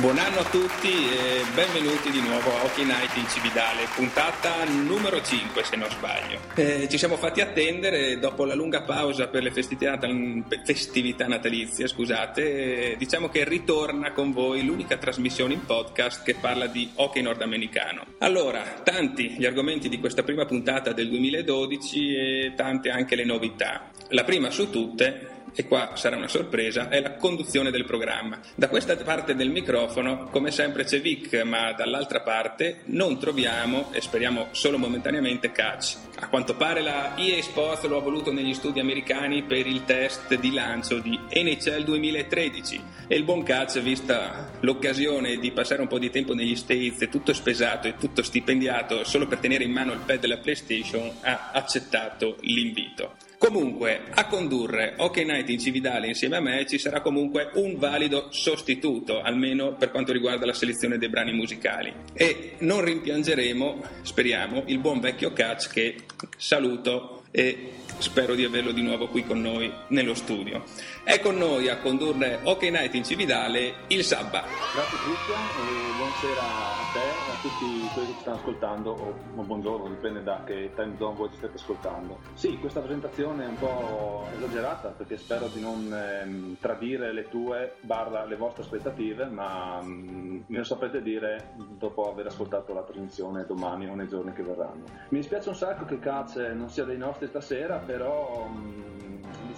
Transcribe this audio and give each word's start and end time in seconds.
Buon 0.00 0.16
anno 0.16 0.38
a 0.38 0.44
tutti 0.44 0.88
e 0.88 1.44
benvenuti 1.54 2.10
di 2.10 2.22
nuovo 2.22 2.56
a 2.56 2.64
Hockey 2.64 2.86
Night 2.86 3.14
in 3.18 3.28
Cividale, 3.28 3.86
puntata 3.94 4.64
numero 4.64 5.20
5 5.20 5.62
se 5.62 5.76
non 5.76 5.90
sbaglio. 5.90 6.40
Eh, 6.54 6.88
ci 6.88 6.96
siamo 6.96 7.18
fatti 7.18 7.42
attendere 7.42 8.18
dopo 8.18 8.46
la 8.46 8.54
lunga 8.54 8.80
pausa 8.80 9.28
per 9.28 9.42
le 9.42 9.50
festività, 9.50 11.26
natalizie, 11.26 11.86
scusate, 11.86 12.94
diciamo 12.96 13.28
che 13.28 13.44
ritorna 13.44 14.12
con 14.12 14.32
voi 14.32 14.64
l'unica 14.64 14.96
trasmissione 14.96 15.52
in 15.52 15.66
podcast 15.66 16.24
che 16.24 16.34
parla 16.34 16.66
di 16.66 16.90
hockey 16.94 17.20
nordamericano. 17.20 18.06
Allora, 18.20 18.62
tanti 18.82 19.32
gli 19.36 19.44
argomenti 19.44 19.90
di 19.90 20.00
questa 20.00 20.22
prima 20.22 20.46
puntata 20.46 20.94
del 20.94 21.10
2012 21.10 22.14
e 22.14 22.52
tante 22.56 22.88
anche 22.88 23.16
le 23.16 23.26
novità. 23.26 23.90
La 24.08 24.24
prima 24.24 24.50
su 24.50 24.70
tutte 24.70 25.39
e 25.54 25.66
qua 25.66 25.92
sarà 25.94 26.16
una 26.16 26.28
sorpresa, 26.28 26.88
è 26.88 27.00
la 27.00 27.14
conduzione 27.14 27.70
del 27.70 27.84
programma. 27.84 28.38
Da 28.54 28.68
questa 28.68 28.96
parte 28.96 29.34
del 29.34 29.50
microfono, 29.50 30.28
come 30.30 30.50
sempre 30.50 30.84
c'è 30.84 31.00
Vic, 31.00 31.42
ma 31.44 31.72
dall'altra 31.72 32.20
parte 32.20 32.80
non 32.86 33.18
troviamo, 33.18 33.92
e 33.92 34.00
speriamo 34.00 34.48
solo 34.52 34.78
momentaneamente, 34.78 35.52
Catch. 35.52 35.96
A 36.20 36.28
quanto 36.28 36.54
pare 36.54 36.82
la 36.82 37.16
EA 37.16 37.42
Sports 37.42 37.86
lo 37.86 37.96
ha 37.96 38.02
voluto 38.02 38.32
negli 38.32 38.54
studi 38.54 38.80
americani 38.80 39.42
per 39.42 39.66
il 39.66 39.84
test 39.84 40.34
di 40.34 40.52
lancio 40.52 40.98
di 40.98 41.18
NHL 41.32 41.82
2013 41.82 42.82
e 43.08 43.16
il 43.16 43.24
buon 43.24 43.42
Catch, 43.42 43.80
vista 43.80 44.50
l'occasione 44.60 45.36
di 45.36 45.50
passare 45.50 45.80
un 45.80 45.88
po' 45.88 45.98
di 45.98 46.10
tempo 46.10 46.34
negli 46.34 46.56
States, 46.56 47.08
tutto 47.10 47.32
spesato 47.32 47.88
e 47.88 47.96
tutto 47.96 48.22
stipendiato 48.22 49.04
solo 49.04 49.26
per 49.26 49.38
tenere 49.38 49.64
in 49.64 49.72
mano 49.72 49.92
il 49.92 50.00
pad 50.04 50.20
della 50.20 50.38
PlayStation, 50.38 51.10
ha 51.22 51.50
accettato 51.52 52.36
l'invito. 52.40 53.14
Comunque, 53.40 54.02
a 54.10 54.26
condurre 54.26 54.96
Hockey 54.98 55.24
Night 55.24 55.48
in 55.48 55.58
Cividale 55.58 56.08
insieme 56.08 56.36
a 56.36 56.40
me 56.40 56.66
ci 56.66 56.76
sarà 56.76 57.00
comunque 57.00 57.48
un 57.54 57.78
valido 57.78 58.26
sostituto, 58.28 59.22
almeno 59.22 59.76
per 59.76 59.90
quanto 59.90 60.12
riguarda 60.12 60.44
la 60.44 60.52
selezione 60.52 60.98
dei 60.98 61.08
brani 61.08 61.32
musicali. 61.32 61.90
E 62.12 62.56
non 62.58 62.84
rimpiangeremo, 62.84 63.82
speriamo, 64.02 64.64
il 64.66 64.78
buon 64.78 65.00
vecchio 65.00 65.32
Catch 65.32 65.70
che 65.70 65.94
saluto 66.36 67.22
e 67.30 67.70
spero 67.96 68.34
di 68.34 68.44
averlo 68.44 68.72
di 68.72 68.82
nuovo 68.82 69.08
qui 69.08 69.24
con 69.24 69.40
noi 69.40 69.72
nello 69.88 70.12
studio. 70.12 70.64
È 71.10 71.18
con 71.18 71.34
noi 71.34 71.68
a 71.68 71.76
condurre 71.78 72.38
Hockey 72.44 72.70
Night 72.70 72.94
in 72.94 73.02
Cividale 73.02 73.72
il 73.88 74.04
Sabba. 74.04 74.44
Grazie 74.72 74.98
Cristian 74.98 75.40
e 75.40 75.96
buonasera 75.96 76.40
a 76.40 76.92
te 76.92 77.00
e 77.00 77.32
a 77.32 77.40
tutti 77.42 77.90
quelli 77.92 78.06
che 78.06 78.14
ci 78.14 78.20
stanno 78.20 78.36
ascoltando, 78.36 78.90
o 79.34 79.42
buongiorno, 79.42 79.88
dipende 79.88 80.22
da 80.22 80.44
che 80.46 80.70
time 80.76 80.94
zone 80.98 81.16
voi 81.16 81.28
ci 81.30 81.38
state 81.38 81.56
ascoltando. 81.56 82.20
Sì, 82.34 82.56
questa 82.58 82.78
presentazione 82.78 83.42
è 83.42 83.48
un 83.48 83.58
po' 83.58 84.28
esagerata 84.36 84.90
perché 84.90 85.16
spero 85.16 85.48
di 85.48 85.60
non 85.60 85.92
ehm, 85.92 86.56
tradire 86.60 87.12
le 87.12 87.28
tue, 87.28 87.74
barra 87.80 88.24
le 88.24 88.36
vostre 88.36 88.62
aspettative, 88.62 89.24
ma 89.24 89.80
mm, 89.82 90.42
me 90.46 90.58
lo 90.58 90.64
saprete 90.64 91.02
dire 91.02 91.54
dopo 91.76 92.08
aver 92.08 92.26
ascoltato 92.26 92.72
la 92.72 92.82
trasmissione 92.82 93.46
domani 93.46 93.88
o 93.88 93.96
nei 93.96 94.06
giorni 94.06 94.32
che 94.32 94.44
verranno. 94.44 94.84
Mi 95.08 95.18
dispiace 95.18 95.48
un 95.48 95.56
sacco 95.56 95.84
che 95.86 95.98
Caz 95.98 96.36
non 96.36 96.70
sia 96.70 96.84
dei 96.84 96.98
nostri 96.98 97.26
stasera, 97.26 97.78
però... 97.78 98.48
Mm, 98.48 98.99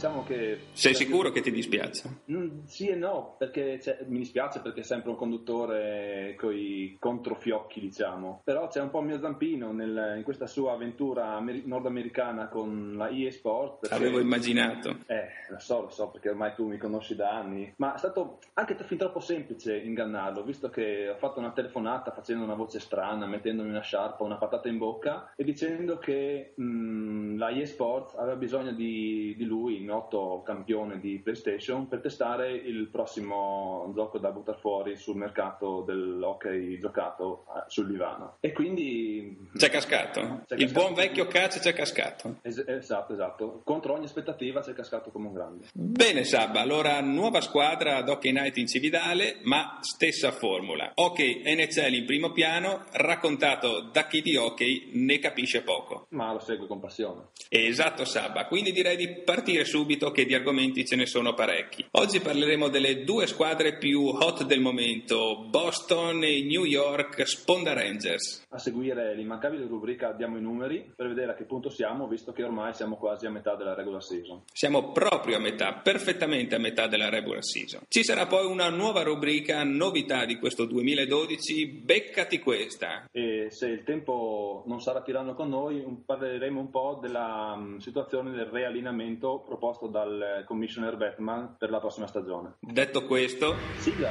diciamo 0.02 0.24
che... 0.24 0.58
Sei 0.72 0.94
sicuro 0.94 1.30
che 1.30 1.40
ti 1.40 1.52
dispiace? 1.52 2.22
Mm, 2.28 2.64
sì 2.64 2.88
e 2.88 2.96
no, 2.96 3.36
perché 3.38 3.78
mi 4.08 4.18
dispiace 4.18 4.58
perché 4.58 4.80
è 4.80 4.84
sempre 4.84 5.10
un 5.10 5.16
conduttore 5.16 6.34
con 6.36 6.52
i 6.52 6.96
controfiocchi, 6.98 7.78
diciamo. 7.78 8.40
Però 8.42 8.66
c'è 8.66 8.80
un 8.80 8.90
po' 8.90 8.98
il 8.98 9.06
mio 9.06 9.20
zampino 9.20 9.70
nel, 9.70 10.14
in 10.16 10.24
questa 10.24 10.48
sua 10.48 10.72
avventura 10.72 11.34
amer- 11.34 11.64
nordamericana 11.64 12.48
con 12.48 12.94
la 12.96 13.10
EA 13.10 13.30
Sport. 13.30 13.80
Perché... 13.80 13.94
Avevo 13.94 14.18
immaginato. 14.18 14.96
Eh, 15.06 15.28
lo 15.50 15.58
so, 15.60 15.82
lo 15.82 15.90
so, 15.90 16.08
perché 16.08 16.30
ormai 16.30 16.54
tu 16.54 16.66
mi 16.66 16.78
conosci 16.78 17.14
da 17.14 17.38
anni. 17.38 17.72
Ma 17.76 17.94
è 17.94 17.98
stato 17.98 18.38
anche 18.54 18.76
fin 18.82 18.98
troppo 18.98 19.20
semplice 19.20 19.76
ingannarlo, 19.76 20.42
visto 20.42 20.68
che 20.68 21.10
ho 21.10 21.16
fatto 21.16 21.38
una 21.38 21.52
telefonata 21.52 22.10
facendo 22.10 22.42
una 22.42 22.54
voce 22.54 22.80
strana, 22.80 23.26
mettendomi 23.26 23.68
una 23.68 23.82
sciarpa, 23.82 24.24
una 24.24 24.36
patata 24.36 24.68
in 24.68 24.78
bocca 24.78 25.32
e 25.36 25.44
dicendo 25.44 25.98
che 25.98 26.54
mh, 26.56 26.64
mm, 26.64 27.38
la 27.38 27.50
EA 27.50 27.66
Sports 27.66 28.16
aveva 28.16 28.34
bisogno 28.36 28.72
di, 28.72 29.34
di 29.36 29.44
lui 29.44 29.90
noto 29.92 30.42
campione 30.44 30.98
di 30.98 31.18
PlayStation, 31.18 31.86
per 31.86 32.00
testare 32.00 32.52
il 32.52 32.88
prossimo 32.88 33.92
gioco 33.94 34.18
da 34.18 34.30
buttare 34.30 34.58
fuori 34.58 34.96
sul 34.96 35.16
mercato 35.16 35.82
dell'hockey 35.86 36.78
giocato 36.78 37.44
eh, 37.48 37.64
sul 37.66 37.88
divano. 37.88 38.36
E 38.40 38.52
quindi... 38.52 39.50
C'è 39.54 39.68
cascato. 39.68 40.20
C'è 40.46 40.54
il 40.54 40.64
cascato. 40.64 40.72
buon 40.72 40.94
vecchio 40.94 41.26
cazzo 41.26 41.58
c'è 41.58 41.74
cascato. 41.74 42.36
Es- 42.40 42.64
esatto, 42.66 43.12
esatto. 43.12 43.60
Contro 43.64 43.92
ogni 43.92 44.06
aspettativa 44.06 44.62
c'è 44.62 44.72
cascato 44.72 45.10
come 45.10 45.26
un 45.26 45.34
grande. 45.34 45.66
Bene 45.74 46.24
Sabba, 46.24 46.60
allora 46.60 47.00
nuova 47.00 47.40
squadra 47.42 47.96
ad 47.96 48.08
Hockey 48.08 48.32
Night 48.32 48.56
in 48.56 48.66
Cividale, 48.66 49.40
ma 49.42 49.78
stessa 49.80 50.32
formula. 50.32 50.92
Hockey 50.94 51.42
NHL 51.44 51.92
in 51.92 52.06
primo 52.06 52.32
piano, 52.32 52.84
raccontato 52.92 53.90
da 53.92 54.06
chi 54.06 54.22
di 54.22 54.36
hockey 54.36 54.90
ne 54.94 55.18
capisce 55.18 55.62
poco. 55.62 56.06
Ma 56.10 56.32
lo 56.32 56.38
segue 56.38 56.66
con 56.66 56.80
passione. 56.80 57.28
Esatto 57.48 58.04
Sabba, 58.04 58.46
quindi 58.46 58.72
direi 58.72 58.96
di 58.96 59.08
partire 59.22 59.64
subito 59.82 60.12
che 60.12 60.24
di 60.24 60.34
argomenti 60.34 60.84
ce 60.84 60.94
ne 60.94 61.06
sono 61.06 61.34
parecchi. 61.34 61.84
Oggi 61.92 62.20
parleremo 62.20 62.68
delle 62.68 63.02
due 63.02 63.26
squadre 63.26 63.78
più 63.78 64.06
hot 64.06 64.44
del 64.44 64.60
momento, 64.60 65.44
Boston 65.48 66.22
e 66.22 66.44
New 66.44 66.62
York 66.62 67.26
Sponda 67.26 67.72
Rangers. 67.72 68.46
A 68.50 68.58
seguire 68.58 69.12
l'immancabile 69.16 69.66
rubrica 69.66 70.12
Diamo 70.12 70.36
i 70.36 70.40
numeri 70.40 70.92
per 70.94 71.08
vedere 71.08 71.32
a 71.32 71.34
che 71.34 71.44
punto 71.44 71.68
siamo, 71.68 72.06
visto 72.06 72.30
che 72.30 72.44
ormai 72.44 72.74
siamo 72.74 72.96
quasi 72.96 73.26
a 73.26 73.30
metà 73.30 73.56
della 73.56 73.74
regular 73.74 74.04
season. 74.04 74.42
Siamo 74.52 74.92
proprio 74.92 75.38
a 75.38 75.40
metà, 75.40 75.72
perfettamente 75.72 76.54
a 76.54 76.58
metà 76.58 76.86
della 76.86 77.08
regular 77.08 77.42
season. 77.42 77.80
Ci 77.88 78.04
sarà 78.04 78.26
poi 78.26 78.46
una 78.46 78.68
nuova 78.68 79.02
rubrica, 79.02 79.64
novità 79.64 80.24
di 80.24 80.36
questo 80.36 80.64
2012, 80.64 81.66
beccati 81.66 82.38
questa. 82.38 83.08
E 83.10 83.48
se 83.50 83.66
il 83.66 83.82
tempo 83.82 84.62
non 84.66 84.80
sarà 84.80 85.02
tiranno 85.02 85.34
con 85.34 85.48
noi, 85.48 85.84
parleremo 86.06 86.60
un 86.60 86.70
po' 86.70 87.00
della 87.02 87.54
um, 87.56 87.78
situazione 87.78 88.30
del 88.30 88.46
realinamento 88.46 89.42
proposto 89.44 89.61
proposto 89.62 89.86
dal 89.86 90.42
commissioner 90.44 90.96
Batman 90.96 91.54
per 91.56 91.70
la 91.70 91.78
prossima 91.78 92.08
stagione. 92.08 92.54
Detto 92.58 93.06
questo, 93.06 93.54
sigla! 93.78 94.10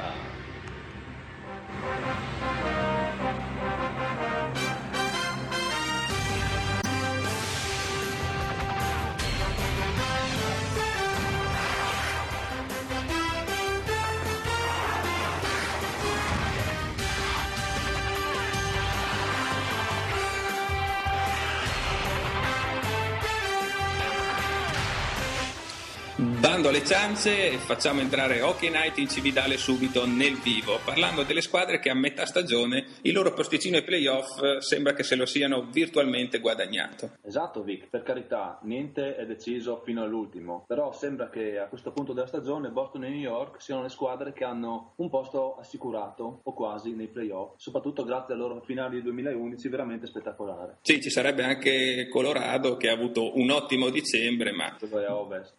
Bando 26.41 26.69
alle 26.69 26.84
ciance, 26.84 27.52
facciamo 27.59 28.00
entrare 28.00 28.41
Hockey 28.41 28.72
Night 28.72 28.97
in 28.97 29.07
Cividale 29.07 29.57
subito 29.57 30.07
nel 30.07 30.38
vivo, 30.38 30.79
parlando 30.84 31.22
delle 31.22 31.40
squadre 31.41 31.78
che 31.78 31.91
a 31.91 31.94
metà 31.94 32.25
stagione 32.25 32.88
il 33.03 33.13
loro 33.13 33.31
posticino 33.31 33.78
ai 33.78 33.84
playoff 33.84 34.57
sembra 34.57 34.94
che 34.94 35.03
se 35.03 35.16
lo 35.16 35.28
siano 35.28 35.68
virtualmente 35.72 36.40
guadagnato. 36.40 37.12
Esatto 37.22 37.62
Vic, 37.62 37.90
per 37.90 38.02
carità, 38.02 38.57
niente 38.63 39.16
è 39.18 39.28
deciso 39.28 39.84
fino 39.85 40.02
all'ultimo, 40.02 40.63
però 40.66 40.91
sembra 40.91 41.29
che 41.29 41.59
a 41.59 41.68
questo 41.68 41.91
punto 41.91 42.12
della 42.12 42.25
stagione 42.25 42.69
Boston 42.69 43.03
e 43.03 43.09
New 43.09 43.19
York 43.19 43.62
siano 43.62 43.84
le 43.84 43.90
squadre 43.90 44.34
che 44.34 44.44
hanno 44.44 44.94
un 44.96 45.12
posto 45.12 45.58
assicurato 45.59 46.40
o 46.41 46.53
quasi 46.56 46.96
nei 46.96 47.08
playoff, 47.08 47.53
soprattutto 47.58 48.03
grazie 48.03 48.34
al 48.34 48.40
loro 48.40 48.63
finale 48.66 48.96
di 48.96 49.03
2011 49.03 49.68
veramente 49.69 50.08
spettacolare. 50.08 50.78
Sì, 50.81 51.00
ci 51.03 51.12
sarebbe 51.12 51.44
anche 51.44 52.08
Colorado 52.09 52.78
che 52.78 52.90
ha 52.90 52.94
avuto 52.94 53.38
un 53.38 53.52
ottimo 53.52 53.90
dicembre, 53.90 54.52
ma 54.52 54.75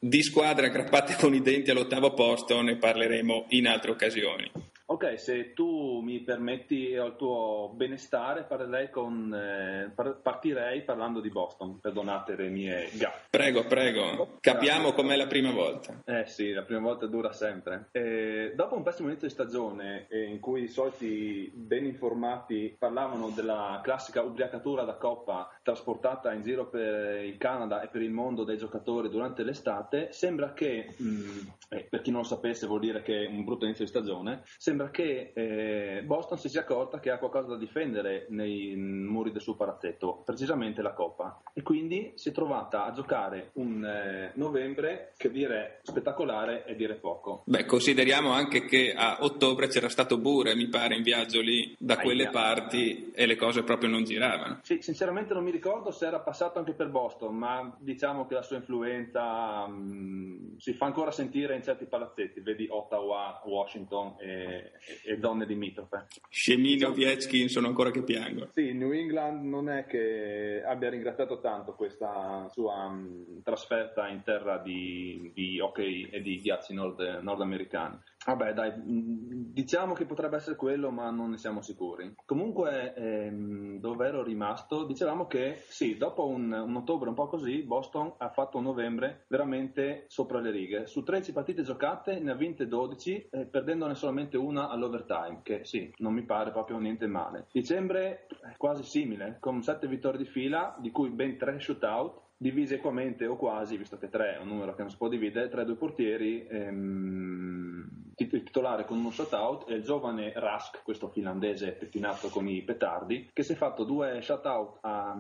di 0.01 0.23
squadra 0.25 0.71
aggrappate 0.73 1.17
con 1.19 1.35
i 1.35 1.43
denti 1.43 1.71
all'ottavo 1.71 2.15
posto 2.15 2.63
ne 2.63 2.77
parleremo 2.77 3.45
in 3.51 3.67
altre 3.67 3.91
occasioni. 3.91 4.51
Ok, 4.93 5.19
se 5.19 5.55
tu 5.55 6.01
mi 6.03 6.21
permetti 6.21 6.95
al 6.95 7.17
tuo 7.17 7.73
benestare, 7.75 8.47
con, 8.91 9.33
eh, 9.33 9.91
partirei 10.23 10.83
parlando 10.83 11.21
di 11.21 11.31
Boston. 11.31 11.81
Perdonate 11.81 12.37
le 12.37 12.49
mie 12.49 12.91
gaffe. 12.93 13.29
Prego, 13.31 13.65
prego. 13.65 14.37
Capiamo 14.41 14.93
com'è 14.93 15.17
la 15.17 15.27
prima 15.27 15.51
volta. 15.51 16.03
Eh 16.05 16.27
sì, 16.27 16.53
la 16.53 16.61
prima 16.65 16.83
volta 16.83 17.07
dura 17.07 17.33
sempre. 17.33 17.89
Eh, 17.93 18.53
dopo 18.55 18.77
un 18.77 18.83
pessimo 18.83 19.09
inizio 19.09 19.29
di 19.29 19.33
stagione, 19.33 20.09
eh, 20.11 20.25
in 20.25 20.41
cui 20.41 20.65
i 20.65 20.69
soliti 20.69 21.51
ben 21.55 21.87
informati 21.87 22.77
parlavano 22.79 23.31
della 23.31 23.81
classica 23.83 24.21
ubriacatura 24.21 24.85
da 24.85 24.97
coppa 24.97 25.51
trasportata 25.63 26.35
in 26.35 26.43
giro 26.43 26.69
per 26.69 27.25
il 27.25 27.39
Canada 27.39 27.81
e 27.81 27.89
per 27.89 28.03
il 28.03 28.11
mondo 28.11 28.45
dai 28.45 28.59
giocatori 28.59 29.09
durante 29.09 29.43
l'estate, 29.43 30.13
sembra 30.13 30.53
che, 30.53 30.93
mh, 30.95 31.09
mm, 31.09 31.39
eh, 31.71 31.87
per 31.89 32.03
chi 32.03 32.11
non 32.11 32.21
lo 32.21 32.27
sapesse 32.27 32.67
vuol 32.67 32.81
dire 32.81 33.01
che 33.01 33.25
è 33.25 33.27
un 33.27 33.43
brutto 33.43 33.65
inizio 33.65 33.85
di 33.85 33.91
stagione, 33.91 34.43
sembra 34.59 34.82
perché 34.83 35.33
eh, 35.35 36.03
Boston 36.03 36.39
si 36.39 36.49
sia 36.49 36.63
accorta 36.63 36.99
che 36.99 37.11
ha 37.11 37.19
qualcosa 37.19 37.49
da 37.49 37.57
difendere 37.57 38.27
nei 38.31 38.75
muri 38.75 39.31
del 39.31 39.41
suo 39.41 39.55
palazzetto, 39.55 40.23
precisamente 40.25 40.83
la 40.83 40.93
Coppa, 40.93 41.41
e 41.53 41.63
quindi 41.63 42.13
si 42.17 42.31
è 42.31 42.33
trovata 42.33 42.85
a 42.85 42.93
giocare 42.93 43.51
un 43.55 43.85
eh, 43.85 44.33
novembre 44.35 45.13
che 45.17 45.31
dire 45.31 45.81
spettacolare 45.83 46.65
e 46.67 46.75
dire 46.75 46.95
poco. 46.95 47.43
Beh, 47.47 47.65
consideriamo 47.65 48.33
anche 48.33 48.65
che 48.65 48.93
a 48.93 49.19
ottobre 49.21 49.69
c'era 49.69 49.89
stato 49.89 50.19
Bure, 50.19 50.55
mi 50.55 50.69
pare, 50.69 50.97
in 50.97 51.03
viaggio 51.03 51.41
lì 51.41 51.75
da 51.79 51.95
Aia. 51.95 52.03
quelle 52.03 52.29
parti 52.31 53.13
e 53.15 53.27
le 53.27 53.37
cose 53.37 53.63
proprio 53.63 53.89
non 53.89 54.05
giravano. 54.05 54.61
Sì, 54.63 54.83
sinceramente 54.83 55.33
non 55.33 55.45
mi 55.45 55.51
ricordo 55.51 55.91
se 55.91 56.07
era 56.07 56.21
passato 56.21 56.59
anche 56.59 56.73
per 56.73 56.89
Boston, 56.89 57.37
ma 57.37 57.75
diciamo 57.79 58.27
che 58.27 58.35
la 58.35 58.43
sua 58.43 58.57
influenza 58.57 59.67
mh, 59.67 59.73
mm, 59.73 60.57
si 60.59 60.73
fa 60.75 60.87
ancora 60.87 61.11
sentire 61.11 61.55
in 61.55 61.63
certi 61.63 61.87
palazzetti, 61.87 62.41
vedi 62.41 62.67
Ottawa, 62.69 63.41
Washington 63.45 64.15
e, 64.19 64.62
e, 65.05 65.13
e 65.13 65.19
donne 65.19 65.47
di 65.47 65.55
Mitrofe. 65.55 66.07
Scemini 66.29 66.75
diciamo... 66.75 66.95
Ovechkin 66.95 67.49
sono 67.49 67.67
ancora 67.67 67.91
che 67.91 68.03
piangono. 68.03 68.51
Sì, 68.53 68.73
New 68.73 68.93
England 68.93 69.45
non 69.45 69.69
è 69.69 69.87
che 69.87 70.63
abbia 70.65 70.91
ringraziato 70.91 71.41
tanto 71.41 71.75
questa 71.75 72.47
sua 72.51 72.89
mm, 72.89 73.41
trasferta 73.43 74.09
in 74.09 74.23
terra 74.23 74.59
di, 74.59 75.31
di 75.35 75.61
hockey 75.61 76.09
e 76.11 76.21
di 76.23 76.41
ghiacci 76.41 76.75
nord, 76.75 77.21
nordamericani. 77.23 77.99
Vabbè, 78.25 78.53
dai, 78.53 78.73
diciamo 78.77 79.95
che 79.95 80.07
potrebbe 80.07 80.37
essere 80.37 80.55
quello, 80.55 80.91
ma 80.91 81.11
non 81.11 81.31
ne 81.31 81.39
siamo 81.39 81.61
sicuri. 81.61 82.15
Comunque, 82.25 82.95
ehm, 82.95 83.81
dove 83.81 84.07
ero 84.07 84.23
rimasto, 84.23 84.85
dicevamo 84.85 85.27
che 85.27 85.63
sì, 85.67 85.97
dopo 85.97 86.29
un, 86.29 86.53
un, 86.53 86.77
ottobre 86.77 87.09
un 87.09 87.17
po' 87.17 87.27
così, 87.27 87.63
Boston 87.63 88.15
ha 88.19 88.31
fatto 88.31 88.59
un 88.59 88.65
novembre 88.65 89.25
veramente 89.27 90.05
sopra 90.07 90.39
le 90.39 90.53
righe. 90.53 90.87
Su 90.87 91.03
13 91.03 91.33
partite 91.33 91.63
giocate 91.63 92.21
ne 92.21 92.31
ha 92.31 92.35
vinte 92.35 92.69
12, 92.69 93.29
eh, 93.31 93.47
perdendone 93.47 93.97
solamente 93.97 94.37
una 94.37 94.69
all'overtime, 94.69 95.41
che 95.43 95.65
sì, 95.65 95.93
non 95.99 96.15
mi 96.15 96.23
pare 96.23 96.53
proprio 96.53 96.79
niente 96.79 97.09
male. 97.09 97.49
Dicembre 97.51 98.27
è 98.41 98.57
quasi 98.57 98.85
simile, 98.85 99.39
con 99.41 99.63
7 99.63 99.89
vittorie 99.89 100.19
di 100.19 100.27
fila, 100.27 100.77
di 100.79 100.93
cui 100.93 101.11
ben 101.11 101.37
3 101.37 101.59
shootout, 101.59 102.21
divise 102.37 102.77
equamente 102.77 103.27
o 103.27 103.37
quasi, 103.37 103.77
visto 103.77 103.99
che 103.99 104.09
3 104.09 104.37
è 104.37 104.39
un 104.39 104.49
numero 104.49 104.75
che 104.75 104.83
non 104.83 104.91
si 104.91 104.97
può 104.97 105.09
dividere, 105.09 105.49
tra 105.49 105.63
i 105.63 105.65
due 105.65 105.77
portieri. 105.77 106.47
Ehm, 106.47 108.02
il 108.31 108.43
titolare 108.43 108.85
con 108.85 108.99
uno 108.99 109.11
shutout 109.11 109.69
è 109.69 109.75
il 109.75 109.83
giovane 109.83 110.33
Rask, 110.35 110.83
questo 110.83 111.09
finlandese 111.09 111.73
pettinato 111.73 112.29
con 112.29 112.49
i 112.49 112.63
petardi, 112.63 113.31
che 113.33 113.43
si 113.43 113.53
è 113.53 113.57
fatto 113.57 113.85
due 113.85 114.21
shutout 114.23 114.79
a, 114.83 115.17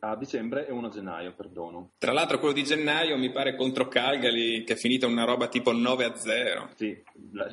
a 0.00 0.16
dicembre 0.16 0.66
e 0.66 0.72
uno 0.72 0.88
a 0.88 0.90
gennaio, 0.90 1.32
perdono. 1.34 1.90
Tra 1.98 2.12
l'altro 2.12 2.38
quello 2.38 2.54
di 2.54 2.64
gennaio 2.64 3.16
mi 3.16 3.30
pare 3.30 3.56
contro 3.56 3.88
Calgary 3.88 4.64
che 4.64 4.74
è 4.74 4.76
finita 4.76 5.06
una 5.06 5.24
roba 5.24 5.48
tipo 5.48 5.72
9 5.72 6.04
a 6.04 6.14
0. 6.14 6.68
Sì, 6.74 7.02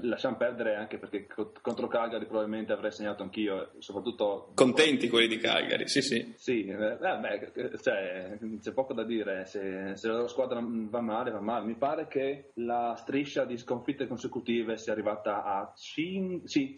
lasciamo 0.02 0.38
perdere 0.38 0.76
anche 0.76 0.98
perché 0.98 1.28
contro 1.62 1.88
Calgary 1.88 2.26
probabilmente 2.26 2.74
avrei 2.74 2.92
segnato 2.92 3.24
anch'io, 3.24 3.72
soprattutto... 3.80 4.52
Contenti 4.54 5.10
quelli 5.10 5.28
di 5.28 5.38
Calgary, 5.38 5.88
sì 5.88 6.02
sì. 6.02 6.34
Sì, 6.36 6.66
eh, 6.66 6.98
beh, 6.98 7.52
cioè, 7.82 8.38
c'è 8.62 8.72
poco 8.72 8.94
da 8.94 9.04
dire, 9.04 9.46
se, 9.46 9.96
se 9.96 10.08
la 10.08 10.28
squadra 10.28 10.60
va 10.62 11.02
male 11.02 11.32
va 11.32 11.42
male. 11.42 11.66
Mi 11.66 11.76
pare 11.76 12.08
che 12.08 12.52
la 12.56 12.96
striscia 12.98 13.46
di 13.46 13.58
sconfitte 13.58 14.08
consecutive 14.08 14.78
sia 14.78 14.94
arrivata 14.94 15.44
a 15.44 15.74
5 15.76 16.48
sì, 16.48 16.76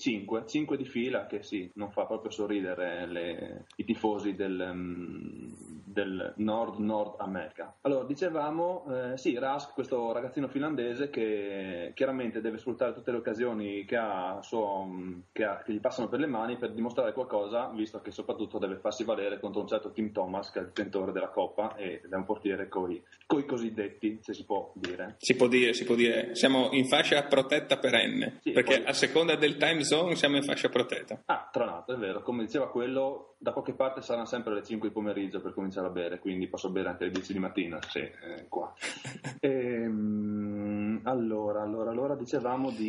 di 0.78 0.86
fila, 0.86 1.26
che 1.26 1.44
sì, 1.44 1.70
non 1.76 1.92
fa 1.92 2.06
proprio 2.06 2.32
sorridere 2.32 3.08
le, 3.08 3.66
i 3.78 3.84
tifosi 3.84 4.36
del, 4.36 4.70
um, 4.72 5.82
del 5.86 6.34
Nord-Nord 6.38 7.16
America. 7.20 7.76
Allora, 7.82 8.06
dicevamo, 8.06 8.86
eh, 8.90 9.18
sì, 9.18 9.38
Rask, 9.38 9.74
questo 9.74 10.12
ragazzino 10.12 10.48
finlandese 10.48 11.10
che 11.10 11.92
chiaramente 11.94 12.42
deve 12.42 12.58
sfruttare 12.58 12.91
tutte 12.92 13.12
le 13.12 13.18
occasioni 13.18 13.86
che, 13.86 13.96
ha, 13.96 14.40
suo, 14.42 14.88
che, 15.32 15.44
ha, 15.44 15.62
che, 15.64 15.74
gli 15.74 15.80
passano 15.80 16.08
per 16.08 16.20
le 16.20 16.28
mani 16.28 16.58
per 16.58 16.72
dimostrare 16.72 17.14
qualcosa, 17.14 17.68
visto 17.74 18.02
che 18.02 18.12
soprattutto 18.12 18.58
deve 18.58 18.78
farsi 18.78 19.04
valere 19.04 19.40
contro 19.40 19.62
un 19.62 19.68
certo 19.68 19.92
Tim 19.92 20.12
Thomas, 20.12 20.52
che 20.52 20.60
è 20.60 20.62
il 20.62 20.68
detentore 20.70 21.12
della 21.12 21.30
Coppa 21.30 21.76
ed 21.76 22.12
è 22.12 22.16
un 22.16 22.26
portiere 22.26 22.68
coi, 22.68 23.02
coi 23.26 23.46
cosiddetti, 23.46 24.20
se 24.22 24.34
si 24.34 24.46
può 24.46 24.72
dire. 24.76 25.16
Si 25.18 25.36
può 25.36 25.48
dire, 25.48 25.74
si 25.74 25.86
può 25.86 25.96
dire. 25.96 26.36
Siamo 26.36 26.70
in 26.72 26.86
fascia 26.86 27.24
protetta 27.24 27.78
perenne, 27.78 28.40
sì, 28.42 28.52
perché 28.52 28.80
poi... 28.80 28.90
a 28.90 28.94
seconda 28.94 29.36
del 29.36 29.58
time 29.58 29.84
zone 29.84 30.16
siamo 30.16 30.38
in 30.38 30.44
fascia 30.44 30.70
protetta. 30.70 31.22
Ah, 31.26 31.50
tra 31.52 31.66
l'altro, 31.66 31.96
è 31.96 31.98
vero, 31.98 32.22
come 32.22 32.46
diceva 32.46 32.70
quello, 32.70 33.36
da 33.38 33.52
qualche 33.54 33.74
parte 33.74 34.02
saranno 34.02 34.26
sempre 34.26 34.54
le 34.54 34.64
5 34.64 34.90
di 34.90 34.94
pomeriggio 34.94 35.42
per 35.42 35.54
cominciare 35.54 35.88
a 35.88 35.92
bere, 35.92 36.20
quindi 36.20 36.48
posso 36.48 36.70
bere 36.70 36.90
anche 36.90 37.04
alle 37.04 37.14
10 37.14 37.34
di 37.34 37.40
mattina, 37.40 37.80
sì, 37.88 38.00
eh, 38.00 38.46
qua. 38.48 38.72
ehm, 39.40 41.02
allora, 41.04 41.62
allora, 41.62 41.90
allora, 41.90 42.16
dicevamo 42.16 42.70
di 42.70 42.81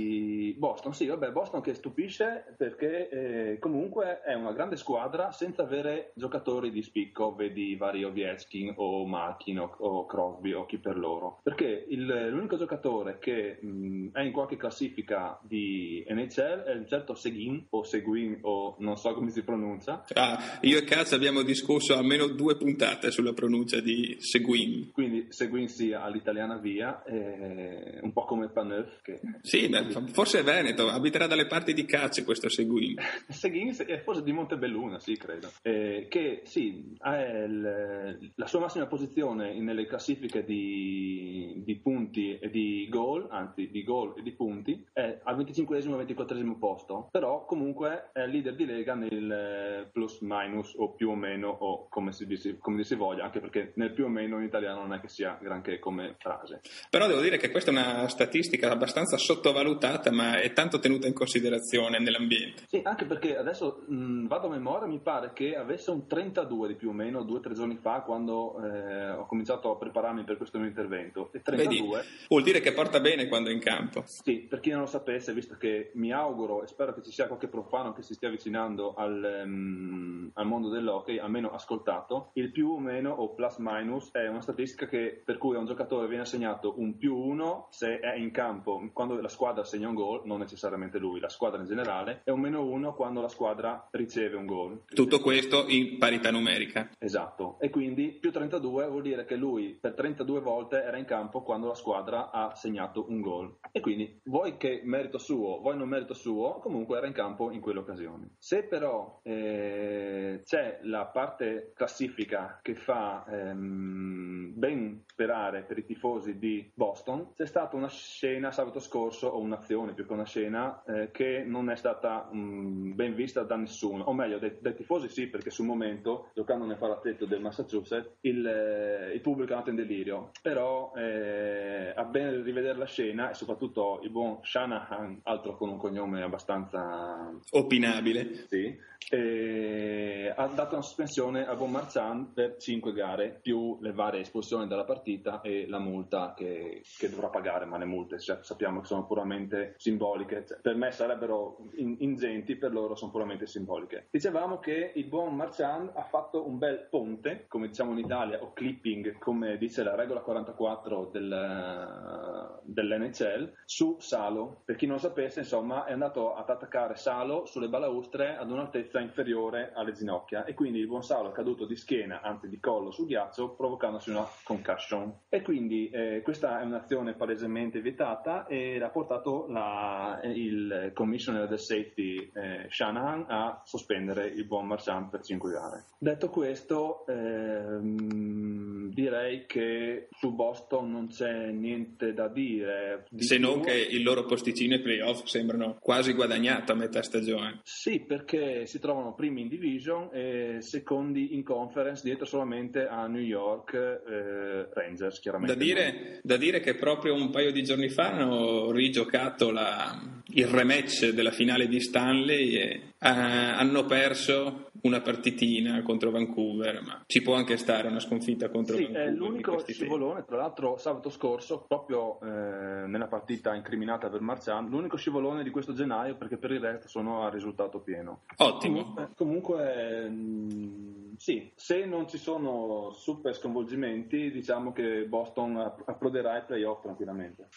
Boston, 0.57 0.95
sì, 0.95 1.07
vabbè, 1.07 1.31
Boston 1.31 1.61
che 1.61 1.75
stupisce 1.75 2.55
perché 2.57 3.09
eh, 3.09 3.59
comunque 3.59 4.21
è 4.23 4.35
una 4.35 4.53
grande 4.53 4.77
squadra 4.77 5.33
senza 5.33 5.63
avere 5.63 6.13
giocatori 6.15 6.71
di 6.71 6.83
spicco, 6.83 7.35
vedi 7.35 7.77
vari 7.77 8.05
Ovechkin 8.05 8.75
o 8.77 9.07
Malkin 9.07 9.59
o, 9.59 9.75
o 9.79 10.07
Crosby 10.07 10.53
o 10.53 10.67
chi 10.67 10.79
per 10.79 10.97
loro, 10.97 11.41
perché 11.43 11.87
il, 11.89 12.07
l'unico 12.31 12.57
giocatore 12.57 13.19
che 13.19 13.59
mh, 13.61 14.09
è 14.13 14.21
in 14.23 14.33
qualche 14.33 14.57
classifica 14.57 15.39
di 15.43 16.05
NHL 16.09 16.63
è 16.63 16.75
un 16.75 16.87
certo 16.87 17.15
Seguin 17.15 17.67
o 17.71 17.83
Seguin 17.83 18.39
o 18.43 18.77
non 18.79 18.97
so 18.97 19.13
come 19.15 19.31
si 19.31 19.43
pronuncia. 19.43 20.05
Ah, 20.15 20.59
io 20.63 20.79
e 20.79 20.85
Cazzo 20.85 21.15
abbiamo 21.15 21.43
discusso 21.43 21.95
almeno 21.97 22.27
due 22.29 22.57
puntate 22.57 23.11
sulla 23.11 23.33
pronuncia 23.33 23.81
di 23.81 24.17
Seguin. 24.19 24.91
Quindi 24.93 25.27
Seguin 25.31 25.69
sia 25.69 26.03
all'italiana 26.03 26.57
via, 26.57 27.03
eh, 27.05 27.99
un 28.03 28.13
po' 28.13 28.25
come 28.25 28.49
Paneuf. 28.49 29.03
Che... 29.03 29.21
Sì, 29.43 29.69
forse 30.13 30.41
è 30.41 30.43
Veneto, 30.43 30.89
abiterà 30.89 31.27
dalle 31.27 31.47
parti 31.47 31.73
di 31.73 31.85
Cazzo 31.85 32.25
questo 32.25 32.49
Seguin. 32.49 32.97
Seguin 33.29 33.75
è 33.87 34.01
forse 34.01 34.23
di 34.23 34.33
Montebelluna, 34.33 34.99
sì, 34.99 35.17
credo. 35.17 35.51
Eh, 35.63 36.07
che 36.09 36.43
sì, 36.45 36.95
ha 37.01 37.21
il, 37.21 38.33
la 38.35 38.47
sua 38.47 38.61
massima 38.61 38.87
posizione 38.87 39.59
nelle 39.61 39.87
classifiche 39.87 40.45
di, 40.45 41.63
di 41.65 41.77
punti 41.77 42.39
e 42.39 42.51
di 42.51 42.87
gol, 42.89 43.29
anzi 43.31 43.71
di 43.71 43.83
gol 43.83 44.15
e 44.19 44.23
di 44.23 44.33
punti, 44.33 44.85
è 44.93 45.21
al 45.23 45.37
25 45.37 45.79
e 45.79 45.83
24 45.83 46.57
posto, 46.59 47.09
però 47.11 47.45
comunque 47.45 48.11
è 48.13 48.27
leader 48.27 48.55
di 48.55 48.65
lega 48.65 48.95
nel 48.95 49.31
eh, 49.31 49.91
plus 49.91 50.21
minus 50.21 50.75
o 50.77 50.93
più 50.93 51.11
o 51.11 51.15
meno 51.15 51.49
o 51.49 51.89
come 51.89 52.13
si, 52.13 52.27
dice, 52.27 52.59
come 52.59 52.85
si 52.85 52.95
voglia, 52.95 53.25
anche 53.25 53.41
perché 53.41 53.73
nel 53.77 53.93
più 53.93 54.05
o 54.05 54.09
meno 54.09 54.39
in 54.39 54.45
italiano 54.45 54.81
non 54.81 54.93
è 54.95 55.01
che 55.01 55.09
sia 55.09 55.39
granché 55.41 55.79
come 55.79 56.17
frase. 56.19 56.61
Però 56.91 57.07
devo 57.07 57.21
dire 57.21 57.37
che 57.37 57.51
questa 57.51 57.71
è 57.71 57.75
una 57.75 58.09
statistica 58.09 58.71
abbastanza 58.71 59.17
sottovalutata, 59.17 59.72
ma 60.11 60.41
è 60.41 60.53
tanto 60.53 60.79
tenuta 60.79 61.07
in 61.07 61.15
considerazione 61.15 61.99
nell'ambiente. 61.99 62.65
Sì, 62.67 62.81
anche 62.85 63.05
perché 63.05 63.37
adesso 63.37 63.85
mh, 63.87 64.27
vado 64.27 64.47
a 64.47 64.51
memoria, 64.51 64.87
mi 64.87 64.99
pare 64.99 65.33
che 65.33 65.57
avesse 65.57 65.91
un 65.91 66.07
32 66.07 66.69
di 66.69 66.75
più 66.75 66.91
o 66.91 66.93
meno 66.93 67.23
due 67.23 67.39
o 67.39 67.41
tre 67.41 67.55
giorni 67.55 67.77
fa 67.77 68.01
quando 68.01 68.61
eh, 68.63 69.11
ho 69.11 69.27
cominciato 69.27 69.71
a 69.71 69.77
prepararmi 69.77 70.25
per 70.25 70.37
questo 70.37 70.59
mio 70.59 70.69
intervento. 70.69 71.31
E 71.33 71.43
32 71.43 71.67
Vedi, 71.67 72.09
vuol 72.29 72.43
dire 72.43 72.61
che 72.61 72.73
porta 72.73 73.01
bene 73.01 73.29
quando 73.29 73.51
è 73.51 73.53
in 73.53 73.61
campo. 73.61 74.03
Sì, 74.07 74.39
per 74.39 74.61
chi 74.61 74.71
non 74.71 74.81
lo 74.81 74.87
sapesse, 74.87 75.33
visto 75.33 75.57
che 75.57 75.91
mi 75.95 76.13
auguro 76.13 76.63
e 76.63 76.67
spero 76.67 76.95
che 76.95 77.03
ci 77.03 77.13
sia 77.13 77.27
qualche 77.27 77.49
profano 77.49 77.93
che 77.93 78.03
si 78.03 78.15
stia 78.15 78.29
avvicinando 78.29 78.95
al, 78.95 79.43
um, 79.45 80.31
al 80.35 80.47
mondo 80.47 80.69
dell'hockey, 80.69 81.19
almeno 81.19 81.51
ascoltato, 81.51 82.31
il 82.35 82.51
più 82.51 82.71
o 82.71 82.79
meno 82.79 83.11
o 83.11 83.35
plus 83.35 83.57
minus 83.59 84.11
è 84.13 84.27
una 84.29 84.41
statistica 84.41 84.87
che, 84.87 85.21
per 85.25 85.39
cui 85.39 85.57
a 85.57 85.59
un 85.59 85.67
giocatore 85.67 86.07
viene 86.07 86.23
assegnato 86.23 86.75
un 86.79 86.97
più 86.97 87.17
uno 87.17 87.69
se 87.71 87.99
è 87.99 88.15
in 88.15 88.31
campo 88.31 88.91
quando 88.93 89.21
la 89.21 89.29
squadra 89.29 89.52
segna 89.63 89.89
un 89.89 89.95
gol, 89.95 90.23
non 90.25 90.39
necessariamente 90.39 90.99
lui, 90.99 91.21
la 91.21 91.29
squadra 91.29 91.61
in 91.61 91.67
generale, 91.67 92.23
e 92.25 92.31
un 92.31 92.41
meno 92.41 92.65
uno 92.65 92.95
quando 92.95 93.21
la 93.21 93.29
squadra 93.29 93.89
riceve 93.91 94.37
un 94.37 94.47
gol. 94.47 94.83
Tutto 94.87 95.21
questo 95.21 95.67
in 95.69 95.99
parità 95.99 96.31
numerica. 96.31 96.91
Esatto, 96.99 97.59
e 97.61 97.71
quindi 97.71 98.09
più 98.09 98.33
32 98.33 98.87
vuol 98.87 99.03
dire 99.03 99.25
che 99.25 99.37
lui 99.37 99.77
per 99.81 99.95
32 99.95 100.41
volte 100.41 100.83
era 100.83 100.97
in 100.97 101.05
campo 101.05 101.43
quando 101.43 101.69
la 101.69 101.75
squadra 101.75 102.31
ha 102.31 102.55
segnato 102.55 103.07
un 103.09 103.21
gol. 103.21 103.57
E 103.71 103.81
quindi 103.81 104.21
vuoi 104.25 104.57
che 104.57 104.81
merito 104.85 105.19
suo, 105.19 105.61
vuoi 105.61 105.77
non 105.77 105.89
merito 105.89 106.15
suo, 106.15 106.59
comunque 106.61 106.97
era 106.97 107.07
in 107.07 107.13
campo 107.13 107.51
in 107.51 107.61
quelle 107.61 107.81
occasioni. 107.81 108.29
Se 108.39 108.63
però 108.63 109.21
eh, 109.23 110.43
c'è 110.45 110.81
la 110.83 111.07
parte 111.07 111.73
classifica 111.75 112.59
che 112.63 112.75
fa 112.75 113.25
ehm, 113.29 114.53
ben 114.55 115.03
sperare 115.07 115.63
per 115.63 115.79
i 115.79 115.85
tifosi 115.85 116.39
di 116.39 116.71
Boston, 116.75 117.33
c'è 117.35 117.47
stata 117.47 117.77
una 117.77 117.89
scena 117.89 118.51
sabato 118.51 118.81
scorso, 118.81 119.29
o 119.29 119.42
un'azione 119.43 119.93
più 119.93 120.07
che 120.07 120.13
una 120.13 120.25
scena, 120.25 120.83
eh, 120.85 121.11
che 121.11 121.45
non 121.47 121.71
è 121.71 121.77
stata 121.77 122.29
mh, 122.31 122.95
ben 122.95 123.15
vista 123.15 123.43
da 123.43 123.57
nessuno, 123.57 124.05
o 124.05 124.13
meglio 124.13 124.39
dai, 124.39 124.57
dai, 124.61 124.75
tifosi 124.75 125.09
sì, 125.09 125.29
perché 125.29 125.51
sul 125.51 125.67
momento, 125.67 126.31
giocando 126.35 126.65
nel 126.65 126.79
palazzetto 126.79 127.27
del 127.27 127.41
Massachusetts, 127.41 128.19
il, 128.23 128.47
eh, 128.47 129.13
il 129.13 129.21
pubblico 129.21 129.51
è 129.51 129.53
andato 129.53 129.71
in 129.71 129.77
delirio, 129.77 130.31
però 130.41 130.93
eh, 130.97 131.93
a 131.95 132.05
ben 132.05 132.43
rivedere 132.43 132.79
la 132.79 132.87
scena 132.87 133.31
e 133.31 133.35
soprattutto 133.35 134.01
il 134.03 134.11
buon 134.11 134.39
Shanahan, 134.43 135.21
altro 135.25 135.57
con 135.57 135.69
un 135.69 135.79
cognome 135.79 136.23
abbastanza 136.23 137.31
opinabile, 137.51 138.47
sì, 138.49 138.91
ha 139.15 140.47
dato 140.47 140.75
una 140.75 140.83
sospensione 140.83 141.47
a 141.47 141.55
Bon 141.55 141.71
Marchand 141.71 142.33
per 142.33 142.57
5 142.57 142.93
gare 142.93 143.39
più 143.43 143.79
le 143.81 143.93
varie 143.93 144.21
espulsioni 144.21 144.67
dalla 144.67 144.85
partita 144.85 145.41
e 145.43 145.67
la 145.69 145.79
multa 145.79 146.33
che, 146.35 146.83
che 146.99 147.11
dovrà 147.11 147.29
pagare 147.29 147.41
pagare, 147.43 147.65
ma 147.65 147.77
le 147.77 147.85
multe 147.85 148.19
cioè, 148.21 148.39
sappiamo 148.43 148.81
che 148.81 148.87
sono 148.87 149.05
puramente 149.05 149.32
simboliche. 149.77 150.45
Cioè, 150.47 150.59
per 150.61 150.77
me 150.77 150.91
sarebbero 150.91 151.69
in- 151.75 151.97
ingenti, 152.01 152.57
per 152.57 152.73
loro 152.73 152.95
sono 152.95 153.11
puramente 153.11 153.47
simboliche. 153.47 154.07
Dicevamo 154.11 154.59
che 154.59 154.93
il 154.95 155.07
buon 155.07 155.35
Marchand 155.35 155.91
ha 155.95 156.05
fatto 156.05 156.47
un 156.47 156.59
bel 156.59 156.87
ponte, 156.89 157.47
come 157.49 157.69
diciamo 157.69 157.93
in 157.93 157.99
Italia, 157.99 158.43
o 158.43 158.53
clipping, 158.53 159.19
come 159.19 159.57
dice 159.59 159.83
la 159.83 159.95
regola 159.95 160.21
44 160.21 161.11
del, 161.13 162.61
dell'NCL, 162.63 163.53
su 163.65 163.97
Salo. 163.99 164.63
Per 164.65 164.77
chi 164.77 164.87
non 164.87 164.99
sapesse, 164.99 165.41
insomma, 165.41 165.85
è 165.85 165.93
andato 165.93 166.35
ad 166.35 166.49
attaccare 166.49 166.97
Salo 166.97 167.47
sulle 167.47 167.69
balaustre 167.69 168.37
ad 168.37 168.51
un'altezza 168.51 169.01
inferiore 169.01 169.73
alle 169.75 169.93
ginocchia 169.93 170.45
e 170.45 170.55
quindi 170.55 170.79
il 170.79 170.87
buon 170.87 171.03
Salo 171.03 171.31
è 171.31 171.33
caduto 171.33 171.67
di 171.67 171.77
schiena, 171.77 172.21
anzi 172.23 172.49
di 172.49 172.61
collo 172.61 172.91
sul 172.91 173.07
ghiaccio, 173.07 173.55
provocandosi 173.55 174.11
una 174.11 174.27
concussion. 174.45 175.21
E 175.29 175.43
quindi 175.43 175.89
eh, 175.91 176.21
questa 176.23 176.61
è 176.61 176.65
un'azione 176.65 177.15
palesemente 177.15 177.81
vietata 177.81 178.47
e 178.47 178.79
l'ha 178.79 178.91
portato 179.23 179.47
la, 179.49 180.21
il 180.25 180.91
commissioner 180.93 181.49
del 181.49 181.59
safety 181.59 182.31
eh, 182.35 182.67
Shanahan 182.69 183.27
a 183.29 183.63
sospendere 183.65 184.27
il 184.27 184.45
buon 184.45 184.67
Marchand 184.67 185.09
per 185.09 185.23
5 185.23 185.51
gare. 185.51 185.85
Detto 185.99 186.29
questo, 186.29 187.07
ehm, 187.07 188.91
direi 188.93 189.47
che 189.47 190.09
su 190.19 190.35
Boston 190.35 190.91
non 190.91 191.09
c'è 191.09 191.51
niente 191.51 192.13
da 192.13 192.29
dire. 192.29 193.07
Di 193.09 193.23
Se 193.23 193.39
non 193.39 193.61
che 193.61 193.75
il 193.75 194.03
loro 194.03 194.25
posticino 194.25 194.75
ai 194.75 194.81
playoff 194.81 195.25
sembrano 195.25 195.79
quasi 195.81 196.13
guadagnato 196.13 196.73
a 196.73 196.75
metà 196.75 197.03
stagione. 197.03 197.61
Sì, 197.63 198.01
perché 198.01 198.67
si 198.67 198.81
trovano 198.81 199.15
primi 199.15 199.43
in 199.43 199.49
division 199.49 200.09
e 200.13 200.57
secondi 200.61 201.35
in 201.35 201.45
conference, 201.45 202.03
dietro 202.05 202.27
solamente 202.27 202.87
a 202.87 203.07
New 203.07 203.23
York 203.23 203.75
eh, 203.75 204.69
Rangers, 204.73 205.21
chiaramente. 205.21 205.55
Da 205.55 205.63
dire, 205.63 206.21
da 206.23 206.37
dire, 206.37 206.61
che 206.61 206.75
proprio 206.75 207.15
un 207.15 207.31
paio 207.31 207.53
di 207.53 207.63
giorni 207.63 207.89
fa 207.89 208.11
hanno 208.11 208.71
rigiocato 208.73 209.12
la, 209.51 209.99
il 210.35 210.47
rematch 210.47 211.11
della 211.11 211.31
finale 211.31 211.67
di 211.69 211.81
Stanley 211.81 212.55
e 212.55 212.93
eh, 212.99 213.09
hanno 213.09 213.85
perso 213.85 214.71
una 214.83 215.01
partitina 215.01 215.83
contro 215.83 216.11
Vancouver, 216.11 216.83
ma 216.83 217.03
ci 217.07 217.23
può 217.23 217.35
anche 217.35 217.57
stare 217.57 217.89
una 217.89 218.01
sconfitta 218.01 218.49
contro 218.49 218.77
sì, 218.77 218.85
Vancouver. 218.85 219.09
È 219.09 219.11
l'unico 219.11 219.65
scivolone, 219.67 220.25
tra 220.25 220.37
l'altro 220.37 220.77
sabato 220.77 221.11
scorso, 221.11 221.65
proprio 221.67 222.21
eh, 222.21 222.87
nella 222.87 223.07
partita 223.07 223.55
incriminata 223.55 224.09
per 224.09 224.21
Marcian, 224.21 224.69
l'unico 224.69 224.97
scivolone 224.97 225.43
di 225.43 225.51
questo 225.51 225.73
gennaio 225.73 226.17
perché 226.17 226.37
per 226.37 226.53
il 226.53 226.61
resto 226.61 226.89
sono 226.89 227.25
a 227.25 227.29
risultato 227.29 227.81
pieno. 227.81 228.23
Ottimo. 228.37 228.83
Comunque, 228.83 229.09
comunque 229.15 230.09
mh, 230.09 230.15
mm, 230.15 231.15
sì, 231.17 231.53
se 231.55 231.85
non 231.85 232.09
ci 232.09 232.19
sono 232.19 232.91
super 232.93 233.35
sconvolgimenti, 233.35 234.31
diciamo 234.31 234.73
che 234.73 235.05
Boston 235.07 235.57
approderà 235.85 236.33
ai 236.33 236.45
playoff 236.45 236.83
tranquillamente. 236.83 237.49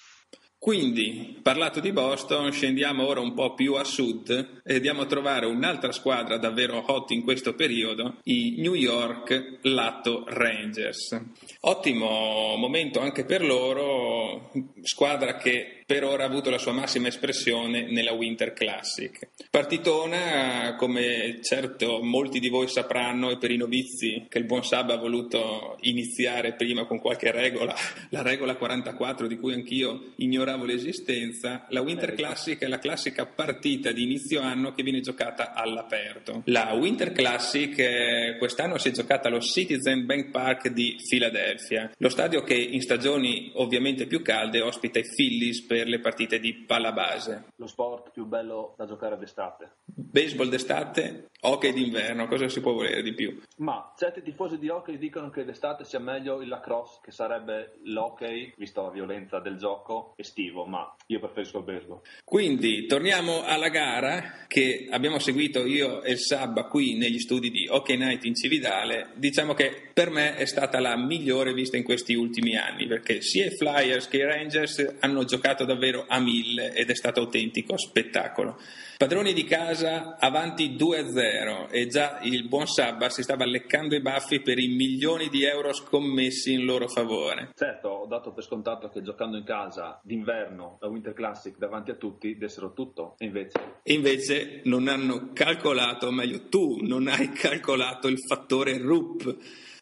Quindi, 0.66 1.38
parlato 1.44 1.80
di 1.80 1.92
Boston, 1.92 2.52
scendiamo 2.52 3.06
ora 3.06 3.20
un 3.20 3.36
po' 3.36 3.54
più 3.54 3.76
a 3.76 3.84
sud 3.84 4.62
e 4.64 4.74
andiamo 4.74 5.04
a 5.04 5.06
trovare 5.06 5.46
un'altra 5.46 5.92
squadra 5.92 6.40
davvero 6.40 6.84
hot 6.88 7.12
in 7.12 7.22
questo 7.22 7.54
periodo, 7.54 8.18
i 8.24 8.56
New 8.58 8.74
York 8.74 9.60
Lato 9.62 10.24
Rangers. 10.26 11.22
Ottimo 11.60 12.56
momento 12.58 13.00
anche 13.00 13.26
per 13.26 13.46
loro, 13.46 14.52
squadra 14.82 15.38
che 15.38 15.84
per 15.86 16.04
ora 16.04 16.24
ha 16.24 16.28
avuto 16.28 16.50
la 16.50 16.58
sua 16.58 16.72
massima 16.72 17.10
espressione 17.10 17.84
nella 17.92 18.14
Winter 18.14 18.54
Classic. 18.54 19.30
Partitona, 19.52 20.76
come 20.78 21.40
certo 21.42 22.02
molti 22.02 22.40
di 22.40 22.50
voi 22.50 22.68
sapranno 22.68 23.30
e 23.30 23.38
per 23.38 23.52
i 23.52 23.58
novizi 23.58 24.26
che 24.28 24.40
il 24.40 24.46
buon 24.46 24.64
Sab 24.64 24.90
ha 24.90 24.98
voluto 24.98 25.78
iniziare 25.82 26.54
prima 26.54 26.86
con 26.86 27.00
qualche 27.00 27.32
regola, 27.32 27.76
la 28.10 28.24
regola 28.24 28.56
44 28.56 29.28
di 29.28 29.38
cui 29.38 29.54
anch'io 29.54 30.14
ignoravo 30.16 30.66
l'esistenza, 30.66 31.68
la 31.70 31.82
Winter 31.82 32.10
eh, 32.10 32.16
Classic 32.16 32.60
è 32.60 32.68
la 32.68 32.80
classica 32.80 33.28
partita 33.28 33.92
di 33.92 34.04
inizio 34.04 34.42
anno 34.42 34.74
che 34.74 34.82
viene 34.82 35.02
giocata 35.02 35.54
all'aperto. 35.54 36.42
La 36.46 36.74
Winter 36.74 37.12
Classic 37.12 37.78
eh, 37.78 38.36
quest'anno 38.40 38.80
si 38.80 38.90
è 38.90 38.92
giocata 38.92 39.28
allo 39.28 39.40
Citizen 39.40 40.06
Bank 40.06 40.32
Park 40.32 40.70
di 40.70 40.96
Philadelphia, 41.08 41.92
lo 41.98 42.10
stadio 42.10 42.42
che 42.42 42.56
in 42.56 42.82
stagioni 42.82 43.52
ovviamente 43.54 44.08
più 44.08 44.24
calde 44.24 44.62
ospita 44.62 44.98
i 44.98 45.04
Phillies 45.04 45.62
per 45.76 45.88
le 45.88 46.00
partite 46.00 46.40
di 46.40 46.54
palabase. 46.54 47.48
Lo 47.58 47.68
sport 47.68 48.12
più 48.12 48.26
bello 48.26 48.76
da 48.78 48.86
giocare 48.86 49.18
d'estate. 49.18 49.72
Baseball 49.98 50.50
d'estate, 50.50 51.30
hockey 51.40 51.72
d'inverno, 51.72 52.28
cosa 52.28 52.50
si 52.50 52.60
può 52.60 52.74
volere 52.74 53.02
di 53.02 53.14
più? 53.14 53.40
Ma 53.58 53.94
certi 53.98 54.22
tifosi 54.22 54.58
di 54.58 54.68
hockey 54.68 54.98
dicono 54.98 55.30
che 55.30 55.46
d'estate 55.46 55.86
sia 55.86 56.00
meglio 56.00 56.42
il 56.42 56.50
lacrosse, 56.50 57.00
che 57.02 57.12
sarebbe 57.12 57.76
l'hockey, 57.84 58.54
visto 58.58 58.82
la 58.82 58.90
violenza 58.90 59.40
del 59.40 59.56
gioco, 59.56 60.14
estivo, 60.18 60.66
ma 60.66 60.94
io 61.08 61.20
preferisco 61.20 61.60
il 61.60 61.64
baseball. 61.64 62.02
Quindi 62.26 62.88
torniamo 62.88 63.44
alla 63.44 63.70
gara 63.70 64.46
che 64.48 64.88
abbiamo 64.90 65.18
seguito 65.20 65.66
io 65.66 66.04
e 66.04 66.12
il 66.12 66.20
Sabba 66.20 66.66
qui 66.66 66.98
negli 66.98 67.20
studi 67.20 67.50
di 67.50 67.66
Hockey 67.70 67.96
Night 67.96 68.26
in 68.26 68.36
Cividale. 68.36 69.12
Diciamo 69.16 69.54
che 69.54 69.92
per 69.94 70.10
me 70.10 70.36
è 70.36 70.46
stata 70.46 70.82
la 70.82 70.98
migliore 70.98 71.54
vista 71.54 71.78
in 71.78 71.84
questi 71.84 72.16
ultimi 72.16 72.58
anni, 72.58 72.86
perché 72.86 73.22
sia 73.22 73.46
i 73.46 73.56
Flyers 73.56 74.10
che 74.10 74.18
i 74.18 74.26
Rangers 74.26 74.98
hanno 75.00 75.24
giocato 75.24 75.64
davvero 75.64 76.04
a 76.06 76.20
mille 76.20 76.74
ed 76.74 76.90
è 76.90 76.96
stato 76.96 77.22
autentico 77.22 77.78
spettacolo. 77.78 78.60
Padroni 78.98 79.34
di 79.34 79.44
casa 79.44 79.85
avanti 79.86 80.76
2-0 80.76 81.70
e 81.72 81.88
già 81.88 82.20
il 82.24 82.48
buon 82.48 82.66
Sabba 82.68 83.10
si 83.10 83.24
stava 83.24 83.46
leccando 83.46 83.96
i 83.96 84.02
baffi 84.02 84.42
per 84.42 84.60
i 84.60 84.68
milioni 84.68 85.30
di 85.30 85.44
euro 85.44 85.74
scommessi 85.74 86.54
in 86.54 86.66
loro 86.66 86.88
favore. 86.88 87.52
Certo, 87.56 87.90
ho 87.90 88.06
dato 88.08 88.32
per 88.32 88.44
scontato 88.44 88.90
che 88.90 89.02
giocando 89.02 89.38
in 89.38 89.44
casa 89.44 90.00
d'inverno 90.04 90.78
la 90.80 90.88
Winter 90.88 91.14
Classic 91.14 91.58
davanti 91.58 91.92
a 91.92 91.96
tutti 91.96 92.38
dessero 92.38 92.74
tutto, 92.74 93.16
e 93.18 93.26
invece... 93.26 93.80
E 93.84 93.94
invece 93.94 94.62
non 94.66 94.88
hanno 94.88 95.32
calcolato, 95.34 96.08
o 96.08 96.12
meglio 96.12 96.48
tu 96.50 96.80
non 96.82 97.08
hai 97.08 97.32
calcolato 97.32 98.08
il 98.08 98.20
fattore 98.20 98.78
RUP 98.78 99.38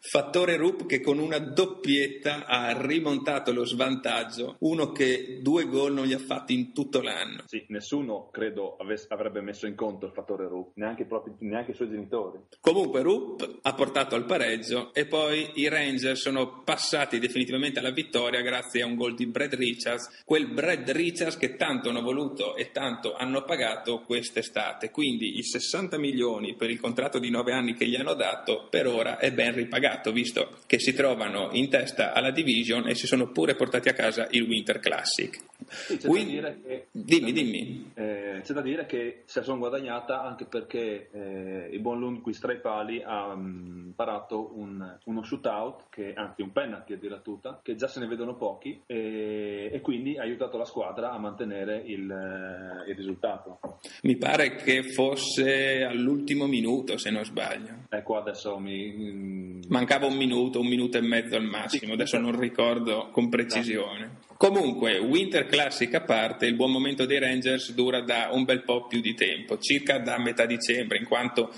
Fattore 0.05 0.57
Rupp 0.57 0.85
che 0.85 0.99
con 0.99 1.17
una 1.17 1.39
doppietta 1.39 2.45
ha 2.45 2.77
rimontato 2.85 3.53
lo 3.53 3.65
svantaggio, 3.65 4.57
uno 4.59 4.91
che 4.91 5.39
due 5.41 5.65
gol 5.65 5.93
non 5.93 6.05
gli 6.05 6.11
ha 6.11 6.19
fatti 6.19 6.53
in 6.53 6.73
tutto 6.73 7.01
l'anno. 7.01 7.43
Sì, 7.45 7.63
nessuno 7.69 8.29
credo 8.29 8.75
avesse, 8.75 9.07
avrebbe 9.09 9.39
messo 9.39 9.65
in 9.65 9.75
conto 9.75 10.05
il 10.05 10.11
fattore 10.11 10.45
Rupp, 10.49 10.75
neanche, 10.75 11.05
propri, 11.05 11.31
neanche 11.39 11.71
i 11.71 11.73
suoi 11.73 11.89
genitori. 11.89 12.37
Comunque 12.59 13.01
Rupp 13.01 13.41
ha 13.61 13.73
portato 13.73 14.15
al 14.15 14.25
pareggio 14.25 14.93
e 14.93 15.05
poi 15.05 15.51
i 15.55 15.69
Rangers 15.69 16.19
sono 16.19 16.63
passati 16.63 17.17
definitivamente 17.17 17.79
alla 17.79 17.91
vittoria 17.91 18.41
grazie 18.41 18.81
a 18.81 18.85
un 18.85 18.95
gol 18.95 19.15
di 19.15 19.25
Brad 19.25 19.55
Richards, 19.55 20.23
quel 20.25 20.47
Brad 20.47 20.87
Richards 20.89 21.37
che 21.37 21.55
tanto 21.55 21.89
hanno 21.89 22.01
voluto 22.01 22.57
e 22.57 22.71
tanto 22.71 23.13
hanno 23.13 23.45
pagato 23.45 24.01
quest'estate. 24.01 24.91
Quindi 24.91 25.37
i 25.37 25.43
60 25.43 25.97
milioni 25.97 26.55
per 26.55 26.69
il 26.69 26.81
contratto 26.81 27.19
di 27.19 27.29
9 27.29 27.53
anni 27.53 27.73
che 27.73 27.87
gli 27.87 27.95
hanno 27.95 28.15
dato 28.15 28.67
per 28.69 28.85
ora 28.85 29.17
è 29.17 29.31
ben 29.31 29.55
ripagato 29.55 29.91
pagato, 29.93 30.11
visto 30.11 30.57
che 30.65 30.79
si 30.79 30.93
trovano 30.93 31.49
in 31.51 31.69
testa 31.69 32.13
alla 32.13 32.31
division 32.31 32.87
e 32.87 32.95
si 32.95 33.05
sono 33.05 33.31
pure 33.31 33.55
portati 33.55 33.89
a 33.89 33.93
casa 33.93 34.27
il 34.31 34.43
Winter 34.43 34.79
Classic. 34.79 35.39
Sì, 35.69 35.97
che, 35.97 36.87
dimmi, 36.91 37.31
dimmi. 37.31 37.91
Eh, 37.93 38.22
c'è 38.41 38.53
da 38.53 38.61
dire 38.61 38.85
che 38.85 39.23
se 39.25 39.39
la 39.39 39.45
sono 39.45 39.59
guadagnata 39.59 40.23
anche 40.23 40.45
perché 40.45 41.09
eh, 41.11 41.69
il 41.71 41.79
buon 41.79 41.99
Lundqvist 41.99 42.41
tra 42.41 42.53
i 42.53 42.59
pali 42.59 43.01
ha 43.03 43.27
um, 43.27 43.93
parato 43.95 44.51
un, 44.57 44.97
uno 45.05 45.23
shootout, 45.23 45.85
che, 45.89 46.13
anzi 46.13 46.41
un 46.41 46.51
penalty 46.51 46.93
a 46.93 46.97
dire 46.97 47.21
tutta, 47.21 47.59
che 47.61 47.75
già 47.75 47.87
se 47.87 47.99
ne 47.99 48.07
vedono 48.07 48.35
pochi 48.35 48.81
e, 48.85 49.69
e 49.71 49.81
quindi 49.81 50.17
ha 50.17 50.23
aiutato 50.23 50.57
la 50.57 50.65
squadra 50.65 51.11
a 51.11 51.17
mantenere 51.17 51.83
il, 51.85 52.09
eh, 52.09 52.89
il, 52.89 52.95
risultato. 52.95 53.59
Mi 54.03 54.17
pare 54.17 54.55
che 54.55 54.83
fosse 54.83 55.83
all'ultimo 55.83 56.47
minuto 56.47 56.97
se 56.97 57.09
non 57.09 57.23
sbaglio. 57.23 57.85
Ecco 57.89 58.17
adesso 58.17 58.57
mi... 58.57 58.91
Mm, 58.91 59.61
Mancava 59.69 60.07
un 60.07 60.15
minuto, 60.15 60.59
un 60.59 60.67
minuto 60.67 60.97
e 60.97 61.01
mezzo 61.01 61.35
al 61.35 61.45
massimo, 61.45 61.93
adesso 61.93 62.17
non 62.17 62.37
ricordo 62.37 63.09
con 63.11 63.29
precisione. 63.29 64.31
Comunque, 64.37 64.97
Winter 64.97 65.45
Classic 65.45 65.93
a 65.93 66.01
parte, 66.01 66.45
il 66.45 66.55
buon 66.55 66.71
momento 66.71 67.05
dei 67.05 67.19
Rangers 67.19 67.71
dura 67.71 68.01
da 68.01 68.29
un 68.31 68.43
bel 68.43 68.63
po' 68.63 68.87
più 68.87 68.99
di 68.99 69.13
tempo, 69.13 69.57
circa 69.57 69.99
da 69.99 70.17
metà 70.17 70.45
dicembre, 70.45 70.97
in 70.97 71.05
quanto 71.05 71.51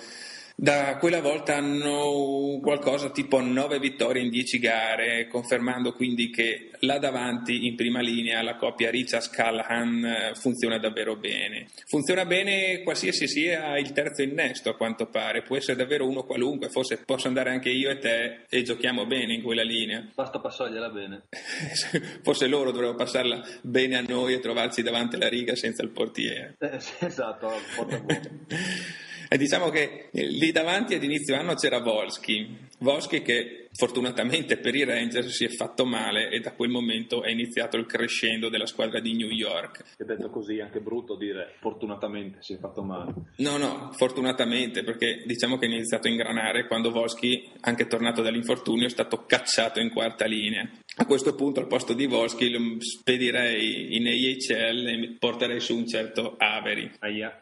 da 0.57 0.95
quella 0.97 1.19
volta 1.19 1.57
hanno 1.57 2.59
qualcosa 2.62 3.09
tipo 3.09 3.41
9 3.41 3.77
vittorie 3.77 4.24
in 4.24 4.29
10 4.29 4.59
gare, 4.59 5.27
confermando 5.27 5.91
quindi 5.93 6.29
che 6.29 6.71
là 6.79 6.97
davanti 6.97 7.65
in 7.65 7.75
prima 7.75 8.00
linea 8.00 8.41
la 8.41 8.55
coppia 8.55 8.89
Richards-Callahan 8.89 10.05
eh, 10.05 10.31
funziona 10.35 10.77
davvero 10.79 11.17
bene. 11.17 11.67
Funziona 11.88 12.25
bene 12.25 12.81
qualsiasi 12.83 13.27
sia 13.27 13.77
il 13.77 13.91
terzo 13.91 14.21
innesto 14.21 14.69
a 14.69 14.75
quanto 14.75 15.07
pare, 15.07 15.41
può 15.41 15.57
essere 15.57 15.75
davvero 15.75 16.07
uno 16.07 16.24
qualunque, 16.24 16.69
forse 16.69 17.03
posso 17.03 17.27
andare 17.27 17.50
anche 17.50 17.69
io 17.69 17.89
e 17.89 18.00
te 18.00 18.45
e 18.50 18.63
giochiamo 18.63 19.05
bene 19.05 19.33
in 19.33 19.43
quella 19.43 19.63
linea. 19.63 20.07
Basta 20.15 20.39
passargliela 20.39 20.89
bene. 20.89 21.24
forse 22.24 22.47
loro 22.47 22.71
dovrebbero 22.71 22.97
passarla 22.97 23.45
bene 23.62 23.97
a 23.97 24.05
noi 24.07 24.33
e 24.35 24.39
trovarsi 24.39 24.81
davanti 24.81 25.15
alla 25.15 25.27
riga 25.27 25.53
senza 25.55 25.83
il 25.83 25.89
portiere. 25.89 26.55
Eh, 26.59 26.79
esatto, 27.00 27.51
porta. 27.75 28.01
E 29.27 29.38
diciamo 29.38 29.70
che 29.70 30.10
eh, 30.12 30.25
lì 30.25 30.51
davanti 30.51 30.94
ad 30.96 31.03
inizio 31.03 31.36
anno 31.36 31.55
c'era 31.55 31.79
Volsky, 31.79 32.65
Volsky 32.79 33.22
che 33.22 33.70
fortunatamente 33.74 34.58
per 34.58 34.75
i 34.75 34.84
Rangers 34.84 35.27
si 35.27 35.46
è 35.46 35.50
fatto 35.50 35.86
male 35.86 36.29
e 36.29 36.39
da 36.39 36.53
quel 36.53 36.70
momento 36.70 37.24
è 37.24 37.29
iniziato 37.29 37.77
il 37.77 37.86
crescendo 37.86 38.50
della 38.50 38.65
squadra 38.65 39.00
di 39.00 39.15
New 39.15 39.29
York. 39.29 39.96
E 39.98 40.05
detto 40.05 40.29
così 40.29 40.58
è 40.58 40.62
anche 40.62 40.79
brutto 40.79 41.15
dire 41.15 41.55
fortunatamente 41.60 42.38
si 42.41 42.53
è 42.53 42.58
fatto 42.58 42.84
male. 42.84 43.13
No, 43.38 43.58
no, 43.58 43.91
fortunatamente 43.94 44.84
perché 44.84 45.24
diciamo 45.25 45.58
che 45.58 45.65
è 45.65 45.70
iniziato 45.70 46.08
a 46.08 46.12
ingranare 46.12 46.67
quando 46.67 46.91
Volsky, 46.91 47.51
anche 47.62 47.88
tornato 47.88 48.22
dall'infortunio, 48.22 48.88
è 48.88 48.89
stato 48.89 49.25
cacciato 49.25 49.79
in 49.79 49.91
quarta 49.91 50.25
linea. 50.25 50.70
A 50.98 51.05
questo 51.05 51.36
punto 51.36 51.60
al 51.60 51.67
posto 51.67 51.94
di 51.94 52.05
Volsky 52.05 52.50
lo 52.50 52.60
spedirei 52.79 53.96
in 53.96 54.08
AHL 54.08 54.88
e 54.88 55.15
porterei 55.20 55.60
su 55.60 55.75
un 55.75 55.88
certo 55.88 56.36
Avery. 56.38 56.91
Aia. 57.00 57.39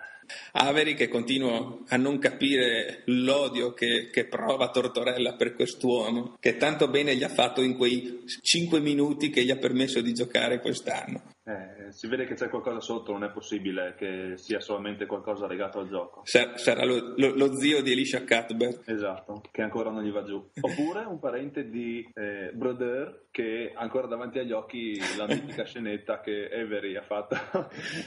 Averi 0.54 0.96
che 0.96 1.08
continuo 1.08 1.84
a 1.88 1.98
non 1.98 2.20
capire 2.20 3.02
l'odio 3.06 3.74
che, 3.74 4.10
che, 4.12 4.26
prova 4.26 4.70
Tortorella 4.70 5.34
per 5.36 5.56
quest'uomo, 5.56 6.36
che 6.40 6.58
tanto 6.58 6.88
bene 6.88 7.16
gli 7.16 7.24
ha 7.24 7.30
fatto 7.30 7.62
in 7.62 7.76
quei 7.76 8.24
5 8.42 8.80
minuti 8.80 9.30
che 9.30 9.44
gli 9.44 9.52
ha 9.52 9.58
permesso 9.58 10.02
di 10.02 10.14
giocare 10.14 10.60
quest'anno. 10.60 11.33
Eh, 11.46 11.92
si 11.92 12.08
vede 12.08 12.26
che 12.26 12.36
c'è 12.36 12.48
qualcosa 12.48 12.80
sotto, 12.80 13.12
non 13.12 13.26
è 13.26 13.30
possibile 13.30 13.96
che 13.98 14.34
sia 14.38 14.62
solamente 14.62 15.06
qualcosa 15.06 15.46
legato 15.46 15.80
al 15.80 15.90
gioco. 15.90 16.22
Sar- 16.24 16.58
sarà 16.58 16.86
lo, 16.86 17.16
lo, 17.18 17.36
lo, 17.36 17.54
zio 17.56 17.82
di 17.82 17.92
Elisha 17.92 18.24
Cuthbert. 18.24 18.88
Esatto, 18.88 19.42
che 19.52 19.62
ancora 19.62 19.90
non 19.90 20.04
gli 20.04 20.12
va 20.12 20.24
giù. 20.24 20.42
Oppure 20.62 21.04
un 21.04 21.20
parente 21.20 21.70
di 21.70 22.10
eh, 22.14 22.52
Brother 22.54 23.26
che 23.30 23.74
ha 23.76 23.82
ancora 23.82 24.08
davanti 24.08 24.40
agli 24.40 24.54
occhi 24.54 24.98
la 25.18 25.26
mitica 25.26 25.66
scenetta 25.66 26.22
che 26.22 26.50
Avery 26.50 26.96
ha 26.96 27.02
fatto. 27.02 27.36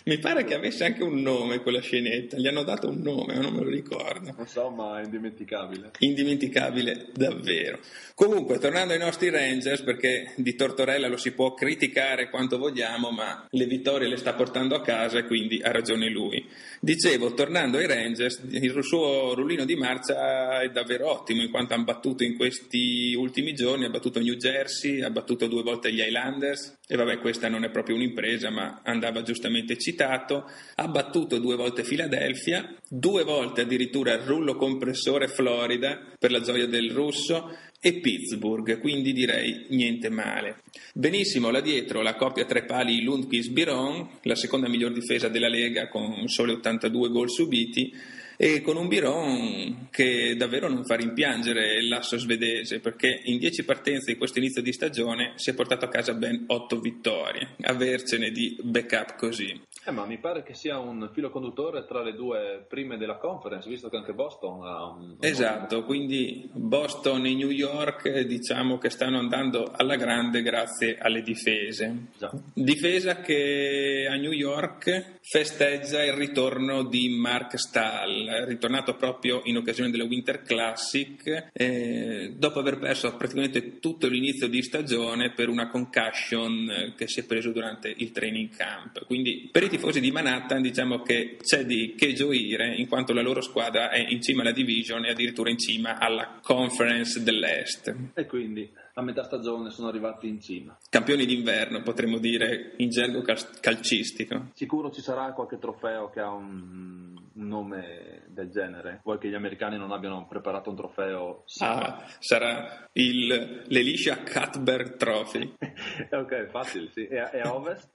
Mi 0.04 0.18
pare 0.18 0.44
che 0.44 0.54
avesse 0.54 0.84
anche 0.84 1.02
un 1.02 1.20
nome 1.20 1.60
quella 1.60 1.80
scenetta, 1.80 2.38
gli 2.38 2.46
hanno 2.46 2.62
dato 2.62 2.88
un 2.88 3.00
nome, 3.02 3.34
ma 3.34 3.42
non 3.42 3.52
me 3.52 3.64
lo 3.64 3.68
ricordo. 3.68 4.32
Non 4.34 4.46
so, 4.46 4.70
ma 4.70 4.98
è 5.00 5.04
indimenticabile. 5.04 5.90
Indimenticabile 5.98 7.08
davvero. 7.12 7.80
Comunque, 8.14 8.58
tornando 8.58 8.94
ai 8.94 8.98
nostri 8.98 9.28
Rangers, 9.28 9.82
perché 9.82 10.32
di 10.36 10.54
Tortorella 10.54 11.08
lo 11.08 11.18
si 11.18 11.32
può 11.32 11.52
criticare 11.52 12.30
quanto 12.30 12.56
vogliamo, 12.56 13.10
ma 13.10 13.25
le 13.50 13.66
vittorie 13.66 14.08
le 14.08 14.16
sta 14.16 14.34
portando 14.34 14.74
a 14.74 14.82
casa 14.82 15.18
e 15.18 15.24
quindi 15.24 15.60
ha 15.62 15.70
ragione 15.70 16.10
lui. 16.10 16.44
Dicevo, 16.80 17.34
tornando 17.34 17.78
ai 17.78 17.86
Rangers, 17.86 18.42
il 18.50 18.84
suo 18.84 19.34
rullino 19.34 19.64
di 19.64 19.76
marcia 19.76 20.60
è 20.60 20.68
davvero 20.70 21.10
ottimo 21.10 21.42
in 21.42 21.50
quanto 21.50 21.74
hanno 21.74 21.84
battuto 21.84 22.24
in 22.24 22.36
questi 22.36 23.14
ultimi 23.16 23.54
giorni, 23.54 23.84
ha 23.84 23.90
battuto 23.90 24.20
New 24.20 24.34
Jersey, 24.34 25.02
ha 25.02 25.10
battuto 25.10 25.46
due 25.46 25.62
volte 25.62 25.92
gli 25.92 26.00
Highlanders 26.00 26.78
e 26.86 26.96
vabbè 26.96 27.18
questa 27.18 27.48
non 27.48 27.64
è 27.64 27.70
proprio 27.70 27.96
un'impresa 27.96 28.50
ma 28.50 28.80
andava 28.84 29.22
giustamente 29.22 29.76
citato, 29.78 30.48
ha 30.74 30.88
battuto 30.88 31.38
due 31.38 31.56
volte 31.56 31.82
Philadelphia, 31.82 32.74
due 32.88 33.24
volte 33.24 33.62
addirittura 33.62 34.12
il 34.12 34.20
rullo 34.20 34.54
compressore 34.56 35.28
Florida 35.28 36.00
per 36.18 36.30
la 36.30 36.40
gioia 36.40 36.66
del 36.66 36.92
russo 36.92 37.56
e 37.80 37.94
Pittsburgh, 37.94 38.80
quindi 38.80 39.12
direi 39.12 39.66
niente 39.70 40.08
male. 40.08 40.62
Benissimo 40.92 41.50
là 41.50 41.60
dietro 41.60 42.02
la 42.02 42.14
coppia 42.14 42.44
tre 42.44 42.64
pali 42.64 43.02
Lundqvist-Biron, 43.02 44.08
la 44.22 44.34
seconda 44.34 44.68
miglior 44.68 44.92
difesa 44.92 45.28
della 45.28 45.48
Lega 45.48 45.88
con 45.88 46.28
sole 46.28 46.52
82 46.52 47.08
gol 47.10 47.30
subiti 47.30 47.92
e 48.36 48.60
con 48.60 48.76
un 48.76 48.88
Biron 48.88 49.88
che 49.90 50.34
davvero 50.36 50.68
non 50.68 50.84
fa 50.84 50.96
rimpiangere 50.96 51.82
l'asso 51.86 52.18
svedese 52.18 52.80
perché 52.80 53.20
in 53.24 53.38
10 53.38 53.64
partenze 53.64 54.12
di 54.12 54.18
questo 54.18 54.38
inizio 54.38 54.62
di 54.62 54.72
stagione 54.72 55.32
si 55.36 55.50
è 55.50 55.54
portato 55.54 55.84
a 55.84 55.88
casa 55.88 56.14
ben 56.14 56.44
8 56.46 56.78
vittorie, 56.80 57.54
avercene 57.62 58.30
di 58.30 58.56
backup 58.62 59.16
così. 59.16 59.60
Eh, 59.84 59.90
ma 59.90 60.04
mi 60.04 60.18
pare 60.18 60.42
che 60.42 60.54
sia 60.54 60.78
un 60.78 61.10
filo 61.12 61.30
conduttore 61.30 61.86
tra 61.86 62.02
le 62.02 62.14
due 62.14 62.64
prime 62.68 62.96
della 62.96 63.16
conference, 63.16 63.68
visto 63.68 63.88
che 63.88 63.96
anche 63.96 64.12
Boston 64.12 64.64
ha 64.64 64.84
un... 64.84 65.16
Esatto, 65.20 65.84
quindi 65.84 66.48
Boston 66.52 67.26
e 67.26 67.34
New 67.34 67.50
York 67.50 68.20
diciamo 68.20 68.78
che 68.78 68.90
stanno 68.90 69.18
andando 69.18 69.70
alla 69.74 69.96
grande 69.96 70.42
grazie 70.42 70.98
alle 70.98 71.22
difese. 71.22 72.08
Già. 72.18 72.32
Difesa 72.52 73.20
che 73.20 74.08
a 74.10 74.16
New 74.16 74.32
York 74.32 75.18
festeggia 75.22 76.04
il 76.04 76.14
ritorno 76.14 76.84
di 76.84 77.08
Mark 77.08 77.58
Stahl 77.58 78.25
ritornato 78.46 78.94
proprio 78.96 79.40
in 79.44 79.56
occasione 79.56 79.90
della 79.90 80.04
Winter 80.04 80.42
Classic, 80.42 81.50
eh, 81.52 82.32
dopo 82.36 82.58
aver 82.58 82.78
perso 82.78 83.14
praticamente 83.16 83.78
tutto 83.78 84.08
l'inizio 84.08 84.48
di 84.48 84.62
stagione 84.62 85.32
per 85.32 85.48
una 85.48 85.68
concussion 85.68 86.70
eh, 86.70 86.94
che 86.96 87.08
si 87.08 87.20
è 87.20 87.24
preso 87.24 87.50
durante 87.52 87.92
il 87.96 88.12
training 88.12 88.54
camp. 88.54 89.04
Quindi 89.06 89.48
per 89.50 89.62
i 89.62 89.68
tifosi 89.68 90.00
di 90.00 90.10
Manhattan 90.10 90.62
diciamo 90.62 91.02
che 91.02 91.36
c'è 91.42 91.64
di 91.64 91.94
che 91.96 92.12
gioire 92.12 92.74
in 92.74 92.88
quanto 92.88 93.12
la 93.12 93.22
loro 93.22 93.40
squadra 93.40 93.90
è 93.90 93.98
in 93.98 94.20
cima 94.22 94.42
alla 94.42 94.52
division 94.52 95.04
e 95.04 95.10
addirittura 95.10 95.50
in 95.50 95.58
cima 95.58 95.98
alla 95.98 96.38
conference 96.42 97.22
dell'Est. 97.22 97.94
E 98.14 98.26
quindi 98.26 98.68
a 98.98 99.02
metà 99.02 99.22
stagione 99.24 99.70
sono 99.70 99.88
arrivati 99.88 100.26
in 100.26 100.40
cima. 100.40 100.76
Campioni 100.88 101.26
d'inverno, 101.26 101.82
potremmo 101.82 102.16
dire 102.18 102.72
in 102.78 102.88
gergo 102.88 103.22
calcistico. 103.60 104.48
Sicuro 104.54 104.90
ci 104.90 105.02
sarà 105.02 105.32
qualche 105.32 105.58
trofeo 105.58 106.08
che 106.08 106.20
ha 106.20 106.30
un, 106.30 107.14
un 107.34 107.46
nome 107.46 108.22
del 108.28 108.48
genere. 108.48 109.00
Vuoi 109.04 109.18
che 109.18 109.28
gli 109.28 109.34
americani 109.34 109.76
non 109.76 109.92
abbiano 109.92 110.26
preparato 110.26 110.70
un 110.70 110.76
trofeo? 110.76 111.42
Sì. 111.44 111.62
Ah, 111.62 112.06
sarà 112.20 112.88
il, 112.92 113.64
l'Elisha 113.66 114.16
Cuthbert 114.16 114.96
Trophy. 114.96 115.56
ok, 116.10 116.46
facile, 116.46 116.88
sì. 116.92 117.06
E 117.06 117.18
a, 117.18 117.30
e 117.32 117.40
a, 117.40 117.54
ovest? 117.54 117.90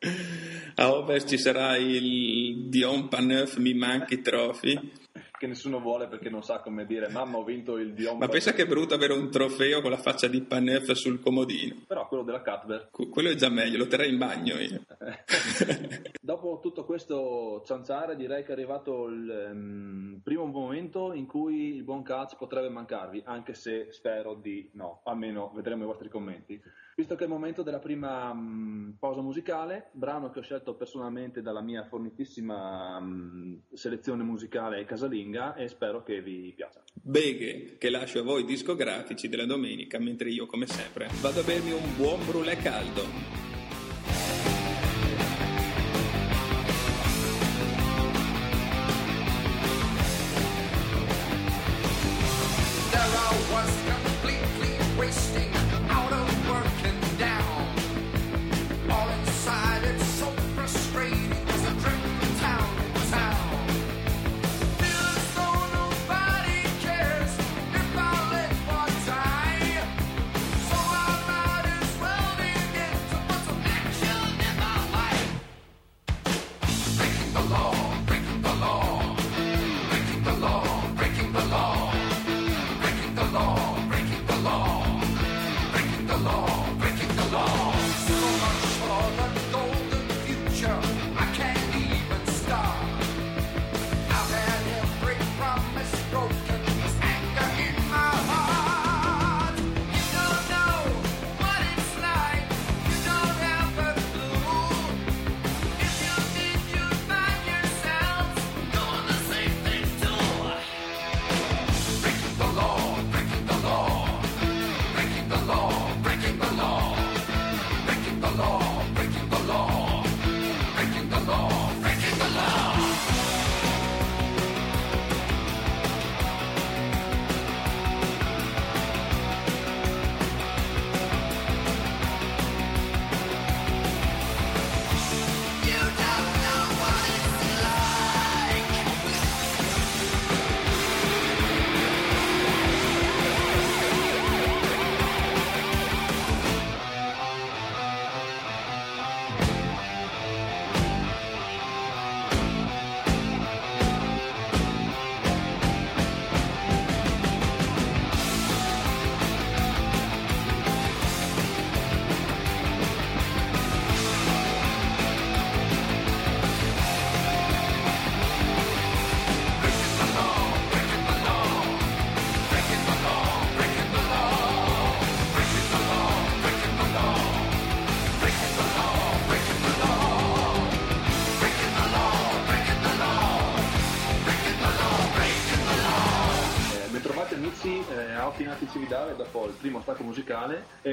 a 0.75 0.93
ovest 0.93 1.27
ci 1.27 1.39
sarà 1.39 1.77
il 1.77 2.69
Dion 2.69 3.07
Paneuf 3.07 3.57
Mi 3.57 3.73
Manchi 3.73 4.21
Trophy 4.21 4.99
che 5.41 5.47
nessuno 5.47 5.79
vuole 5.79 6.07
perché 6.07 6.29
non 6.29 6.43
sa 6.43 6.59
come 6.59 6.85
dire 6.85 7.09
mamma 7.09 7.39
ho 7.39 7.43
vinto 7.43 7.77
il 7.77 7.95
Dion 7.95 8.19
ma 8.19 8.27
pensa 8.27 8.53
che 8.53 8.61
è 8.61 8.67
brutto 8.67 8.93
avere 8.93 9.13
un 9.13 9.31
trofeo 9.31 9.81
con 9.81 9.89
la 9.89 9.97
faccia 9.97 10.27
di 10.27 10.39
Panef 10.41 10.91
sul 10.91 11.19
comodino. 11.19 11.77
Però 11.87 12.07
quello 12.07 12.21
della 12.21 12.41
Cuthbert 12.41 12.91
quello 13.09 13.29
è 13.29 13.35
già 13.35 13.49
meglio 13.49 13.79
lo 13.79 13.87
terrei 13.87 14.11
in 14.11 14.19
bagno 14.19 14.59
io. 14.59 14.83
Dopo 16.21 16.59
tutto 16.61 16.85
questo 16.85 17.63
cianciare 17.65 18.15
direi 18.15 18.43
che 18.43 18.49
è 18.49 18.51
arrivato 18.51 19.07
il 19.07 19.49
um, 19.51 20.19
primo 20.23 20.45
momento 20.45 21.11
in 21.13 21.25
cui 21.25 21.73
il 21.73 21.83
buon 21.83 22.03
Katz 22.03 22.35
potrebbe 22.35 22.69
mancarvi 22.69 23.23
anche 23.25 23.55
se 23.55 23.87
spero 23.89 24.35
di 24.35 24.69
no. 24.73 25.01
Almeno 25.05 25.51
vedremo 25.55 25.83
i 25.83 25.87
vostri 25.87 26.07
commenti. 26.07 26.61
Visto 26.95 27.15
che 27.15 27.23
è 27.23 27.25
il 27.25 27.31
momento 27.31 27.63
della 27.63 27.79
prima 27.79 28.29
um, 28.29 28.95
pausa 28.99 29.21
musicale, 29.21 29.89
brano 29.93 30.29
che 30.29 30.39
ho 30.39 30.43
scelto 30.43 30.75
personalmente 30.75 31.41
dalla 31.41 31.61
mia 31.61 31.85
fornitissima 31.85 32.97
um, 32.97 33.59
selezione 33.73 34.21
musicale 34.23 34.85
casalinga 34.85 35.30
e 35.55 35.67
spero 35.67 36.03
che 36.03 36.21
vi 36.21 36.53
piaccia. 36.55 36.81
Beghe, 36.93 37.77
che 37.77 37.89
lascio 37.89 38.19
a 38.19 38.23
voi 38.23 38.45
discografici 38.45 39.27
della 39.27 39.45
domenica, 39.45 39.99
mentre 39.99 40.29
io, 40.29 40.45
come 40.45 40.67
sempre, 40.67 41.07
vado 41.21 41.39
a 41.39 41.43
bermi 41.43 41.71
un 41.71 41.95
buon 41.95 42.25
brulè 42.25 42.57
caldo. 42.57 43.50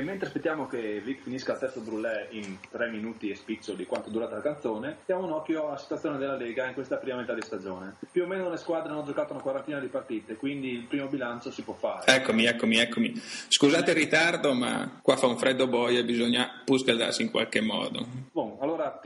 Mentre 0.09 0.27
aspettiamo 0.27 0.67
che 0.67 1.03
Vic 1.05 1.21
finisca 1.21 1.53
il 1.53 1.59
terzo 1.59 1.81
brulè 1.81 2.29
in 2.31 2.57
tre 2.71 2.89
minuti 2.89 3.29
e 3.29 3.35
spiccioli 3.35 3.85
quanto 3.85 4.09
durata 4.09 4.37
la 4.37 4.41
canzone, 4.41 4.97
diamo 5.05 5.25
un 5.25 5.33
occhio 5.33 5.69
alla 5.69 5.77
situazione 5.77 6.17
della 6.17 6.35
Lega 6.35 6.67
in 6.67 6.73
questa 6.73 6.97
prima 6.97 7.19
metà 7.19 7.35
di 7.35 7.43
stagione. 7.43 7.97
Più 8.11 8.23
o 8.23 8.27
meno 8.27 8.49
le 8.49 8.57
squadre 8.57 8.91
hanno 8.91 9.05
giocato 9.05 9.35
una 9.35 9.43
quarantina 9.43 9.79
di 9.79 9.89
partite, 9.89 10.37
quindi 10.37 10.71
il 10.71 10.85
primo 10.85 11.09
bilancio 11.09 11.51
si 11.51 11.61
può 11.61 11.75
fare. 11.75 12.11
Eccomi, 12.11 12.47
eccomi, 12.47 12.79
eccomi. 12.79 13.21
Scusate 13.49 13.91
il 13.91 13.99
ritardo, 13.99 14.55
ma 14.55 14.99
qua 15.03 15.17
fa 15.17 15.27
un 15.27 15.37
freddo 15.37 15.67
boia 15.67 15.99
e 15.99 16.05
bisogna 16.05 16.63
pur 16.65 16.81
scaldarsi 16.81 17.21
in 17.21 17.31
qualche 17.31 17.61
modo. 17.61 18.07
Allora 18.33 18.48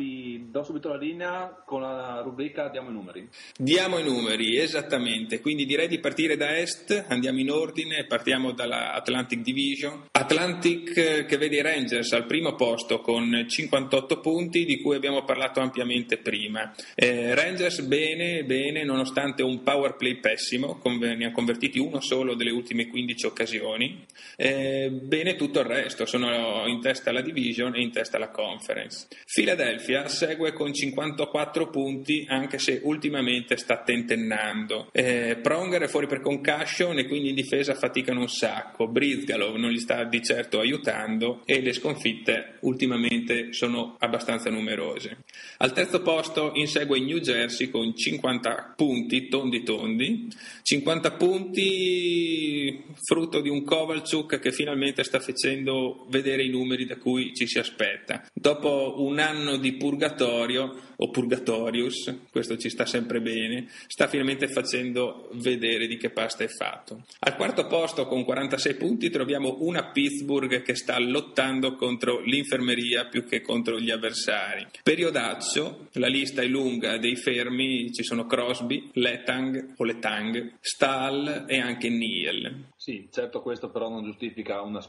ti 0.03 0.47
do 0.51 0.65
subito 0.65 0.88
la 0.88 0.97
linea 0.97 1.62
con 1.65 1.81
la 1.81 2.21
rubrica 2.23 2.69
Diamo 2.69 2.91
i 2.91 2.93
numeri. 2.93 3.29
Diamo 3.57 3.99
i 3.99 4.03
numeri, 4.03 4.59
esattamente. 4.59 5.41
Quindi 5.41 5.65
direi 5.65 5.87
di 5.87 6.01
partire 6.01 6.37
da 6.37 6.57
est, 6.57 7.05
andiamo 7.09 7.38
in 7.38 7.51
ordine, 7.51 8.05
partiamo 8.07 8.51
dalla 8.53 8.93
Atlantic 8.95 9.41
Division. 9.41 10.09
Atlantic 10.11 10.97
eh, 10.97 11.25
che 11.25 11.37
vede 11.37 11.57
i 11.57 11.62
Rangers 11.62 12.12
al 12.12 12.27
primo 12.27 12.55
posto 12.57 13.01
con 13.01 13.45
58 13.49 14.19
punti, 14.19 14.65
di 14.65 14.81
cui 14.81 14.97
abbiamo 14.97 15.23
parlato 15.25 15.61
ampiamente 15.61 16.17
prima. 16.19 16.75
Eh, 16.95 17.35
Rangers 17.35 17.81
bene, 17.83 18.45
bene, 18.45 18.85
nonostante 18.85 19.43
un 19.43 19.62
power 19.62 19.95
play 19.97 20.17
pessimo, 20.17 20.81
ne 20.99 21.27
ha 21.27 21.33
convertiti 21.33 21.79
uno 21.79 22.01
solo 22.01 22.35
delle 22.35 22.51
ultime 22.51 22.88
15 22.88 23.27
occasioni. 23.27 24.05
Eh, 24.37 24.91
bene 24.91 25.37
tutto 25.37 25.61
il 25.61 25.67
resto, 25.67 26.07
sono 26.07 26.67
in 26.67 26.81
testa 26.81 27.11
alla 27.11 27.21
Division 27.21 27.75
e 27.77 27.83
in 27.83 27.93
testa 27.93 28.17
alla 28.17 28.31
Conference. 28.31 29.07
Philadelphia 29.33 29.91
segue 30.09 30.52
con 30.52 30.72
54 30.72 31.68
punti, 31.68 32.24
anche 32.28 32.59
se 32.59 32.81
ultimamente 32.83 33.57
sta 33.57 33.83
tentennando. 33.83 34.88
Eh, 34.92 35.38
Pronger 35.40 35.83
è 35.83 35.88
fuori 35.88 36.07
per 36.07 36.20
concussion 36.20 36.98
e 36.98 37.07
quindi 37.07 37.31
in 37.31 37.35
difesa 37.35 37.74
faticano 37.74 38.20
un 38.20 38.28
sacco. 38.28 38.88
Brizgalov 38.88 39.57
non 39.57 39.70
gli 39.70 39.78
sta 39.78 40.05
di 40.05 40.22
certo 40.22 40.61
aiutando 40.61 41.42
e 41.44 41.61
le 41.61 41.72
sconfitte 41.72 42.59
ultimamente 42.61 43.52
sono 43.52 43.96
abbastanza 43.98 44.50
numerose. 44.50 45.18
Al 45.59 45.72
terzo 45.72 46.02
posto 46.02 46.52
insegue 46.55 47.00
New 47.00 47.18
Jersey 47.18 47.70
con 47.70 47.94
50 47.94 48.74
punti 48.76 49.28
tondi 49.28 49.62
tondi, 49.62 50.28
50 50.62 51.12
punti 51.12 52.85
frutto 53.02 53.40
di 53.40 53.48
un 53.48 53.64
Kovalchuk 53.64 54.38
che 54.38 54.52
finalmente 54.52 55.05
sta 55.05 55.20
facendo 55.20 56.07
vedere 56.09 56.44
i 56.44 56.48
numeri 56.48 56.87
da 56.87 56.96
cui 56.96 57.35
ci 57.35 57.46
si 57.46 57.59
aspetta. 57.59 58.24
Dopo 58.33 58.96
un 58.98 59.18
anno 59.18 59.57
di 59.57 59.72
purgatorio 59.83 60.77
o 60.95 61.11
Purgatorius, 61.11 62.14
questo 62.31 62.57
ci 62.57 62.71
sta 62.71 62.87
sempre 62.87 63.21
bene, 63.21 63.66
sta 63.88 64.07
finalmente 64.07 64.47
facendo 64.47 65.29
vedere 65.33 65.88
di 65.88 65.97
che 65.97 66.11
pasta 66.11 66.45
è 66.45 66.47
fatto. 66.47 67.03
Al 67.18 67.35
quarto 67.35 67.66
posto 67.66 68.07
con 68.07 68.25
46 68.25 68.75
punti 68.77 69.11
troviamo 69.11 69.57
una 69.62 69.90
Pittsburgh 69.90 70.62
che 70.62 70.77
sta 70.77 71.01
lottando 71.01 71.75
contro 71.75 72.21
l'infermeria 72.21 73.07
più 73.07 73.25
che 73.25 73.40
contro 73.40 73.81
gli 73.81 73.90
avversari. 73.90 74.68
Periodaccio, 74.85 75.88
la 75.95 76.07
lista 76.07 76.42
è 76.42 76.47
lunga 76.47 76.99
dei 76.99 77.16
fermi, 77.16 77.92
ci 77.92 78.05
sono 78.05 78.25
Crosby, 78.27 78.90
Letang 78.92 79.75
o 79.79 79.85
Letang, 79.85 80.53
Stahl 80.61 81.47
e 81.49 81.59
anche 81.59 81.88
Neal. 81.88 82.71
Sì, 82.83 83.07
certo 83.12 83.42
questo 83.42 83.71
però 83.71 83.88
non 83.88 84.03
giustifica 84.03 84.61
una, 84.61 84.85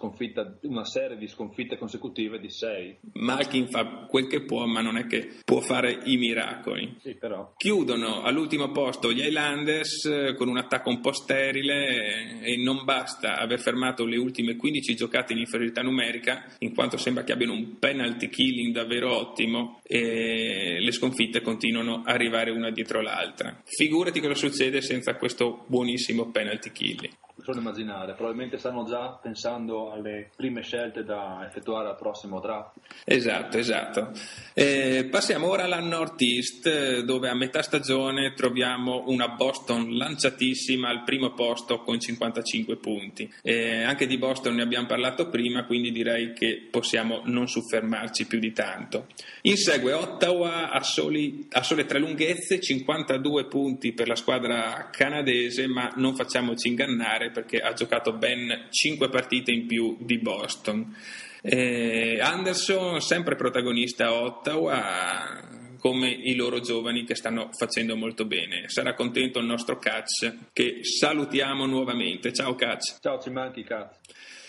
una 0.64 0.84
serie 0.84 1.16
di 1.16 1.28
sconfitte 1.28 1.78
consecutive 1.78 2.40
di 2.40 2.50
6. 2.50 2.98
Malkin 3.14 3.68
fa 3.68 4.08
quel 4.10 4.26
che 4.26 4.42
può, 4.46 4.66
ma 4.66 4.82
non 4.82 4.98
è 4.98 5.06
che 5.06 5.30
può 5.46 5.60
fare 5.60 6.00
i 6.06 6.18
miracoli. 6.18 6.98
Sì. 7.02 7.16
Chiudono 7.56 8.24
all'ultimo 8.24 8.72
posto 8.72 9.12
gli 9.12 9.20
Highlanders 9.20 10.06
eh, 10.06 10.34
con 10.34 10.48
un 10.48 10.58
attacco 10.58 10.90
un 10.90 11.02
po' 11.02 11.12
sterile 11.12 12.42
e 12.42 12.58
non 12.58 12.84
basta 12.84 13.38
aver 13.38 13.60
fermato 13.60 14.06
le 14.06 14.18
ultime 14.18 14.56
15 14.56 14.96
giocate 14.96 15.34
in 15.34 15.40
inferiorità 15.40 15.84
numerica, 15.84 16.48
in 16.60 16.74
quanto 16.74 16.98
sembra 16.98 17.24
che 17.24 17.32
abbiano 17.32 17.54
un 17.54 17.78
penalty 17.78 18.28
killing 18.28 18.74
davvero 18.74 19.16
ottimo 19.16 19.82
e 19.84 20.80
le 20.80 20.92
sconfitte 20.92 21.42
continuano 21.42 22.02
a 22.04 22.12
arrivare 22.12 22.50
una 22.50 22.72
dietro 22.72 23.02
l'altra. 23.02 23.62
Figurati 23.64 24.20
cosa 24.20 24.34
succede 24.34 24.82
senza 24.82 25.16
questo 25.16 25.66
buonissimo 25.68 26.32
penalty 26.32 26.72
killing 26.72 27.23
solo 27.44 27.60
immaginare, 27.60 28.14
probabilmente 28.14 28.58
stanno 28.58 28.86
già 28.86 29.20
pensando 29.22 29.92
alle 29.92 30.30
prime 30.36 30.62
scelte 30.62 31.04
da 31.04 31.46
effettuare 31.46 31.90
al 31.90 31.98
prossimo 31.98 32.40
draft. 32.40 32.80
Esatto, 33.06 33.58
esatto. 33.58 34.12
Eh, 34.54 35.08
passiamo 35.12 35.50
ora 35.50 35.64
alla 35.64 35.80
Northeast, 35.80 37.02
dove 37.02 37.30
a 37.30 37.36
metà 37.36 37.62
stagione 37.62 38.34
troviamo 38.34 39.04
una 39.08 39.28
Boston 39.30 39.98
lanciatissima 39.98 40.90
al 40.90 41.04
primo 41.04 41.34
posto 41.34 41.80
con 41.80 42.00
55 42.00 42.78
punti. 42.78 43.32
Eh, 43.42 43.84
anche 43.84 44.08
di 44.08 44.18
Boston 44.18 44.56
ne 44.56 44.64
abbiamo 44.64 44.88
parlato 44.88 45.28
prima, 45.30 45.66
quindi 45.66 45.92
direi 45.92 46.34
che 46.34 46.68
possiamo 46.72 47.22
non 47.26 47.48
soffermarci 47.48 48.26
più 48.26 48.40
di 48.40 48.54
tanto. 48.54 49.08
Insegue 49.42 49.92
Ottawa 49.92 50.72
a, 50.72 50.82
soli, 50.82 51.48
a 51.52 51.64
sole 51.64 51.86
tre 51.86 52.00
lunghezze, 52.00 52.62
52 52.62 53.48
punti 53.48 53.92
per 53.92 54.08
la 54.08 54.16
squadra 54.16 54.90
canadese, 54.92 55.68
ma 55.68 55.92
non 55.96 56.16
facciamoci 56.16 56.70
ingannare 56.70 57.32
perché 57.34 57.58
ha 57.58 57.74
giocato 57.74 58.14
ben 58.14 58.68
5 58.70 59.10
partite 59.10 59.52
in 59.52 59.68
più 59.68 59.98
di 60.00 60.20
Boston. 60.20 60.96
Eh, 61.42 62.20
Anderson, 62.22 63.02
sempre 63.02 63.36
protagonista 63.36 64.06
a 64.06 64.14
Ottawa, 64.14 65.52
come 65.78 66.10
i 66.10 66.36
loro 66.36 66.62
giovani 66.62 67.04
che 67.04 67.16
stanno 67.16 67.50
facendo 67.52 67.98
molto 67.98 68.24
bene. 68.24 68.70
Sarà 68.70 68.94
contento 68.94 69.40
il 69.40 69.46
nostro 69.46 69.78
Catch, 69.78 70.52
che 70.54 70.80
salutiamo 70.82 71.66
nuovamente. 71.66 72.32
Ciao 72.32 72.56
Catch. 72.56 73.00
Ciao, 73.02 73.20
ci 73.20 73.30
manchi 73.30 73.64
Catch. 73.64 73.98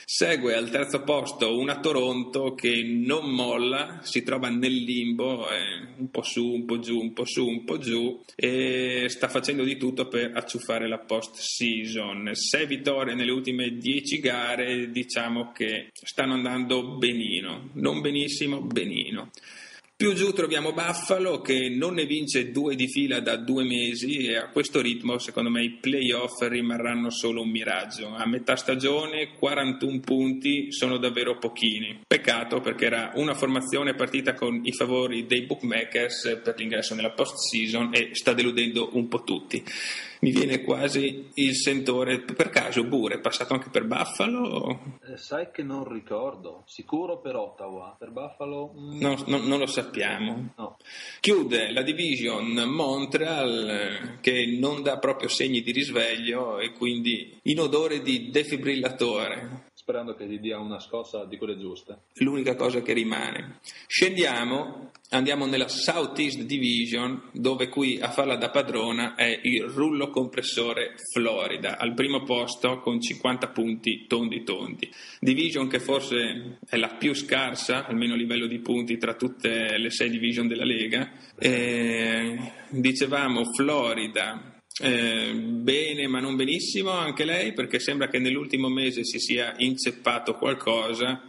Segue 0.06 0.54
al 0.54 0.70
terzo 0.70 1.02
posto 1.02 1.58
una 1.58 1.80
Toronto 1.80 2.54
che 2.54 2.82
non 2.82 3.30
molla, 3.30 4.00
si 4.02 4.22
trova 4.22 4.48
nel 4.48 4.74
limbo, 4.74 5.48
eh, 5.48 5.94
un 5.98 6.10
po' 6.10 6.22
su, 6.22 6.44
un 6.46 6.64
po' 6.66 6.78
giù, 6.78 7.00
un 7.00 7.12
po' 7.12 7.24
su, 7.24 7.46
un 7.46 7.64
po' 7.64 7.78
giù 7.78 8.22
e 8.34 9.06
sta 9.08 9.28
facendo 9.28 9.64
di 9.64 9.76
tutto 9.76 10.06
per 10.08 10.32
acciuffare 10.34 10.88
la 10.88 10.98
post 10.98 11.36
season. 11.36 12.30
Sei 12.34 12.66
vittorie 12.66 13.14
nelle 13.14 13.32
ultime 13.32 13.76
dieci 13.76 14.20
gare, 14.20 14.90
diciamo 14.90 15.52
che 15.52 15.90
stanno 15.92 16.34
andando 16.34 16.96
benino, 16.96 17.70
non 17.74 18.00
benissimo, 18.00 18.60
benino. 18.60 19.30
Più 19.96 20.12
giù 20.12 20.32
troviamo 20.32 20.72
Buffalo 20.72 21.40
che 21.40 21.68
non 21.68 21.94
ne 21.94 22.04
vince 22.04 22.50
due 22.50 22.74
di 22.74 22.88
fila 22.88 23.20
da 23.20 23.36
due 23.36 23.62
mesi 23.62 24.26
e 24.26 24.36
a 24.36 24.48
questo 24.48 24.80
ritmo 24.80 25.18
secondo 25.18 25.50
me 25.50 25.62
i 25.62 25.78
playoff 25.80 26.42
rimarranno 26.48 27.10
solo 27.10 27.42
un 27.42 27.50
miraggio. 27.50 28.12
A 28.12 28.26
metà 28.26 28.56
stagione 28.56 29.34
41 29.38 30.00
punti 30.00 30.72
sono 30.72 30.98
davvero 30.98 31.38
pochini. 31.38 32.00
Peccato 32.08 32.60
perché 32.60 32.86
era 32.86 33.12
una 33.14 33.34
formazione 33.34 33.94
partita 33.94 34.34
con 34.34 34.62
i 34.64 34.72
favori 34.72 35.26
dei 35.26 35.42
bookmakers 35.42 36.40
per 36.42 36.56
l'ingresso 36.58 36.96
nella 36.96 37.12
post 37.12 37.36
season 37.36 37.90
e 37.92 38.16
sta 38.16 38.32
deludendo 38.32 38.90
un 38.94 39.06
po' 39.06 39.22
tutti 39.22 39.62
mi 40.24 40.30
viene 40.30 40.62
quasi 40.62 41.28
il 41.34 41.54
sentore. 41.54 42.22
Per 42.22 42.48
caso 42.48 42.84
Bure 42.84 43.16
è 43.16 43.20
passato 43.20 43.52
anche 43.52 43.68
per 43.68 43.84
Buffalo? 43.84 44.98
Eh, 45.06 45.18
sai 45.18 45.50
che 45.52 45.62
non 45.62 45.86
ricordo. 45.86 46.62
Sicuro 46.64 47.20
per 47.20 47.36
Ottawa, 47.36 47.94
per 47.98 48.10
Buffalo? 48.10 48.72
Mm. 48.74 49.00
No, 49.00 49.22
no, 49.26 49.36
non 49.36 49.58
lo 49.58 49.66
sappiamo. 49.66 50.54
No. 50.56 50.78
Chiude 51.20 51.72
la 51.72 51.82
division 51.82 52.54
Montreal 52.66 54.18
che 54.22 54.56
non 54.58 54.82
dà 54.82 54.98
proprio 54.98 55.28
segni 55.28 55.60
di 55.60 55.72
risveglio 55.72 56.58
e 56.58 56.72
quindi 56.72 57.38
in 57.42 57.60
odore 57.60 58.00
di 58.00 58.30
defibrillatore 58.30 59.72
sperando 59.84 60.14
che 60.14 60.26
gli 60.26 60.38
dia 60.38 60.58
una 60.58 60.80
scossa 60.80 61.26
di 61.26 61.36
quelle 61.36 61.58
giuste. 61.58 62.04
L'unica 62.14 62.54
cosa 62.54 62.80
che 62.80 62.94
rimane. 62.94 63.58
Scendiamo, 63.86 64.92
andiamo 65.10 65.44
nella 65.44 65.68
Southeast 65.68 66.40
Division, 66.40 67.28
dove 67.32 67.68
qui 67.68 68.00
a 68.00 68.08
farla 68.08 68.36
da 68.36 68.48
padrona 68.48 69.14
è 69.14 69.40
il 69.42 69.64
rullo 69.64 70.08
compressore 70.08 70.94
Florida, 71.12 71.76
al 71.76 71.92
primo 71.92 72.22
posto 72.22 72.80
con 72.80 72.98
50 72.98 73.48
punti 73.48 74.06
tondi 74.06 74.42
tondi. 74.42 74.90
Division 75.20 75.68
che 75.68 75.80
forse 75.80 76.60
è 76.66 76.78
la 76.78 76.96
più 76.98 77.12
scarsa, 77.12 77.84
almeno 77.84 78.14
a 78.14 78.16
livello 78.16 78.46
di 78.46 78.60
punti, 78.60 78.96
tra 78.96 79.12
tutte 79.12 79.76
le 79.76 79.90
sei 79.90 80.08
division 80.08 80.48
della 80.48 80.64
Lega. 80.64 81.10
E, 81.38 82.38
dicevamo 82.70 83.44
Florida 83.52 84.53
eh, 84.80 85.32
bene 85.32 86.08
ma 86.08 86.20
non 86.20 86.34
benissimo 86.34 86.90
anche 86.90 87.24
lei 87.24 87.52
perché 87.52 87.78
sembra 87.78 88.08
che 88.08 88.18
nell'ultimo 88.18 88.68
mese 88.68 89.04
si 89.04 89.18
sia 89.18 89.54
inceppato 89.58 90.34
qualcosa 90.34 91.22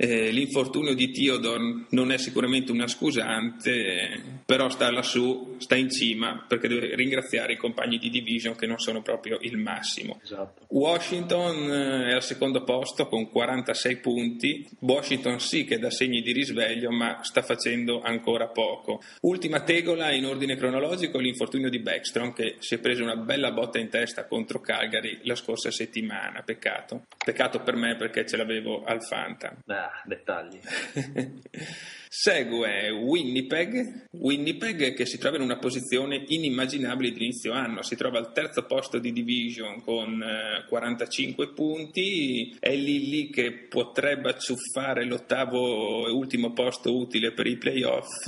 Eh, 0.00 0.30
l'infortunio 0.30 0.94
di 0.94 1.10
Theodore 1.10 1.86
non 1.90 2.12
è 2.12 2.18
sicuramente 2.18 2.70
una 2.70 2.86
scusante, 2.86 4.42
però 4.46 4.68
sta 4.68 4.92
lassù, 4.92 5.56
sta 5.58 5.74
in 5.74 5.90
cima 5.90 6.44
perché 6.46 6.68
deve 6.68 6.94
ringraziare 6.94 7.54
i 7.54 7.56
compagni 7.56 7.98
di 7.98 8.08
division 8.08 8.54
che 8.54 8.68
non 8.68 8.78
sono 8.78 9.02
proprio 9.02 9.38
il 9.40 9.56
massimo. 9.56 10.20
Esatto. 10.22 10.66
Washington 10.68 11.68
eh, 11.68 12.10
è 12.10 12.12
al 12.12 12.22
secondo 12.22 12.62
posto 12.62 13.08
con 13.08 13.28
46 13.28 13.96
punti. 13.96 14.68
Washington 14.78 15.40
sì 15.40 15.64
che 15.64 15.80
dà 15.80 15.90
segni 15.90 16.22
di 16.22 16.30
risveglio, 16.30 16.92
ma 16.92 17.24
sta 17.24 17.42
facendo 17.42 18.00
ancora 18.00 18.46
poco. 18.46 19.02
Ultima 19.22 19.62
tegola 19.62 20.12
in 20.12 20.26
ordine 20.26 20.54
cronologico, 20.54 21.18
l'infortunio 21.18 21.68
di 21.70 21.80
Backstrom 21.80 22.32
che 22.34 22.54
si 22.60 22.76
è 22.76 22.78
preso 22.78 23.02
una 23.02 23.16
bella 23.16 23.50
botta 23.50 23.80
in 23.80 23.88
testa 23.88 24.26
contro 24.26 24.60
Calgary 24.60 25.18
la 25.24 25.34
scorsa 25.34 25.72
settimana. 25.72 26.42
Peccato. 26.42 27.06
Peccato 27.24 27.62
per 27.62 27.74
me 27.74 27.96
perché 27.96 28.24
ce 28.24 28.36
l'avevo 28.36 28.84
al 28.84 29.02
Fanta. 29.02 29.56
Dettagli. 30.04 30.60
Segue 32.10 32.90
Winnipeg, 32.90 34.06
Winnipeg 34.12 34.94
che 34.94 35.04
si 35.04 35.18
trova 35.18 35.36
in 35.36 35.42
una 35.42 35.58
posizione 35.58 36.24
inimmaginabile 36.26 37.10
di 37.10 37.24
inizio 37.24 37.52
anno, 37.52 37.82
si 37.82 37.96
trova 37.96 38.18
al 38.18 38.32
terzo 38.32 38.64
posto 38.64 38.98
di 38.98 39.12
division 39.12 39.82
con 39.82 40.22
eh, 40.22 40.64
45 40.66 41.52
punti, 41.52 42.56
è 42.58 42.74
lì 42.74 43.08
lì 43.08 43.30
che 43.30 43.52
potrebbe 43.52 44.30
acciuffare 44.30 45.04
l'ottavo 45.04 46.08
e 46.08 46.10
ultimo 46.10 46.52
posto 46.52 46.96
utile 46.96 47.32
per 47.32 47.46
i 47.46 47.58
playoff. 47.58 48.26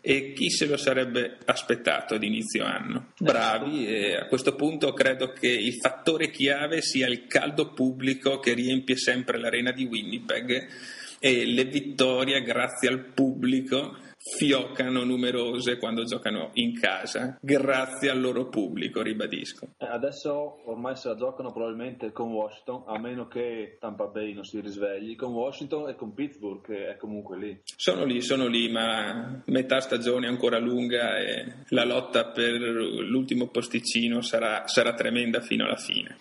E 0.00 0.32
chi 0.32 0.50
se 0.50 0.66
lo 0.66 0.78
sarebbe 0.78 1.36
aspettato 1.44 2.14
ad 2.14 2.22
inizio 2.22 2.64
anno? 2.64 3.12
Bravi 3.18 3.86
e 3.86 4.16
a 4.16 4.26
questo 4.26 4.54
punto 4.54 4.92
credo 4.94 5.32
che 5.32 5.48
il 5.48 5.74
fattore 5.74 6.30
chiave 6.30 6.80
sia 6.80 7.06
il 7.06 7.26
caldo 7.26 7.72
pubblico 7.72 8.38
che 8.38 8.54
riempie 8.54 8.96
sempre 8.96 9.38
l'arena 9.38 9.70
di 9.70 9.84
Winnipeg 9.84 10.96
e 11.18 11.46
le 11.46 11.64
vittorie 11.64 12.42
grazie 12.42 12.88
al 12.88 13.12
pubblico 13.12 13.96
fioccano 14.36 15.04
numerose 15.04 15.78
quando 15.78 16.04
giocano 16.04 16.50
in 16.54 16.78
casa, 16.78 17.38
grazie 17.40 18.10
al 18.10 18.20
loro 18.20 18.48
pubblico, 18.48 19.00
ribadisco. 19.00 19.68
Adesso 19.78 20.62
ormai 20.66 20.96
se 20.96 21.08
la 21.08 21.14
giocano 21.14 21.52
probabilmente 21.52 22.12
con 22.12 22.32
Washington, 22.32 22.82
a 22.86 22.98
meno 22.98 23.28
che 23.28 23.76
Tampa 23.80 24.06
Bay 24.06 24.34
non 24.34 24.44
si 24.44 24.60
risvegli, 24.60 25.14
con 25.16 25.32
Washington 25.32 25.88
e 25.88 25.94
con 25.94 26.14
Pittsburgh 26.14 26.64
che 26.64 26.88
è 26.88 26.96
comunque 26.96 27.38
lì. 27.38 27.60
Sono 27.76 28.04
lì, 28.04 28.20
sono 28.20 28.46
lì, 28.48 28.68
ma 28.70 29.40
metà 29.46 29.80
stagione 29.80 30.26
è 30.26 30.30
ancora 30.30 30.58
lunga 30.58 31.18
e 31.18 31.54
la 31.68 31.84
lotta 31.84 32.26
per 32.26 32.60
l'ultimo 32.60 33.48
posticino 33.48 34.20
sarà, 34.20 34.66
sarà 34.66 34.94
tremenda 34.94 35.40
fino 35.40 35.64
alla 35.64 35.76
fine. 35.76 36.16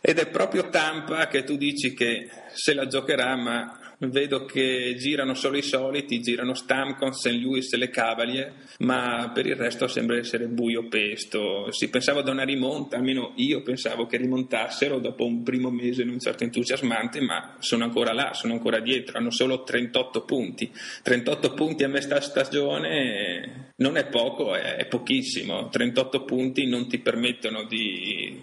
Ed 0.00 0.18
è 0.18 0.28
proprio 0.28 0.68
Tampa 0.68 1.26
che 1.26 1.42
tu 1.42 1.56
dici 1.56 1.92
che 1.92 2.28
se 2.52 2.72
la 2.72 2.86
giocherà, 2.86 3.34
ma 3.34 3.87
vedo 3.98 4.44
che 4.44 4.94
girano 4.96 5.34
solo 5.34 5.56
i 5.56 5.62
soliti, 5.62 6.20
girano 6.20 6.54
Stamkon, 6.54 7.12
St. 7.12 7.32
Louis 7.32 7.72
e 7.72 7.76
le 7.76 7.90
Cavalier, 7.90 8.52
ma 8.78 9.30
per 9.34 9.46
il 9.46 9.56
resto 9.56 9.88
sembra 9.88 10.16
essere 10.16 10.46
buio 10.46 10.86
pesto. 10.86 11.70
Si 11.72 11.88
pensava 11.90 12.22
da 12.22 12.30
una 12.30 12.44
rimonta, 12.44 12.96
almeno 12.96 13.32
io 13.36 13.62
pensavo 13.62 14.06
che 14.06 14.16
rimontassero 14.16 14.98
dopo 15.00 15.24
un 15.24 15.42
primo 15.42 15.70
mese 15.70 16.04
non 16.04 16.20
certo 16.20 16.44
entusiasmante, 16.44 17.20
ma 17.20 17.56
sono 17.58 17.84
ancora 17.84 18.12
là, 18.12 18.32
sono 18.34 18.52
ancora 18.52 18.80
dietro, 18.80 19.18
hanno 19.18 19.30
solo 19.30 19.64
38 19.64 20.22
punti. 20.22 20.70
38 21.02 21.54
punti 21.54 21.84
a 21.84 21.88
metà 21.88 22.20
stagione 22.20 23.72
non 23.76 23.96
è 23.96 24.06
poco, 24.06 24.54
è 24.54 24.86
pochissimo. 24.86 25.68
38 25.68 26.24
punti 26.24 26.66
non 26.66 26.88
ti 26.88 26.98
permettono 26.98 27.64
di 27.64 28.42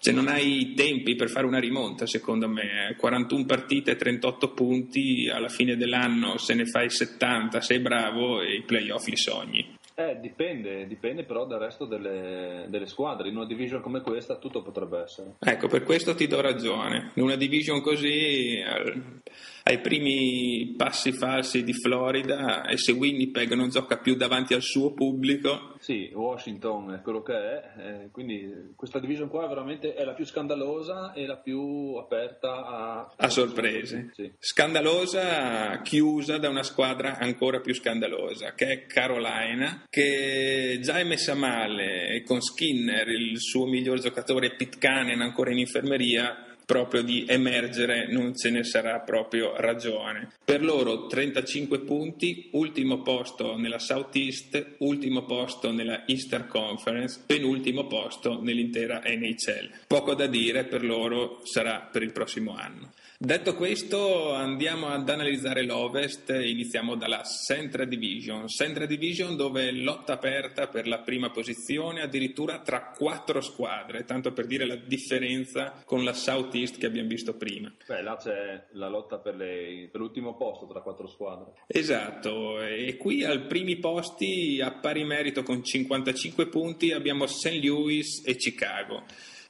cioè 0.00 0.14
non 0.14 0.28
hai 0.28 0.60
i 0.60 0.74
tempi 0.74 1.14
per 1.14 1.28
fare 1.28 1.46
una 1.46 1.58
rimonta, 1.58 2.06
secondo 2.06 2.48
me. 2.48 2.94
41 2.96 3.44
partite, 3.44 3.96
38 3.96 4.52
punti, 4.52 5.28
alla 5.28 5.48
fine 5.48 5.76
dell'anno 5.76 6.38
se 6.38 6.54
ne 6.54 6.66
fai 6.66 6.90
70, 6.90 7.60
sei 7.60 7.80
bravo 7.80 8.40
e 8.40 8.56
i 8.56 8.62
playoff 8.62 9.06
li 9.06 9.16
sogni. 9.16 9.76
Eh, 9.98 10.16
dipende, 10.20 10.86
dipende 10.86 11.24
però 11.24 11.44
dal 11.44 11.58
resto 11.58 11.84
delle, 11.84 12.66
delle, 12.68 12.86
squadre. 12.86 13.28
In 13.28 13.36
una 13.36 13.46
division 13.46 13.80
come 13.80 14.00
questa 14.00 14.36
tutto 14.36 14.62
potrebbe 14.62 15.00
essere. 15.00 15.34
Ecco, 15.40 15.66
per 15.66 15.82
questo 15.82 16.14
ti 16.14 16.28
do 16.28 16.40
ragione. 16.40 17.10
In 17.14 17.24
una 17.24 17.34
division 17.34 17.80
così, 17.80 18.62
al, 18.64 19.20
ai 19.64 19.80
primi 19.80 20.72
passi 20.76 21.10
falsi 21.10 21.64
di 21.64 21.72
Florida, 21.72 22.64
e 22.68 22.76
se 22.76 22.92
Winnipeg 22.92 23.54
non 23.54 23.70
gioca 23.70 23.98
più 23.98 24.14
davanti 24.14 24.54
al 24.54 24.62
suo 24.62 24.92
pubblico... 24.92 25.74
Sì, 25.88 26.10
Washington 26.12 26.92
è 26.92 27.00
quello 27.00 27.22
che 27.22 27.32
è, 27.32 27.62
eh, 27.78 28.10
quindi 28.10 28.74
questa 28.76 28.98
division 28.98 29.26
qua 29.30 29.46
veramente 29.46 29.94
è 29.94 30.04
la 30.04 30.12
più 30.12 30.26
scandalosa 30.26 31.14
e 31.14 31.24
la 31.24 31.38
più 31.38 31.94
aperta 31.98 32.66
a... 32.66 33.14
A 33.16 33.28
sorprese. 33.30 34.10
Sì. 34.12 34.30
Scandalosa, 34.38 35.80
chiusa 35.80 36.36
da 36.36 36.50
una 36.50 36.62
squadra 36.62 37.16
ancora 37.16 37.60
più 37.60 37.72
scandalosa, 37.72 38.52
che 38.52 38.66
è 38.66 38.84
Carolina 38.84 39.86
che 39.88 40.78
già 40.82 40.98
è 40.98 41.04
messa 41.04 41.32
male 41.34 42.08
e 42.08 42.22
con 42.22 42.42
Skinner, 42.42 43.08
il 43.08 43.40
suo 43.40 43.64
miglior 43.64 43.98
giocatore 43.98 44.56
Pitcanen 44.56 45.22
ancora 45.22 45.52
in 45.52 45.58
infermeria, 45.60 46.47
proprio 46.68 47.00
di 47.00 47.24
emergere 47.26 48.12
non 48.12 48.36
ce 48.36 48.50
ne 48.50 48.62
sarà 48.62 49.00
proprio 49.00 49.56
ragione. 49.56 50.28
Per 50.44 50.62
loro 50.62 51.06
35 51.06 51.80
punti, 51.80 52.50
ultimo 52.52 53.00
posto 53.00 53.56
nella 53.56 53.78
Southeast, 53.78 54.74
ultimo 54.80 55.24
posto 55.24 55.72
nella 55.72 56.06
Eastern 56.06 56.46
Conference, 56.46 57.22
penultimo 57.24 57.86
posto 57.86 58.42
nell'intera 58.42 59.00
NHL. 59.02 59.86
Poco 59.86 60.12
da 60.14 60.26
dire 60.26 60.64
per 60.64 60.84
loro 60.84 61.40
sarà 61.42 61.88
per 61.90 62.02
il 62.02 62.12
prossimo 62.12 62.54
anno. 62.54 62.92
Detto 63.20 63.56
questo, 63.56 64.32
andiamo 64.32 64.86
ad 64.86 65.08
analizzare 65.08 65.64
l'Ovest. 65.64 66.30
Iniziamo 66.30 66.94
dalla 66.94 67.24
Central 67.24 67.88
Division. 67.88 68.46
Central 68.46 68.86
Division 68.86 69.34
dove 69.34 69.72
lotta 69.72 70.12
aperta 70.12 70.68
per 70.68 70.86
la 70.86 71.00
prima 71.00 71.28
posizione, 71.28 72.00
addirittura 72.00 72.60
tra 72.60 72.92
quattro 72.96 73.40
squadre, 73.40 74.04
tanto 74.04 74.32
per 74.32 74.46
dire 74.46 74.66
la 74.66 74.76
differenza 74.76 75.82
con 75.84 76.04
la 76.04 76.12
Southeast 76.12 76.78
che 76.78 76.86
abbiamo 76.86 77.08
visto 77.08 77.34
prima. 77.34 77.74
Beh, 77.88 78.02
là 78.02 78.16
c'è 78.16 78.66
la 78.74 78.88
lotta 78.88 79.18
per, 79.18 79.34
le, 79.34 79.88
per 79.90 80.00
l'ultimo 80.00 80.36
posto 80.36 80.68
tra 80.68 80.80
quattro 80.80 81.08
squadre. 81.08 81.54
Esatto, 81.66 82.62
e 82.62 82.96
qui 82.96 83.24
al 83.24 83.48
primi 83.48 83.78
posti 83.78 84.60
a 84.62 84.70
pari 84.70 85.02
merito 85.02 85.42
con 85.42 85.64
55 85.64 86.46
punti 86.46 86.92
abbiamo 86.92 87.26
St. 87.26 87.58
Louis 87.64 88.22
e 88.24 88.36
Chicago. 88.36 89.02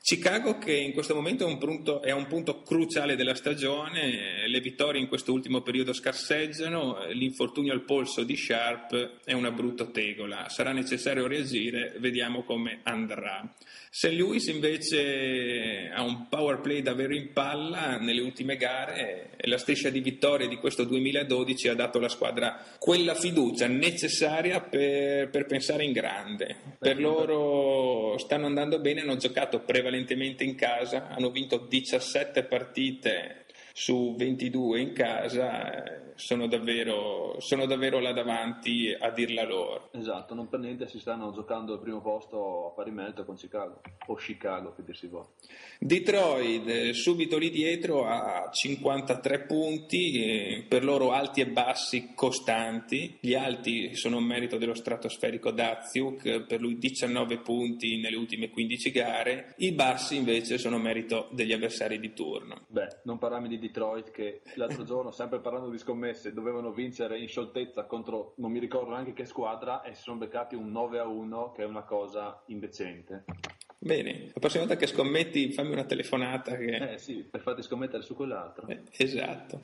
Chicago 0.08 0.56
che 0.56 0.72
in 0.72 0.94
questo 0.94 1.14
momento 1.14 1.44
è 1.44 1.46
un, 1.46 1.58
punto, 1.58 2.00
è 2.00 2.12
un 2.12 2.26
punto 2.28 2.62
cruciale 2.62 3.14
della 3.14 3.34
stagione, 3.34 4.48
le 4.48 4.60
vittorie 4.60 5.02
in 5.02 5.06
questo 5.06 5.34
ultimo 5.34 5.60
periodo 5.60 5.92
scarseggiano, 5.92 7.08
l'infortunio 7.10 7.74
al 7.74 7.84
polso 7.84 8.22
di 8.22 8.34
Sharp 8.34 9.18
è 9.26 9.34
una 9.34 9.50
brutta 9.50 9.84
tegola, 9.84 10.48
sarà 10.48 10.72
necessario 10.72 11.26
reagire, 11.26 11.94
vediamo 11.98 12.42
come 12.44 12.80
andrà. 12.84 13.54
St. 13.90 14.12
Louis 14.12 14.46
invece 14.46 15.90
ha 15.94 16.02
un 16.02 16.26
power 16.28 16.60
play 16.60 16.80
davvero 16.80 17.14
in 17.14 17.32
palla 17.34 17.98
nelle 17.98 18.22
ultime 18.22 18.56
gare 18.56 19.32
e 19.36 19.46
la 19.46 19.58
striscia 19.58 19.90
di 19.90 20.00
vittorie 20.00 20.48
di 20.48 20.56
questo 20.56 20.84
2012 20.84 21.68
ha 21.68 21.74
dato 21.74 21.98
alla 21.98 22.08
squadra 22.08 22.62
quella 22.78 23.14
fiducia 23.14 23.66
necessaria 23.66 24.60
per, 24.60 25.28
per 25.28 25.44
pensare 25.44 25.84
in 25.84 25.92
grande. 25.92 26.56
Per 26.78 26.98
loro 26.98 28.16
stanno 28.16 28.46
andando 28.46 28.78
bene, 28.78 29.02
hanno 29.02 29.16
giocato 29.16 29.60
prevalentemente 29.60 29.96
in 30.44 30.54
casa, 30.54 31.08
hanno 31.08 31.30
vinto 31.30 31.58
17 31.58 32.44
partite 32.44 33.46
su 33.78 34.16
22 34.16 34.80
in 34.80 34.92
casa 34.92 35.72
eh, 35.72 36.12
sono 36.16 36.48
davvero, 36.48 37.36
sono 37.38 37.64
davvero 37.64 38.00
là 38.00 38.12
davanti 38.12 38.92
a 38.92 39.08
dirla 39.12 39.44
loro. 39.44 39.90
Esatto, 39.92 40.34
non 40.34 40.48
per 40.48 40.58
niente 40.58 40.88
si 40.88 40.98
stanno 40.98 41.30
giocando 41.30 41.74
al 41.74 41.80
primo 41.80 42.00
posto 42.00 42.66
a 42.66 42.70
pari 42.72 42.90
merito 42.90 43.24
con 43.24 43.36
Chicago, 43.36 43.80
o 44.08 44.14
Chicago 44.16 44.74
che 44.74 44.82
dir 44.82 44.96
si 44.96 45.06
vuole. 45.06 45.28
Detroit 45.78 46.68
eh, 46.68 46.92
subito 46.92 47.38
lì 47.38 47.50
dietro 47.50 48.04
a 48.04 48.50
53 48.50 49.42
punti, 49.42 50.66
per 50.68 50.82
loro 50.82 51.12
alti 51.12 51.40
e 51.40 51.46
bassi 51.46 52.14
costanti, 52.16 53.18
gli 53.20 53.34
alti 53.34 53.94
sono 53.94 54.18
merito 54.18 54.58
dello 54.58 54.74
stratosferico 54.74 55.52
Daziuk, 55.52 56.46
per 56.46 56.60
lui 56.60 56.78
19 56.78 57.38
punti 57.38 58.00
nelle 58.00 58.16
ultime 58.16 58.50
15 58.50 58.90
gare, 58.90 59.54
i 59.58 59.70
bassi 59.70 60.16
invece 60.16 60.58
sono 60.58 60.78
merito 60.78 61.28
degli 61.30 61.52
avversari 61.52 62.00
di 62.00 62.12
turno. 62.12 62.64
Beh, 62.66 63.02
non 63.04 63.18
parlarmi 63.18 63.46
di 63.46 63.58
Detroit 63.68 64.10
che 64.10 64.42
l'altro 64.54 64.82
giorno, 64.84 65.10
sempre 65.10 65.40
parlando 65.40 65.70
di 65.70 65.78
scommesse, 65.78 66.32
dovevano 66.32 66.72
vincere 66.72 67.18
in 67.18 67.28
scioltezza 67.28 67.84
contro 67.84 68.34
non 68.36 68.50
mi 68.50 68.58
ricordo 68.58 68.90
neanche 68.90 69.12
che 69.12 69.24
squadra 69.24 69.82
e 69.82 69.94
si 69.94 70.02
sono 70.02 70.18
beccati 70.18 70.54
un 70.54 70.70
9 70.70 70.98
a 70.98 71.06
1 71.06 71.52
che 71.52 71.62
è 71.62 71.66
una 71.66 71.82
cosa 71.82 72.42
indecente. 72.46 73.24
Bene, 73.80 74.30
la 74.34 74.40
prossima 74.40 74.64
volta 74.64 74.76
che 74.76 74.88
scommetti 74.88 75.52
fammi 75.52 75.70
una 75.70 75.84
telefonata. 75.84 76.56
Che... 76.56 76.94
Eh 76.94 76.98
sì, 76.98 77.22
per 77.22 77.40
farti 77.40 77.62
scommettere 77.62 78.02
su 78.02 78.16
quell'altro. 78.16 78.66
Eh, 78.66 78.80
esatto. 78.96 79.60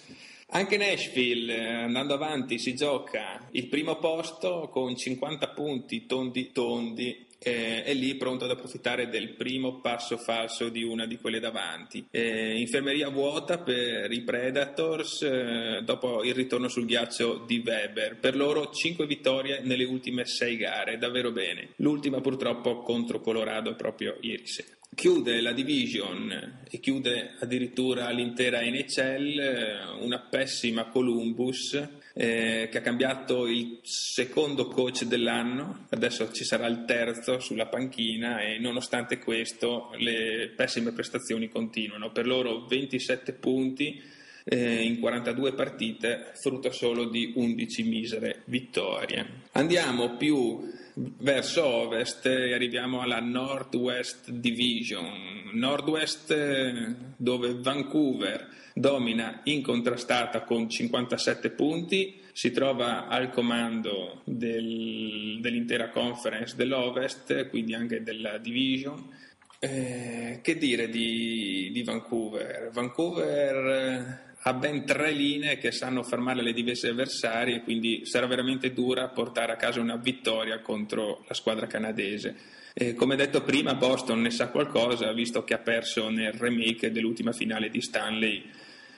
Anche 0.51 0.77
Nashville, 0.77 1.53
eh, 1.53 1.83
andando 1.83 2.15
avanti, 2.15 2.59
si 2.59 2.77
gioca 2.77 3.49
il 3.51 3.67
primo 3.67 3.97
posto 3.97 4.69
con 4.71 4.95
50 4.95 5.49
punti 5.49 6.07
tondi 6.07 6.53
tondi 6.53 7.27
eh, 7.45 7.85
è 7.85 7.93
lì 7.95 8.15
pronto 8.15 8.45
ad 8.45 8.51
approfittare 8.51 9.09
del 9.09 9.35
primo 9.35 9.81
passo 9.81 10.17
falso 10.17 10.71
di 10.71 10.83
una 10.83 11.07
di 11.07 11.19
quelle 11.19 11.41
davanti. 11.41 12.07
Eh, 12.11 12.59
infermeria 12.59 13.09
vuota 13.11 13.59
per 13.59 14.11
i 14.11 14.23
Predators 14.23 15.23
eh, 15.23 15.81
dopo 15.85 16.25
il 16.25 16.35
ritorno 16.35 16.69
sul 16.69 16.87
ghiaccio 16.87 17.45
di 17.47 17.63
Weber. 17.65 18.17
Per 18.17 18.35
loro 18.35 18.71
5 18.71 19.07
vittorie 19.07 19.61
nelle 19.61 19.85
ultime 19.85 20.25
6 20.25 20.57
gare, 20.57 20.99
davvero 20.99 21.31
bene. 21.31 21.69
L'ultima 21.77 22.21
purtroppo 22.21 22.81
contro 22.81 23.21
Colorado 23.21 23.75
proprio 23.75 24.17
ieri 24.21 24.47
sera 24.47 24.73
chiude 24.95 25.41
la 25.41 25.53
division 25.53 26.63
e 26.71 26.79
chiude 26.79 27.35
addirittura 27.41 28.09
l'intera 28.11 28.61
NHL, 28.61 29.39
eh, 29.39 29.85
una 30.01 30.21
pessima 30.21 30.85
Columbus 30.85 31.77
eh, 32.17 32.69
che 32.71 32.79
ha 32.79 32.81
cambiato 32.81 33.47
il 33.47 33.81
secondo 33.83 34.69
coach 34.69 35.05
dell'anno, 35.05 35.87
adesso 35.91 36.31
ci 36.33 36.45
sarà 36.45 36.67
il 36.67 36.85
terzo 36.87 37.41
sulla 37.41 37.67
panchina 37.67 38.41
e 38.41 38.59
nonostante 38.59 39.19
questo 39.19 39.91
le 39.97 40.53
pessime 40.55 40.93
prestazioni 40.93 41.49
continuano. 41.49 42.13
Per 42.13 42.27
loro 42.27 42.67
27 42.67 43.33
punti 43.33 44.01
eh, 44.45 44.83
in 44.83 45.01
42 45.01 45.55
partite, 45.55 46.33
frutto 46.35 46.71
solo 46.71 47.07
di 47.07 47.33
11 47.35 47.83
misere 47.83 48.43
vittorie. 48.45 49.43
Andiamo 49.53 50.17
più 50.17 50.61
verso 50.95 51.65
ovest 51.65 52.27
e 52.27 52.55
arriviamo 52.55 53.01
alla 53.01 53.21
Northwest 53.21 54.31
Division. 54.31 55.51
Nordwest 55.53 56.31
eh, 56.31 56.95
dove 57.17 57.55
Vancouver 57.61 58.49
domina 58.75 59.41
incontrastata 59.45 60.43
con 60.43 60.69
57 60.69 61.51
punti, 61.51 62.21
si 62.33 62.51
trova 62.51 63.07
al 63.07 63.31
comando 63.31 64.23
del, 64.25 65.39
dell'intera 65.41 65.91
conference 65.91 66.57
dell'Ovest, 66.57 67.49
quindi 67.49 67.75
anche 67.75 68.03
della 68.03 68.39
Division. 68.39 69.23
Eh, 69.61 70.41
che 70.43 70.59
dire 70.59 70.89
di, 70.89 71.71
di 71.73 71.83
Vancouver? 71.85 72.71
Vancouver 72.73 74.34
ha 74.47 74.53
ben 74.53 74.85
tre 74.85 75.11
linee 75.11 75.57
che 75.57 75.73
sanno 75.73 76.03
fermare 76.03 76.43
le 76.43 76.53
diverse 76.53 76.89
avversarie, 76.89 77.63
quindi 77.63 78.05
sarà 78.05 78.27
veramente 78.27 78.75
dura 78.75 79.09
portare 79.09 79.53
a 79.53 79.57
casa 79.57 79.81
una 79.81 79.97
vittoria 79.97 80.61
contro 80.61 81.25
la 81.27 81.35
squadra 81.35 81.67
canadese. 81.67 82.37
E 82.75 82.95
come 82.95 83.17
detto 83.17 83.43
prima, 83.43 83.75
Boston 83.75 84.21
ne 84.21 84.31
sa 84.31 84.49
qualcosa, 84.49 85.13
visto 85.13 85.45
che 85.45 85.55
ha 85.55 85.59
perso 85.59 86.11
nel 86.11 86.33
remake 86.33 86.91
dell'ultima 86.91 87.33
finale 87.33 87.71
di 87.71 87.81
Stanley, 87.81 88.45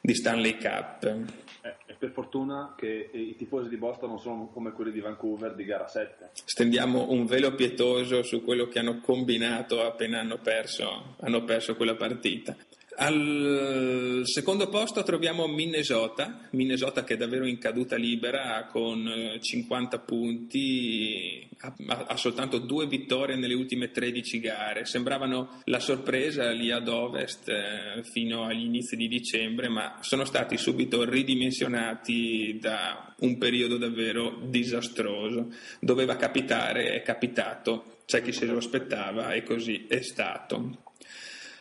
di 0.00 0.14
Stanley 0.14 0.56
Cup. 0.59 1.04
Eh, 1.04 1.74
e 1.87 1.92
per 1.92 2.11
fortuna 2.11 2.74
che 2.76 3.11
i 3.12 3.37
tifosi 3.37 3.68
di 3.68 3.76
Boston 3.76 4.09
non 4.09 4.18
sono 4.18 4.48
come 4.48 4.72
quelli 4.72 4.90
di 4.90 5.00
Vancouver 5.00 5.54
di 5.54 5.64
gara 5.64 5.87
7. 5.87 6.30
Stendiamo 6.44 7.11
un 7.11 7.24
velo 7.24 7.54
pietoso 7.54 8.24
su 8.24 8.42
quello 8.42 8.66
che 8.66 8.80
hanno 8.80 8.98
combinato 9.00 9.85
appena 9.85 10.18
hanno 10.18 10.38
perso, 10.38 11.14
hanno 11.20 11.44
perso 11.44 11.76
quella 11.76 11.94
partita. 11.94 12.56
Al 12.98 14.22
secondo 14.24 14.70
posto 14.70 15.02
troviamo 15.02 15.46
Minnesota, 15.46 16.48
Minnesota 16.52 17.04
che 17.04 17.12
è 17.12 17.16
davvero 17.18 17.44
in 17.44 17.59
caduta 17.59 17.96
libera 17.96 18.66
con 18.70 19.37
50 19.38 19.96
eh, 19.96 20.00
punti, 20.00 21.48
ha, 21.59 21.74
ha, 22.06 22.16
soltanto 22.16 22.56
due 22.56 22.87
vittorie 22.87 23.37
nelle 23.37 23.52
ultime 23.52 23.90
13 23.90 24.40
gare, 24.40 24.87
sembravano 24.87 25.61
la 25.64 25.78
sorpresa 25.78 26.50
lì 26.52 26.70
ad 26.70 26.88
ovest 26.88 27.50
eh, 27.50 28.02
fino 28.02 28.44
agli 28.44 28.64
inizi 28.64 28.96
di 28.96 29.09
dicembre, 29.09 29.68
ma 29.68 29.98
sono 30.00 30.24
stati 30.24 30.56
subito 30.56 31.04
ridimensionati 31.04 32.56
da 32.59 33.14
un 33.18 33.37
periodo 33.37 33.76
davvero 33.76 34.38
disastroso. 34.42 35.52
Doveva 35.80 36.16
capitare, 36.16 36.94
è 36.94 37.02
capitato, 37.02 37.98
c'è 38.06 38.22
chi 38.22 38.32
se 38.32 38.46
lo 38.46 38.56
aspettava 38.56 39.35
e 39.35 39.42
così 39.42 39.85
è 39.87 40.00
stato. 40.00 40.85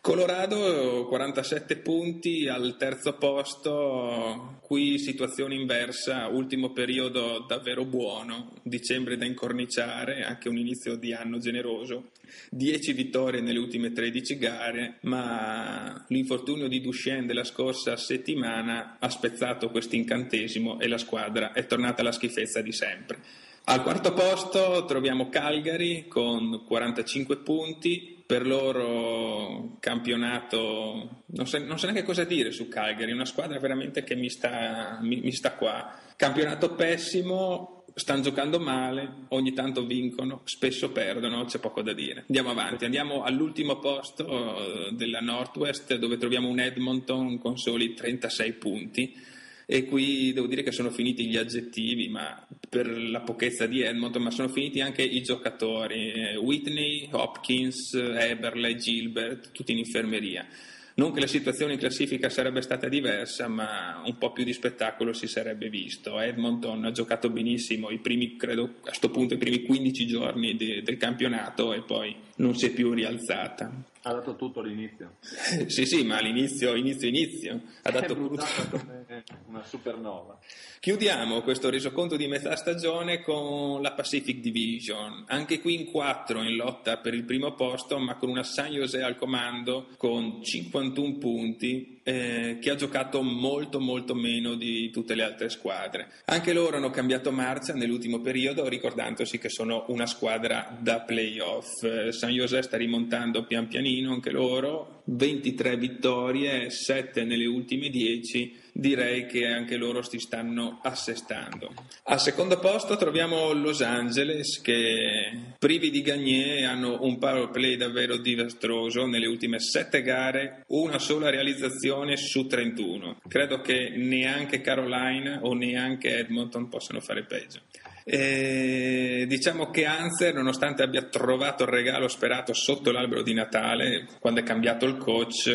Colorado 0.06 1.04
47 1.08 1.78
punti 1.78 2.46
al 2.46 2.76
terzo 2.78 3.14
posto, 3.14 4.60
qui 4.60 5.00
situazione 5.00 5.56
inversa, 5.56 6.28
ultimo 6.28 6.70
periodo 6.70 7.44
davvero 7.48 7.84
buono, 7.84 8.52
dicembre 8.62 9.16
da 9.16 9.24
incorniciare, 9.24 10.22
anche 10.22 10.48
un 10.48 10.58
inizio 10.58 10.94
di 10.94 11.12
anno 11.12 11.38
generoso, 11.38 12.10
10 12.50 12.92
vittorie 12.92 13.40
nelle 13.40 13.58
ultime 13.58 13.90
13 13.90 14.38
gare, 14.38 14.98
ma 15.00 16.04
l'infortunio 16.06 16.68
di 16.68 16.80
Duchenne 16.80 17.26
della 17.26 17.42
scorsa 17.42 17.96
settimana 17.96 18.98
ha 19.00 19.10
spezzato 19.10 19.70
questo 19.70 19.96
incantesimo 19.96 20.78
e 20.78 20.86
la 20.86 20.98
squadra 20.98 21.50
è 21.50 21.66
tornata 21.66 22.02
alla 22.02 22.12
schifezza 22.12 22.60
di 22.60 22.70
sempre. 22.70 23.18
Al 23.64 23.82
quarto 23.82 24.12
posto 24.12 24.84
troviamo 24.84 25.28
Calgary 25.28 26.06
con 26.06 26.62
45 26.64 27.38
punti, 27.38 28.15
per 28.26 28.44
loro 28.44 29.76
campionato, 29.78 31.22
non 31.26 31.46
so, 31.46 31.58
non 31.58 31.78
so, 31.78 31.86
neanche 31.86 32.02
cosa 32.04 32.24
dire 32.24 32.50
su 32.50 32.68
Calgary, 32.68 33.12
una 33.12 33.24
squadra 33.24 33.58
veramente 33.60 34.02
che 34.02 34.16
mi 34.16 34.28
sta, 34.28 34.98
mi, 35.00 35.20
mi 35.20 35.32
sta 35.32 35.52
qua. 35.52 35.96
Campionato 36.16 36.74
pessimo, 36.74 37.84
stanno 37.94 38.22
giocando 38.22 38.58
male, 38.58 39.26
ogni 39.28 39.52
tanto 39.52 39.86
vincono, 39.86 40.40
spesso 40.44 40.90
perdono, 40.90 41.44
c'è 41.44 41.60
poco 41.60 41.82
da 41.82 41.92
dire. 41.92 42.24
Andiamo 42.26 42.50
avanti, 42.50 42.84
andiamo 42.84 43.22
all'ultimo 43.22 43.78
posto 43.78 44.26
eh, 44.26 44.92
della 44.92 45.20
Northwest 45.20 45.94
dove 45.94 46.16
troviamo 46.16 46.48
un 46.48 46.58
Edmonton 46.58 47.38
con 47.38 47.56
soli 47.56 47.94
36 47.94 48.52
punti 48.54 49.34
e 49.68 49.84
qui 49.84 50.32
devo 50.32 50.46
dire 50.46 50.62
che 50.62 50.70
sono 50.70 50.90
finiti 50.90 51.26
gli 51.26 51.36
aggettivi 51.36 52.08
ma 52.08 52.46
per 52.68 52.86
la 52.88 53.20
pochezza 53.20 53.66
di 53.66 53.82
Edmonton, 53.82 54.22
ma 54.22 54.30
sono 54.30 54.48
finiti 54.48 54.80
anche 54.80 55.02
i 55.02 55.22
giocatori, 55.22 56.12
eh, 56.12 56.36
Whitney, 56.36 57.08
Hopkins, 57.10 57.94
Eberle, 57.94 58.76
Gilbert, 58.76 59.50
tutti 59.50 59.72
in 59.72 59.78
infermeria. 59.78 60.46
Non 60.94 61.12
che 61.12 61.20
la 61.20 61.26
situazione 61.26 61.74
in 61.74 61.78
classifica 61.78 62.30
sarebbe 62.30 62.62
stata 62.62 62.88
diversa, 62.88 63.48
ma 63.48 64.00
un 64.04 64.16
po' 64.16 64.32
più 64.32 64.44
di 64.44 64.54
spettacolo 64.54 65.12
si 65.12 65.26
sarebbe 65.26 65.68
visto. 65.68 66.18
Edmonton 66.18 66.84
ha 66.84 66.90
giocato 66.90 67.28
benissimo 67.28 67.88
primi, 68.00 68.36
credo 68.36 68.64
a 68.64 68.80
questo 68.80 69.10
punto, 69.10 69.34
i 69.34 69.38
primi 69.38 69.62
15 69.62 70.06
giorni 70.06 70.56
de, 70.56 70.82
del 70.82 70.96
campionato 70.96 71.74
e 71.74 71.82
poi 71.82 72.16
non 72.36 72.56
si 72.56 72.66
è 72.66 72.70
più 72.70 72.92
rialzata. 72.92 73.70
Ha 74.06 74.12
dato 74.12 74.36
tutto 74.36 74.60
all'inizio. 74.60 75.16
sì, 75.66 75.84
sì, 75.84 76.04
ma 76.04 76.18
all'inizio, 76.18 76.76
inizio, 76.76 77.08
inizio. 77.08 77.60
Ha 77.82 77.90
dato 77.90 78.14
tutto. 78.14 78.44
come 78.70 79.24
una 79.48 79.64
supernova. 79.64 80.38
Chiudiamo 80.78 81.42
questo 81.42 81.70
resoconto 81.70 82.14
di 82.14 82.28
metà 82.28 82.54
stagione 82.54 83.20
con 83.20 83.82
la 83.82 83.94
Pacific 83.94 84.38
Division. 84.38 85.24
Anche 85.26 85.60
qui 85.60 85.74
in 85.74 85.90
quattro 85.90 86.40
in 86.42 86.54
lotta 86.54 86.98
per 86.98 87.14
il 87.14 87.24
primo 87.24 87.54
posto, 87.54 87.98
ma 87.98 88.14
con 88.14 88.28
una 88.28 88.44
San 88.44 88.70
Jose 88.70 89.02
al 89.02 89.16
comando 89.16 89.88
con 89.96 90.40
51 90.40 91.18
punti 91.18 91.95
eh, 92.08 92.58
che 92.60 92.70
ha 92.70 92.76
giocato 92.76 93.20
molto 93.20 93.80
molto 93.80 94.14
meno 94.14 94.54
di 94.54 94.90
tutte 94.90 95.16
le 95.16 95.24
altre 95.24 95.48
squadre. 95.48 96.08
Anche 96.26 96.52
loro 96.52 96.76
hanno 96.76 96.90
cambiato 96.90 97.32
marcia 97.32 97.74
nell'ultimo 97.74 98.20
periodo 98.20 98.68
ricordandosi 98.68 99.38
che 99.38 99.48
sono 99.48 99.86
una 99.88 100.06
squadra 100.06 100.76
da 100.78 101.00
playoff. 101.00 101.82
Eh, 101.82 102.12
San 102.12 102.30
Jose 102.30 102.62
sta 102.62 102.76
rimontando 102.76 103.44
pian 103.44 103.66
pianino 103.66 104.12
anche 104.12 104.30
loro, 104.30 104.95
23 105.06 105.76
vittorie, 105.76 106.70
7 106.70 107.24
nelle 107.24 107.46
ultime 107.46 107.88
10 107.88 108.64
direi 108.76 109.26
che 109.26 109.46
anche 109.46 109.76
loro 109.76 110.02
si 110.02 110.18
stanno 110.18 110.80
assestando. 110.82 111.72
Al 112.04 112.20
secondo 112.20 112.58
posto 112.58 112.96
troviamo 112.96 113.52
Los 113.52 113.80
Angeles 113.80 114.60
che 114.60 115.54
privi 115.58 115.90
di 115.90 116.02
Gagné 116.02 116.64
hanno 116.64 116.98
un 117.02 117.18
power 117.18 117.50
play 117.50 117.76
davvero 117.76 118.18
disastroso 118.18 119.06
nelle 119.06 119.26
ultime 119.26 119.60
sette 119.60 120.02
gare, 120.02 120.64
una 120.68 120.98
sola 120.98 121.30
realizzazione 121.30 122.16
su 122.16 122.46
31. 122.46 123.20
Credo 123.26 123.60
che 123.60 123.90
neanche 123.90 124.60
Carolina 124.60 125.40
o 125.42 125.54
neanche 125.54 126.18
Edmonton 126.18 126.68
possano 126.68 127.00
fare 127.00 127.24
peggio. 127.24 127.60
E 128.08 129.24
diciamo 129.26 129.70
che 129.70 129.84
Anzer, 129.84 130.32
nonostante 130.32 130.84
abbia 130.84 131.02
trovato 131.02 131.64
il 131.64 131.70
regalo 131.70 132.06
sperato 132.06 132.52
sotto 132.52 132.92
l'albero 132.92 133.22
di 133.22 133.34
Natale, 133.34 134.06
quando 134.20 134.40
è 134.40 134.44
cambiato 134.44 134.86
il 134.86 134.96
coach, 134.96 135.48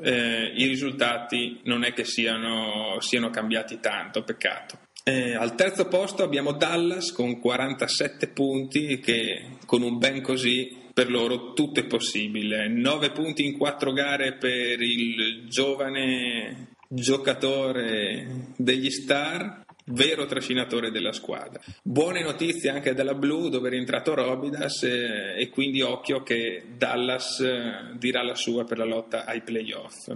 eh, 0.00 0.52
i 0.56 0.66
risultati 0.66 1.60
non 1.64 1.84
è 1.84 1.92
che 1.92 2.04
siano, 2.04 2.98
siano 3.00 3.28
cambiati 3.28 3.80
tanto, 3.80 4.22
peccato. 4.22 4.78
Eh, 5.04 5.34
al 5.34 5.54
terzo 5.54 5.88
posto 5.88 6.22
abbiamo 6.22 6.52
Dallas 6.52 7.12
con 7.12 7.38
47 7.38 8.28
punti 8.28 8.98
che 9.00 9.58
con 9.66 9.82
un 9.82 9.98
ben 9.98 10.22
così 10.22 10.88
per 10.94 11.10
loro 11.10 11.52
tutto 11.52 11.80
è 11.80 11.84
possibile. 11.86 12.68
9 12.68 13.10
punti 13.10 13.44
in 13.44 13.58
4 13.58 13.92
gare 13.92 14.36
per 14.36 14.80
il 14.80 15.48
giovane 15.48 16.68
giocatore 16.88 18.52
degli 18.56 18.90
Star 18.90 19.64
vero 19.90 20.26
trascinatore 20.26 20.90
della 20.90 21.12
squadra. 21.12 21.60
Buone 21.82 22.22
notizie 22.22 22.70
anche 22.70 22.94
dalla 22.94 23.14
Blu 23.14 23.48
dove 23.48 23.68
è 23.68 23.70
rientrato 23.70 24.14
Robidas 24.14 24.82
e, 24.84 25.34
e 25.36 25.48
quindi 25.48 25.82
occhio 25.82 26.22
che 26.22 26.64
Dallas 26.76 27.40
eh, 27.40 27.96
dirà 27.96 28.22
la 28.22 28.34
sua 28.34 28.64
per 28.64 28.78
la 28.78 28.84
lotta 28.84 29.24
ai 29.24 29.42
playoff. 29.42 30.12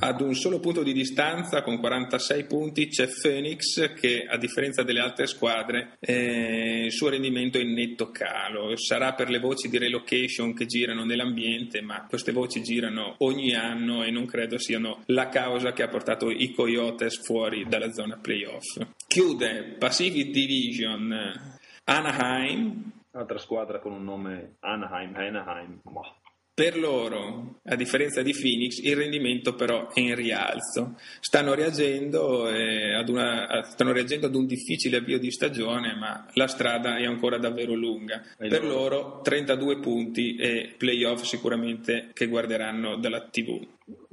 Ad 0.00 0.20
un 0.20 0.34
solo 0.34 0.58
punto 0.58 0.82
di 0.82 0.92
distanza, 0.92 1.62
con 1.62 1.78
46 1.78 2.44
punti, 2.44 2.88
c'è 2.88 3.08
Phoenix 3.08 3.94
che, 3.94 4.26
a 4.28 4.36
differenza 4.36 4.82
delle 4.82 5.00
altre 5.00 5.26
squadre, 5.26 5.96
eh, 6.00 6.86
il 6.86 6.92
suo 6.92 7.10
rendimento 7.10 7.58
è 7.58 7.62
in 7.62 7.74
netto 7.74 8.10
calo. 8.10 8.76
Sarà 8.76 9.14
per 9.14 9.30
le 9.30 9.38
voci 9.38 9.68
di 9.68 9.78
relocation 9.78 10.52
che 10.52 10.66
girano 10.66 11.04
nell'ambiente, 11.04 11.80
ma 11.80 12.06
queste 12.08 12.32
voci 12.32 12.62
girano 12.62 13.14
ogni 13.18 13.54
anno 13.54 14.02
e 14.02 14.10
non 14.10 14.26
credo 14.26 14.58
siano 14.58 15.02
la 15.06 15.28
causa 15.28 15.72
che 15.72 15.82
ha 15.82 15.88
portato 15.88 16.30
i 16.30 16.52
Coyotes 16.52 17.24
fuori 17.24 17.64
dalla 17.68 17.92
zona 17.92 18.16
playoff. 18.16 18.80
Chiude 19.06 19.76
Pacific 19.78 20.30
Division 20.30 21.12
Anaheim. 21.84 22.92
Altra 23.12 23.38
squadra 23.38 23.78
con 23.78 23.92
un 23.92 24.02
nome 24.02 24.56
Anaheim, 24.60 25.14
Anaheim. 25.14 25.80
Boh. 25.82 26.23
Per 26.54 26.78
loro, 26.78 27.58
a 27.64 27.74
differenza 27.74 28.22
di 28.22 28.32
Phoenix, 28.32 28.78
il 28.78 28.94
rendimento 28.94 29.56
però 29.56 29.90
è 29.90 29.98
in 29.98 30.14
rialzo. 30.14 30.94
Stanno 31.18 31.52
reagendo, 31.52 32.48
eh, 32.48 32.94
ad, 32.94 33.08
una, 33.08 33.64
stanno 33.64 33.90
reagendo 33.90 34.26
ad 34.26 34.36
un 34.36 34.46
difficile 34.46 34.98
avvio 34.98 35.18
di 35.18 35.32
stagione, 35.32 35.96
ma 35.96 36.24
la 36.34 36.46
strada 36.46 36.96
è 36.96 37.06
ancora 37.06 37.38
davvero 37.38 37.74
lunga. 37.74 38.22
E 38.38 38.46
per 38.46 38.62
loro... 38.62 38.98
loro 38.98 39.20
32 39.22 39.80
punti 39.80 40.36
e 40.36 40.76
playoff 40.78 41.22
sicuramente 41.22 42.10
che 42.12 42.28
guarderanno 42.28 42.98
dalla 42.98 43.26
TV 43.28 43.66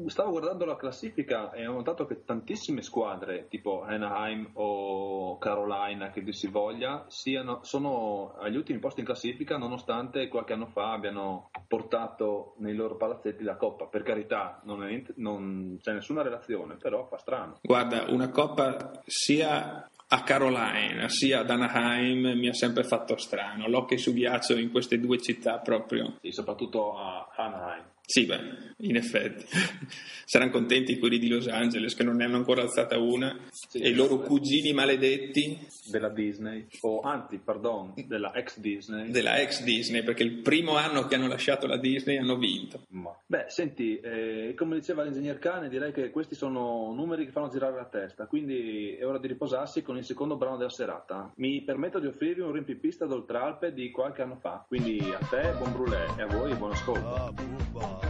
stavo 0.07 0.31
guardando 0.31 0.65
la 0.65 0.75
classifica 0.75 1.51
e 1.51 1.65
ho 1.65 1.73
notato 1.73 2.05
che 2.05 2.25
tantissime 2.25 2.81
squadre, 2.81 3.47
tipo 3.47 3.83
Anaheim 3.83 4.49
o 4.53 5.37
Carolina, 5.37 6.09
che 6.09 6.23
dir 6.23 6.35
si 6.35 6.47
voglia, 6.47 7.05
siano, 7.07 7.59
sono 7.63 8.33
agli 8.39 8.57
ultimi 8.57 8.79
posti 8.79 8.99
in 8.99 9.05
classifica 9.05 9.57
nonostante 9.57 10.27
qualche 10.27 10.53
anno 10.53 10.67
fa 10.67 10.91
abbiano 10.91 11.49
portato 11.72 12.55
nei 12.57 12.76
loro 12.76 12.97
palazzetti 12.97 13.45
la 13.45 13.55
coppa. 13.55 13.86
Per 13.86 14.03
carità, 14.03 14.59
non, 14.65 14.84
è, 14.84 15.01
non 15.15 15.78
c'è 15.82 15.93
nessuna 15.93 16.22
relazione, 16.22 16.76
però 16.76 17.07
fa 17.07 17.17
strano. 17.17 17.59
Guarda, 17.61 18.07
una 18.09 18.30
coppa 18.30 18.91
sia 19.05 19.89
a 20.13 20.24
Carolina 20.24 21.07
sia 21.07 21.39
ad 21.39 21.49
Anaheim 21.49 22.38
mi 22.38 22.49
ha 22.49 22.53
sempre 22.53 22.84
fatto 22.84 23.15
strano. 23.15 23.69
L'occhio 23.69 23.97
su 23.97 24.11
ghiaccio 24.11 24.57
in 24.57 24.69
queste 24.69 24.99
due 24.99 25.17
città 25.22 25.59
proprio. 25.59 26.17
Sì, 26.19 26.34
soprattutto 26.34 26.97
a 26.97 27.30
Anaheim. 27.38 27.86
Sì, 28.12 28.26
beh, 28.26 28.74
in 28.80 28.97
effetti. 28.97 29.45
Saranno 30.26 30.51
contenti 30.51 30.99
quelli 30.99 31.18
di 31.18 31.30
Los 31.30 31.47
Angeles 31.47 31.95
che 31.95 32.03
non 32.03 32.18
ne 32.18 32.26
hanno 32.26 32.36
ancora 32.36 32.62
alzata 32.62 32.97
una 32.97 33.38
sì, 33.49 33.80
e 33.80 33.89
i 33.89 33.93
loro 33.93 34.20
cugini 34.20 34.74
maledetti 34.74 35.57
della 35.86 36.09
Disney, 36.09 36.68
o 36.82 36.99
anzi, 36.99 37.39
pardon, 37.41 37.93
della 38.07 38.34
ex 38.34 38.59
Disney. 38.59 39.12
Della 39.12 39.39
ex 39.39 39.64
Disney, 39.64 40.03
perché 40.03 40.24
il 40.24 40.41
primo 40.41 40.76
anno 40.76 41.07
che 41.07 41.16
hanno 41.16 41.28
lasciato 41.28 41.68
la 41.68 41.78
Disney 41.78 42.18
hanno 42.18 42.38
vinto. 42.38 42.82
Ma. 42.89 43.18
Beh, 43.26 43.45
senti, 43.47 43.97
eh, 44.01 44.53
come 44.57 44.76
diceva 44.76 45.03
l'ingegner 45.03 45.39
Cane, 45.39 45.70
direi 45.70 45.93
che 45.93 46.09
questi 46.09 46.36
sono 46.36 46.91
numeri 46.93 47.24
che 47.24 47.32
fanno 47.32 47.47
girare 47.47 47.76
la 47.76 47.86
testa, 47.86 48.26
quindi 48.26 48.95
è 48.95 49.05
ora 49.05 49.20
di 49.20 49.28
riposarsi 49.28 49.84
con 49.84 49.95
il 49.95 50.03
secondo 50.03 50.36
brano 50.36 50.57
della 50.57 50.70
serata. 50.70 51.32
Mi 51.38 51.62
permetto 51.62 51.99
di 51.99 52.07
offrirvi 52.07 52.41
un 52.41 52.51
rimpipista 52.51 53.05
d'Oltralpe 53.05 53.72
di 53.72 53.89
qualche 53.89 54.22
anno 54.22 54.36
fa, 54.36 54.66
quindi 54.68 54.99
a 54.99 55.26
te 55.30 55.53
buon 55.57 55.72
brulè 55.72 56.07
e 56.18 56.22
a 56.24 56.28
voi 56.28 56.53
buon 56.55 56.72
ascolto. 56.72 57.34
Oh, 57.74 58.01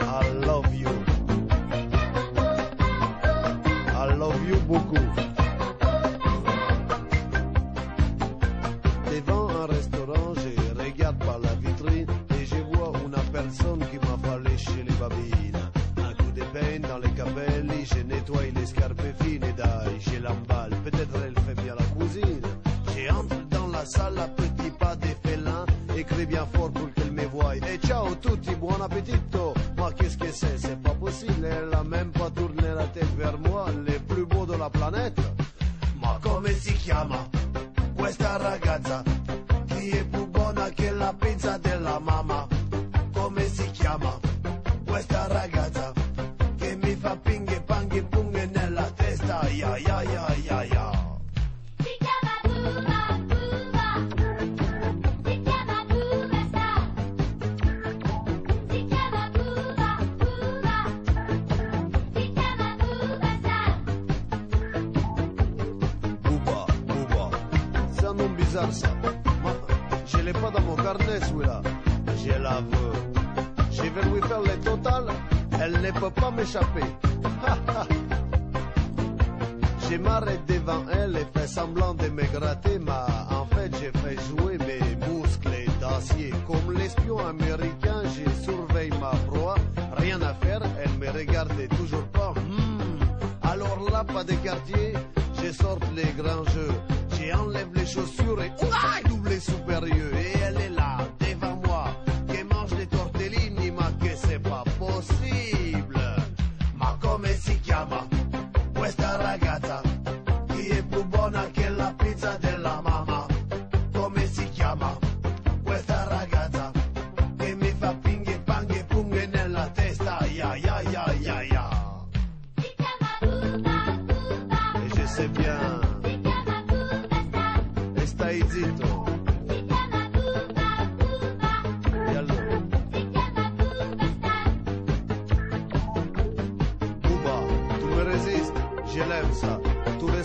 I 0.00 0.28
love 0.46 0.74
you. 0.74 0.88
I 3.92 4.14
love 4.16 4.48
you 4.48 4.56
beaucoup. 4.68 4.94
Devant 9.10 9.48
un 9.50 9.66
restaurant, 9.66 10.34
je 10.34 10.82
regarde 10.82 11.18
par 11.24 11.38
la 11.38 11.54
vitrine 11.54 12.06
et 12.40 12.44
je 12.46 12.56
vois 12.76 12.92
une 13.04 13.30
personne 13.32 13.80
qui 13.90 13.96
m'a 13.98 14.18
fallu 14.28 14.58
chez 14.58 14.82
les 14.82 14.94
babines. 14.94 15.62
Un 15.98 16.12
coup 16.14 16.30
de 16.34 16.42
peine 16.52 16.82
dans 16.82 16.98
les 16.98 17.10
capelli, 17.10 17.84
je 17.86 18.00
nettoie 18.02 18.42
les 18.54 18.66
scarpe 18.66 19.00
fines 19.22 19.44
et 19.44 19.52
d'ail, 19.52 19.98
je 20.00 20.18
l'emballe. 20.22 20.74
Peut-être 20.84 21.16
elle 21.26 21.38
fait 21.44 21.62
bien 21.62 21.74
la 21.76 21.84
cuisine. 21.94 22.42
J'entre 22.96 23.36
dans 23.50 23.66
la 23.68 23.84
salle 23.84 24.18
à 24.18 24.28
petit 24.28 24.70
pas 24.70 24.96
des 24.96 25.16
félins, 25.24 25.66
écrit 25.96 26.26
bien 26.26 26.46
fort 26.54 26.70
pour 26.70 26.88
voie. 27.34 27.56
Et 27.56 27.78
ciao 27.86 28.14
tutti, 28.16 28.54
buon 28.54 28.80
appetito. 28.80 29.54
Ma 29.76 29.90
qu'est-ce 29.92 30.16
que 30.16 30.30
c'est 30.32 30.58
C'est 30.58 30.80
pas 30.82 30.94
possible, 30.94 31.44
elle 31.44 31.74
a 31.74 31.82
même 31.82 32.10
pas 32.10 32.30
tourné 32.30 32.68
la 32.74 32.86
tête 32.86 33.14
vers 33.16 33.38
moi, 33.38 33.66
les 33.86 33.98
plus 33.98 34.24
beaux 34.24 34.46
de 34.46 34.56
la. 34.56 34.70
Ma 36.00 36.18
come 36.22 36.52
si 36.52 36.72
chiama 36.74 37.28
questa 37.96 38.36
ragazza? 38.36 39.02
Chi 39.66 39.90
è 39.90 40.04
più 40.04 40.26
buona 40.26 40.68
che 40.70 40.90
la 40.90 41.12
pizza 41.12 41.58
della 41.58 41.98
mamma? 41.98 42.46
Come 43.12 43.48
si 43.48 43.70
chiama 43.70 44.18
questa 44.86 45.26
ragazza? 45.26 45.92
Che 46.58 46.76
mi 46.76 46.94
fa 46.94 47.16
pinghe, 47.16 47.60
panghe, 47.60 48.02
punghe 48.02 48.46
nella 48.46 48.90
testa, 48.94 49.48
ya 49.48 49.76
ya 49.78 50.02
ya. 50.02 50.33
Celui-là. 71.20 71.62
Je 72.24 72.42
la 72.42 72.60
veux. 72.60 72.92
Je 73.70 73.82
vais 73.82 74.02
lui 74.10 74.22
faire 74.22 74.42
les 74.42 74.58
totales. 74.60 75.10
Elle 75.60 75.80
ne 75.80 75.90
peut 75.92 76.10
pas 76.10 76.30
m'échapper. 76.30 76.84
Je 79.90 79.96
m'arrête 79.98 80.44
devant 80.46 80.82
elle 80.90 81.16
et 81.16 81.26
fais 81.38 81.46
semblant 81.46 81.94
de 81.94 82.08
me 82.08 82.22
gratter, 82.24 82.78
mais 82.78 82.90
en 82.90 83.44
fait 83.54 83.70
j'ai 83.78 83.92
fait 84.00 84.16
jouer 84.28 84.58
mes 84.58 84.80
muscles 85.06 85.70
d'acier. 85.78 86.32
Comme 86.46 86.76
l'espion 86.76 87.18
américain, 87.18 88.02
j'ai 88.16 88.44
surveillé 88.44 88.90
ma 88.98 89.10
proie. 89.28 89.56
Rien 89.98 90.20
à 90.22 90.34
faire, 90.34 90.62
elle 90.82 90.98
me 90.98 91.10
regardait 91.10 91.68
toujours 91.68 92.06
pas. 92.08 92.32
Hmm. 92.32 93.04
Alors 93.42 93.78
là, 93.92 94.04
pas 94.04 94.24
de 94.24 94.32
quartier, 94.36 94.94
je 95.42 95.52
sors 95.52 95.78
les 95.94 96.12
grands 96.20 96.44
jeux. 96.44 96.72
J'enlève 97.20 97.68
les 97.74 97.86
chaussures 97.86 98.42
et 98.42 98.52
double 99.08 99.40
supérieur. 99.40 100.03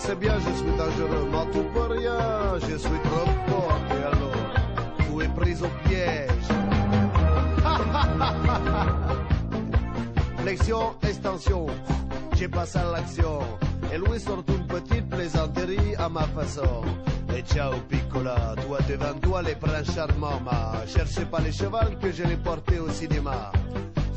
Sais 0.10 0.16
bien, 0.16 0.34
je 0.40 0.52
suis 0.58 0.72
dangereux, 0.78 1.28
mais 1.32 1.46
tu 1.52 1.60
peux 1.74 1.94
rien, 1.94 2.18
je 2.62 2.78
suis 2.78 3.00
trop 3.08 3.30
fort. 3.48 3.80
Et 3.92 4.04
alors, 4.12 4.40
tu 4.98 5.24
es 5.24 5.28
pris 5.28 5.56
au 5.62 5.70
piège. 5.88 6.48
Flexion, 10.38 10.96
extension, 11.08 11.68
j'ai 12.36 12.48
passé 12.48 12.80
à 12.80 12.92
l'action. 12.92 13.40
Et 13.94 13.98
lui 13.98 14.20
sort 14.20 14.44
une 14.48 14.66
petite 14.66 15.10
plaisanterie 15.10 15.96
à 15.98 16.10
ma 16.10 16.24
façon. 16.24 16.82
Et 17.36 17.42
ciao 17.42 17.74
piccola, 17.88 18.56
toi 18.66 18.80
devant 18.88 19.14
toi 19.22 19.42
les 19.44 19.56
princes 19.56 19.94
charmants, 19.94 20.42
ma 20.44 20.86
cherchez 20.88 21.26
pas 21.26 21.40
les 21.40 21.52
chevals 21.52 21.98
que 22.02 22.12
je 22.12 22.24
l'ai 22.24 22.38
porté 22.38 22.80
au 22.80 22.90
cinéma. 22.90 23.52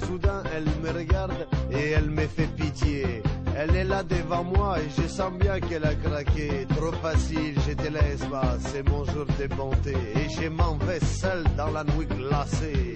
Soudain, 0.07 0.43
elle 0.55 0.69
me 0.83 0.91
regarde 0.99 1.47
et 1.71 1.91
elle 1.91 2.11
me 2.11 2.27
fait 2.27 2.49
pitié. 2.57 3.23
Elle 3.57 3.77
est 3.77 3.85
là 3.85 4.03
devant 4.03 4.45
moi 4.45 4.79
et 4.79 4.89
je 5.01 5.07
sens 5.09 5.33
bien 5.35 5.61
qu'elle 5.61 5.85
a 5.85 5.95
craqué. 5.95 6.67
Trop 6.77 6.93
facile, 6.93 7.55
je 7.67 7.75
te 7.75 7.89
laisse 7.89 8.23
c'est 8.61 8.89
mon 8.89 9.05
jour 9.05 9.27
de 9.27 9.47
bonté. 9.55 9.95
Et 10.15 10.29
je 10.41 10.49
m'en 10.49 10.77
vais 10.77 11.01
seul 11.01 11.45
dans 11.57 11.71
la 11.71 11.85
nuit 11.85 12.07
glacée. 12.07 12.95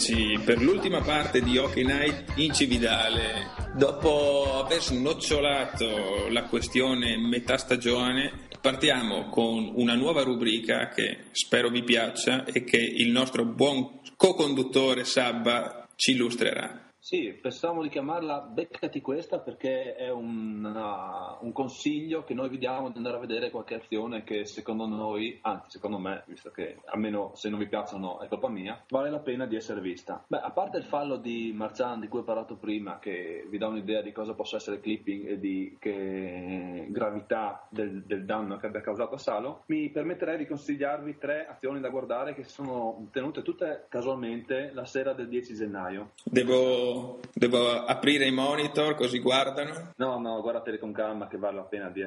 Eccoci 0.00 0.40
per 0.42 0.62
l'ultima 0.62 1.02
parte 1.02 1.42
di 1.42 1.58
Hockey 1.58 1.84
Night 1.84 2.32
in 2.36 2.54
Cividale. 2.54 3.50
Dopo 3.76 4.64
aver 4.64 4.80
snocciolato 4.80 6.28
la 6.30 6.44
questione 6.44 7.18
metà 7.18 7.58
stagione, 7.58 8.48
partiamo 8.62 9.28
con 9.28 9.70
una 9.74 9.94
nuova 9.94 10.22
rubrica 10.22 10.88
che 10.88 11.24
spero 11.32 11.68
vi 11.68 11.82
piaccia 11.82 12.44
e 12.46 12.64
che 12.64 12.78
il 12.78 13.10
nostro 13.10 13.44
buon 13.44 14.00
co-conduttore 14.16 15.04
Sabba 15.04 15.86
ci 15.96 16.12
illustrerà. 16.12 16.89
Sì, 17.02 17.32
pensavamo 17.32 17.80
di 17.82 17.88
chiamarla 17.88 18.40
Beccati 18.40 19.00
questa 19.00 19.38
perché 19.38 19.94
è 19.94 20.10
un, 20.10 20.62
uh, 20.62 21.44
un, 21.44 21.50
consiglio 21.52 22.24
che 22.24 22.34
noi 22.34 22.50
vi 22.50 22.58
diamo 22.58 22.90
di 22.90 22.98
andare 22.98 23.16
a 23.16 23.20
vedere 23.20 23.50
qualche 23.50 23.76
azione 23.76 24.22
che 24.22 24.44
secondo 24.44 24.84
noi, 24.86 25.38
anzi 25.40 25.70
secondo 25.70 25.98
me, 25.98 26.24
visto 26.26 26.50
che 26.50 26.76
almeno 26.84 27.32
se 27.34 27.48
non 27.48 27.58
vi 27.58 27.68
piacciono 27.68 28.20
è 28.20 28.28
colpa 28.28 28.50
mia, 28.50 28.84
vale 28.90 29.08
la 29.08 29.18
pena 29.18 29.46
di 29.46 29.56
essere 29.56 29.80
vista. 29.80 30.22
Beh, 30.26 30.40
a 30.40 30.50
parte 30.50 30.76
il 30.76 30.84
fallo 30.84 31.16
di 31.16 31.52
Marcian 31.54 32.00
di 32.00 32.08
cui 32.08 32.20
ho 32.20 32.22
parlato 32.22 32.56
prima, 32.56 32.98
che 32.98 33.46
vi 33.48 33.56
dà 33.56 33.68
un'idea 33.68 34.02
di 34.02 34.12
cosa 34.12 34.34
possa 34.34 34.56
essere 34.56 34.76
il 34.76 34.82
clipping 34.82 35.26
e 35.26 35.40
di 35.40 35.78
che 35.80 36.86
gravità 36.90 37.66
del, 37.70 38.02
del 38.04 38.26
danno 38.26 38.58
che 38.58 38.66
abbia 38.66 38.82
causato 38.82 39.14
a 39.14 39.18
Salo, 39.18 39.62
mi 39.66 39.88
permetterei 39.88 40.36
di 40.36 40.46
consigliarvi 40.46 41.16
tre 41.16 41.46
azioni 41.46 41.80
da 41.80 41.88
guardare 41.88 42.34
che 42.34 42.44
sono 42.44 43.08
tenute 43.10 43.40
tutte 43.40 43.86
casualmente 43.88 44.70
la 44.74 44.84
sera 44.84 45.14
del 45.14 45.28
10 45.28 45.54
gennaio. 45.54 46.10
Devo 46.24 46.89
devo, 47.32 47.84
aprire 47.84 48.26
i 48.26 48.32
monitor 48.32 48.94
così 48.94 49.18
guardano? 49.18 49.92
No, 49.96 50.18
no, 50.18 50.40
guardatele 50.40 50.78
con 50.78 50.92
calma 50.92 51.28
che 51.28 51.38
vale 51.38 51.56
la 51.56 51.62
pena 51.62 51.90
di, 51.90 52.04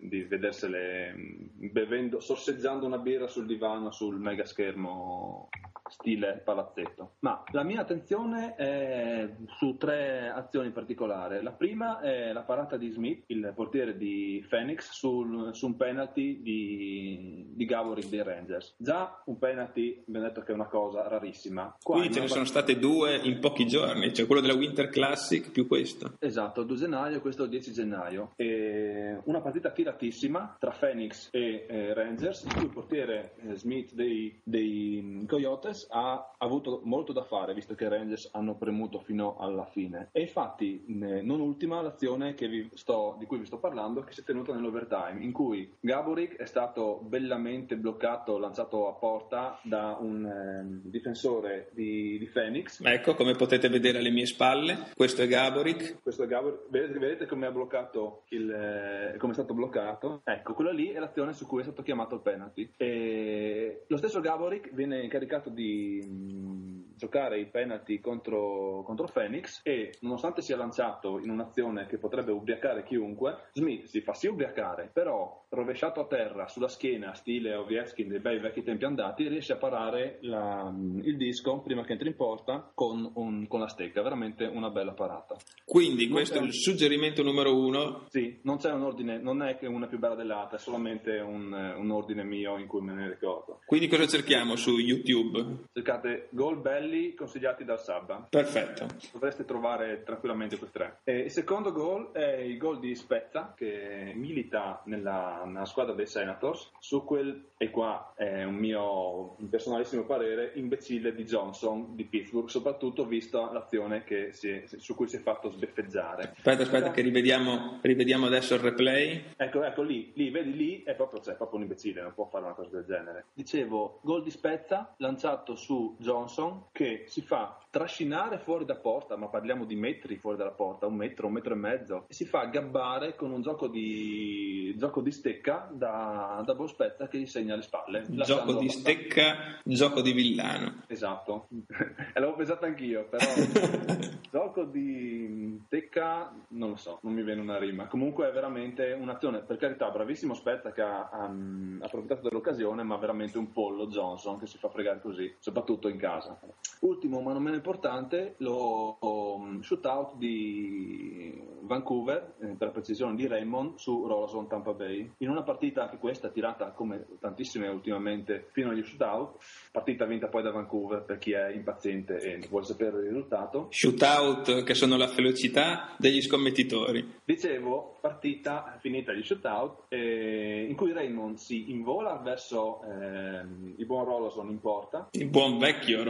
di 0.00 0.22
vedersele 0.24 1.14
mm, 1.14 1.70
bevendo, 1.70 2.20
sorseggiando 2.20 2.86
una 2.86 2.98
birra 2.98 3.26
sul 3.26 3.46
divano 3.46 3.90
sul 3.90 4.18
mega 4.18 4.44
schermo 4.44 5.48
stile 5.92 6.40
palazzetto. 6.44 7.12
Ma 7.20 7.42
la 7.52 7.62
mia 7.62 7.80
attenzione 7.80 8.54
è 8.56 9.28
su 9.58 9.76
tre 9.76 10.28
azioni 10.28 10.68
in 10.68 10.72
particolare. 10.72 11.42
La 11.42 11.52
prima 11.52 12.00
è 12.00 12.32
la 12.32 12.42
parata 12.42 12.76
di 12.76 12.90
Smith, 12.90 13.24
il 13.26 13.52
portiere 13.54 13.96
di 13.96 14.44
Phoenix, 14.48 14.90
sul, 14.90 15.54
su 15.54 15.66
un 15.66 15.76
penalty 15.76 16.42
di, 16.42 17.46
di 17.54 17.64
Gavory 17.64 18.08
dei 18.08 18.22
Rangers. 18.22 18.74
Già 18.76 19.22
un 19.26 19.38
penalty, 19.38 20.02
abbiamo 20.06 20.26
detto 20.26 20.42
che 20.42 20.52
è 20.52 20.54
una 20.54 20.66
cosa 20.66 21.06
rarissima. 21.08 21.76
Qua 21.82 21.96
Quindi 21.96 22.14
ce 22.14 22.20
ne 22.20 22.28
sono 22.28 22.44
state 22.44 22.78
due 22.78 23.16
in 23.16 23.38
pochi 23.38 23.66
giorni, 23.66 24.12
cioè 24.14 24.26
quello 24.26 24.40
della 24.40 24.54
Winter 24.54 24.88
Classic 24.88 25.50
più 25.50 25.66
questo. 25.66 26.14
Esatto, 26.18 26.62
il 26.62 26.66
2 26.66 26.76
gennaio, 26.76 27.20
questo 27.20 27.44
il 27.44 27.50
10 27.50 27.72
gennaio. 27.72 28.32
E 28.36 29.20
una 29.24 29.40
partita 29.40 29.70
tiratissima 29.70 30.56
tra 30.58 30.70
Phoenix 30.70 31.28
e 31.30 31.66
eh, 31.68 31.94
Rangers, 31.94 32.44
in 32.44 32.54
cui 32.54 32.64
il 32.64 32.70
portiere 32.70 33.34
eh, 33.46 33.56
Smith 33.56 33.92
dei, 33.92 34.40
dei 34.42 35.24
Coyotes 35.28 35.81
ha 35.90 36.34
avuto 36.38 36.80
molto 36.84 37.12
da 37.12 37.24
fare 37.24 37.54
visto 37.54 37.74
che 37.74 37.84
i 37.84 37.88
Rangers 37.88 38.28
hanno 38.32 38.54
premuto 38.56 39.00
fino 39.00 39.36
alla 39.38 39.64
fine. 39.66 40.08
E 40.12 40.22
infatti 40.22 40.84
non 40.86 41.40
ultima 41.40 41.80
l'azione 41.80 42.34
sto, 42.74 43.16
di 43.18 43.26
cui 43.26 43.38
vi 43.38 43.46
sto 43.46 43.58
parlando 43.58 44.02
che 44.02 44.12
si 44.12 44.20
è 44.20 44.24
tenuta 44.24 44.52
nell'overtime 44.52 45.22
in 45.22 45.32
cui 45.32 45.70
Gaborik 45.80 46.36
è 46.36 46.44
stato 46.44 47.00
bellamente 47.02 47.76
bloccato 47.76 48.38
lanciato 48.38 48.88
a 48.88 48.92
porta 48.92 49.58
da 49.62 49.96
un 50.00 50.24
eh, 50.24 50.88
difensore 50.88 51.70
di, 51.72 52.18
di, 52.18 52.26
Phoenix. 52.26 52.80
Ecco 52.84 53.14
come 53.14 53.34
potete 53.34 53.68
vedere 53.68 53.98
alle 53.98 54.10
mie 54.10 54.26
spalle 54.26 54.90
questo 54.94 55.22
è 55.22 55.26
Gaborik. 55.26 56.02
Questo 56.02 56.24
è 56.24 56.26
Gaborik 56.26 56.68
vedete, 56.68 56.98
vedete 56.98 57.26
come 57.26 57.46
ha 57.46 57.50
bloccato 57.50 58.22
il, 58.28 58.50
eh, 58.50 59.16
come 59.18 59.32
è 59.32 59.34
stato 59.34 59.54
bloccato? 59.54 60.22
Ecco 60.24 60.54
quella 60.54 60.72
lì 60.72 60.88
è 60.88 60.98
l'azione 60.98 61.32
su 61.32 61.46
cui 61.46 61.60
è 61.60 61.64
stato 61.64 61.82
chiamato 61.82 62.14
il 62.16 62.20
penalty. 62.22 62.70
E 62.76 63.84
lo 63.86 63.96
stesso 63.96 64.20
Gaborik 64.20 64.72
viene 64.72 65.02
incaricato 65.02 65.50
di 65.50 65.71
Um. 65.72 66.61
Giocare 67.02 67.40
i 67.40 67.46
penalty 67.46 67.98
contro, 67.98 68.82
contro 68.84 69.08
Phoenix 69.12 69.60
e 69.64 69.96
nonostante 70.02 70.40
sia 70.40 70.56
lanciato 70.56 71.18
in 71.18 71.30
un'azione 71.30 71.86
che 71.86 71.98
potrebbe 71.98 72.30
ubriacare 72.30 72.84
chiunque, 72.84 73.48
Smith 73.54 73.86
si 73.86 74.00
fa 74.02 74.14
sì 74.14 74.28
ubriacare, 74.28 74.88
però 74.92 75.44
rovesciato 75.48 76.00
a 76.00 76.06
terra 76.06 76.46
sulla 76.46 76.68
schiena, 76.68 77.12
stile 77.14 77.56
Ovechkin 77.56 78.08
dei 78.08 78.20
bei 78.20 78.38
vecchi 78.38 78.62
tempi 78.62 78.84
andati, 78.84 79.26
riesce 79.26 79.54
a 79.54 79.56
parare 79.56 80.18
la, 80.20 80.72
il 81.02 81.16
disco 81.16 81.58
prima 81.58 81.82
che 81.82 81.92
entri 81.92 82.08
in 82.08 82.14
porta 82.14 82.70
con, 82.72 83.10
un, 83.14 83.48
con, 83.48 83.58
la 83.58 83.66
stecca, 83.66 84.00
veramente 84.00 84.44
una 84.44 84.70
bella 84.70 84.92
parata. 84.92 85.36
Quindi 85.64 86.04
non 86.04 86.14
questo 86.14 86.38
è 86.38 86.42
il 86.42 86.54
suggerimento 86.54 87.24
numero 87.24 87.56
uno? 87.56 88.04
Sì, 88.10 88.38
non 88.42 88.58
c'è 88.58 88.70
un 88.70 88.82
ordine, 88.82 89.18
non 89.18 89.42
è 89.42 89.56
che 89.56 89.66
una 89.66 89.86
è 89.86 89.88
più 89.88 89.98
bella 89.98 90.14
dell'altra, 90.14 90.56
è 90.56 90.60
solamente 90.60 91.18
un, 91.18 91.52
un 91.52 91.90
ordine 91.90 92.22
mio 92.22 92.58
in 92.58 92.68
cui 92.68 92.80
me 92.80 92.94
ne 92.94 93.08
ricordo. 93.08 93.60
Quindi 93.66 93.88
cosa 93.88 94.06
cerchiamo 94.06 94.54
su 94.54 94.78
YouTube? 94.78 95.64
Cercate 95.72 96.28
gol 96.30 96.60
belli 96.60 96.91
consigliati 97.16 97.64
dal 97.64 97.80
Sabba. 97.80 98.26
Perfetto. 98.28 98.86
Dovreste 99.12 99.44
trovare 99.44 100.02
tranquillamente 100.02 100.56
questi 100.58 100.78
tre. 100.78 101.00
E 101.04 101.18
il 101.20 101.30
secondo 101.30 101.72
gol 101.72 102.12
è 102.12 102.36
il 102.36 102.56
gol 102.56 102.78
di 102.78 102.94
Spezza 102.94 103.54
che 103.56 104.12
milita 104.14 104.82
nella, 104.86 105.42
nella, 105.44 105.64
squadra 105.64 105.94
dei 105.94 106.06
Senators 106.06 106.70
su 106.78 107.04
quel, 107.04 107.50
e 107.56 107.70
qua 107.70 108.12
è 108.16 108.44
un 108.44 108.54
mio 108.54 109.36
un 109.38 109.48
personalissimo 109.48 110.04
parere, 110.04 110.52
imbecille 110.54 111.14
di 111.14 111.24
Johnson 111.24 111.94
di 111.94 112.04
Pittsburgh, 112.04 112.48
soprattutto 112.48 113.06
vista 113.06 113.50
l'azione 113.52 114.04
è, 114.04 114.30
su 114.32 114.94
cui 114.94 115.08
si 115.08 115.16
è 115.16 115.20
fatto 115.20 115.50
sbeffeggiare. 115.50 116.34
Aspetta, 116.36 116.62
aspetta, 116.62 116.90
che 116.90 117.02
rivediamo, 117.02 117.78
rivediamo 117.82 118.26
adesso 118.26 118.54
il 118.54 118.60
replay. 118.60 119.24
Ecco, 119.36 119.62
ecco 119.62 119.82
lì, 119.82 120.12
lì, 120.14 120.30
vedi 120.30 120.54
lì, 120.54 120.82
è 120.82 120.94
proprio, 120.94 121.20
cioè, 121.20 121.34
proprio 121.34 121.58
un 121.58 121.64
imbecille, 121.64 122.02
non 122.02 122.14
può 122.14 122.26
fare 122.26 122.44
una 122.44 122.54
cosa 122.54 122.70
del 122.70 122.84
genere. 122.84 123.26
Dicevo, 123.32 124.00
gol 124.02 124.22
di 124.22 124.30
Spezza 124.30 124.94
lanciato 124.98 125.54
su 125.54 125.96
Johnson 125.98 126.66
che 126.72 126.81
si 127.06 127.22
fa 127.22 127.58
trascinare 127.72 128.38
fuori 128.38 128.66
da 128.66 128.74
porta, 128.74 129.16
ma 129.16 129.28
parliamo 129.28 129.64
di 129.64 129.76
metri 129.76 130.16
fuori 130.16 130.36
dalla 130.36 130.50
porta, 130.50 130.86
un 130.86 130.94
metro, 130.94 131.26
un 131.26 131.32
metro 131.32 131.54
e 131.54 131.56
mezzo, 131.56 132.04
e 132.06 132.12
si 132.12 132.26
fa 132.26 132.44
gabbare 132.44 133.16
con 133.16 133.30
un 133.30 133.40
gioco 133.40 133.66
di, 133.66 134.74
gioco 134.76 135.00
di 135.00 135.10
stecca 135.10 135.70
da, 135.72 136.42
da 136.44 136.54
Bospezza 136.54 137.08
che 137.08 137.18
gli 137.18 137.26
segna 137.26 137.56
le 137.56 137.62
spalle. 137.62 138.04
Gioco 138.08 138.54
di 138.54 138.68
stecca, 138.68 139.58
gioco 139.64 140.02
di 140.02 140.12
villano. 140.12 140.82
Esatto, 140.86 141.48
l'avevo 142.12 142.34
pensato 142.34 142.66
anch'io, 142.66 143.06
però 143.08 143.24
gioco 144.30 144.64
di 144.64 145.58
stecca 145.64 146.30
non 146.48 146.70
lo 146.70 146.76
so, 146.76 146.98
non 147.02 147.14
mi 147.14 147.22
viene 147.22 147.40
una 147.40 147.58
rima. 147.58 147.86
Comunque 147.86 148.28
è 148.28 148.32
veramente 148.32 148.92
un'azione, 148.92 149.38
per 149.38 149.56
carità, 149.56 149.88
bravissimo 149.88 150.34
Spezza 150.34 150.72
che 150.72 150.82
ha 150.82 151.08
um, 151.26 151.78
approfittato 151.80 152.28
dell'occasione, 152.28 152.82
ma 152.82 152.96
veramente 152.96 153.38
un 153.38 153.50
pollo 153.50 153.86
Johnson 153.86 154.38
che 154.38 154.46
si 154.46 154.58
fa 154.58 154.68
fregare 154.68 155.00
così, 155.00 155.34
soprattutto 155.38 155.88
in 155.88 155.96
casa. 155.96 156.38
Ultimo, 156.80 157.20
ma 157.20 157.32
non 157.32 157.42
meno 157.42 157.54
importante, 157.54 158.34
lo 158.38 158.96
um, 159.00 159.60
shootout 159.60 160.16
di 160.16 161.40
Vancouver, 161.60 162.34
eh, 162.40 162.56
per 162.58 162.72
precisione 162.72 163.14
di 163.14 163.26
Raymond, 163.26 163.76
su 163.76 164.04
Rolason 164.06 164.48
Tampa 164.48 164.72
Bay. 164.72 165.12
In 165.18 165.30
una 165.30 165.42
partita 165.42 165.82
anche 165.82 165.98
questa 165.98 166.28
tirata 166.30 166.72
come 166.72 167.06
tantissime 167.20 167.68
ultimamente 167.68 168.48
fino 168.50 168.70
agli 168.70 168.82
shootout, 168.82 169.36
partita 169.70 170.06
vinta 170.06 170.26
poi 170.26 170.42
da 170.42 170.50
Vancouver 170.50 171.02
per 171.02 171.18
chi 171.18 171.32
è 171.32 171.50
impaziente 171.50 172.16
e 172.16 172.46
vuole 172.48 172.64
sapere 172.64 172.98
il 172.98 173.04
risultato. 173.04 173.68
Shootout 173.70 174.64
che 174.64 174.74
sono 174.74 174.96
la 174.96 175.06
velocità 175.06 175.94
degli 175.98 176.20
scommettitori. 176.20 177.20
Dicevo, 177.24 177.96
partita 178.00 178.76
finita 178.80 179.12
gli 179.12 179.22
shootout 179.22 179.84
eh, 179.88 180.66
in 180.68 180.74
cui 180.74 180.92
Raymond 180.92 181.36
si 181.36 181.70
invola 181.70 182.16
verso 182.16 182.82
eh, 182.82 183.46
il 183.76 183.86
buon 183.86 184.04
Rolason 184.04 184.50
in 184.50 184.60
porta. 184.60 185.08
Il 185.12 185.28
buon 185.28 185.58
vecchio 185.58 186.02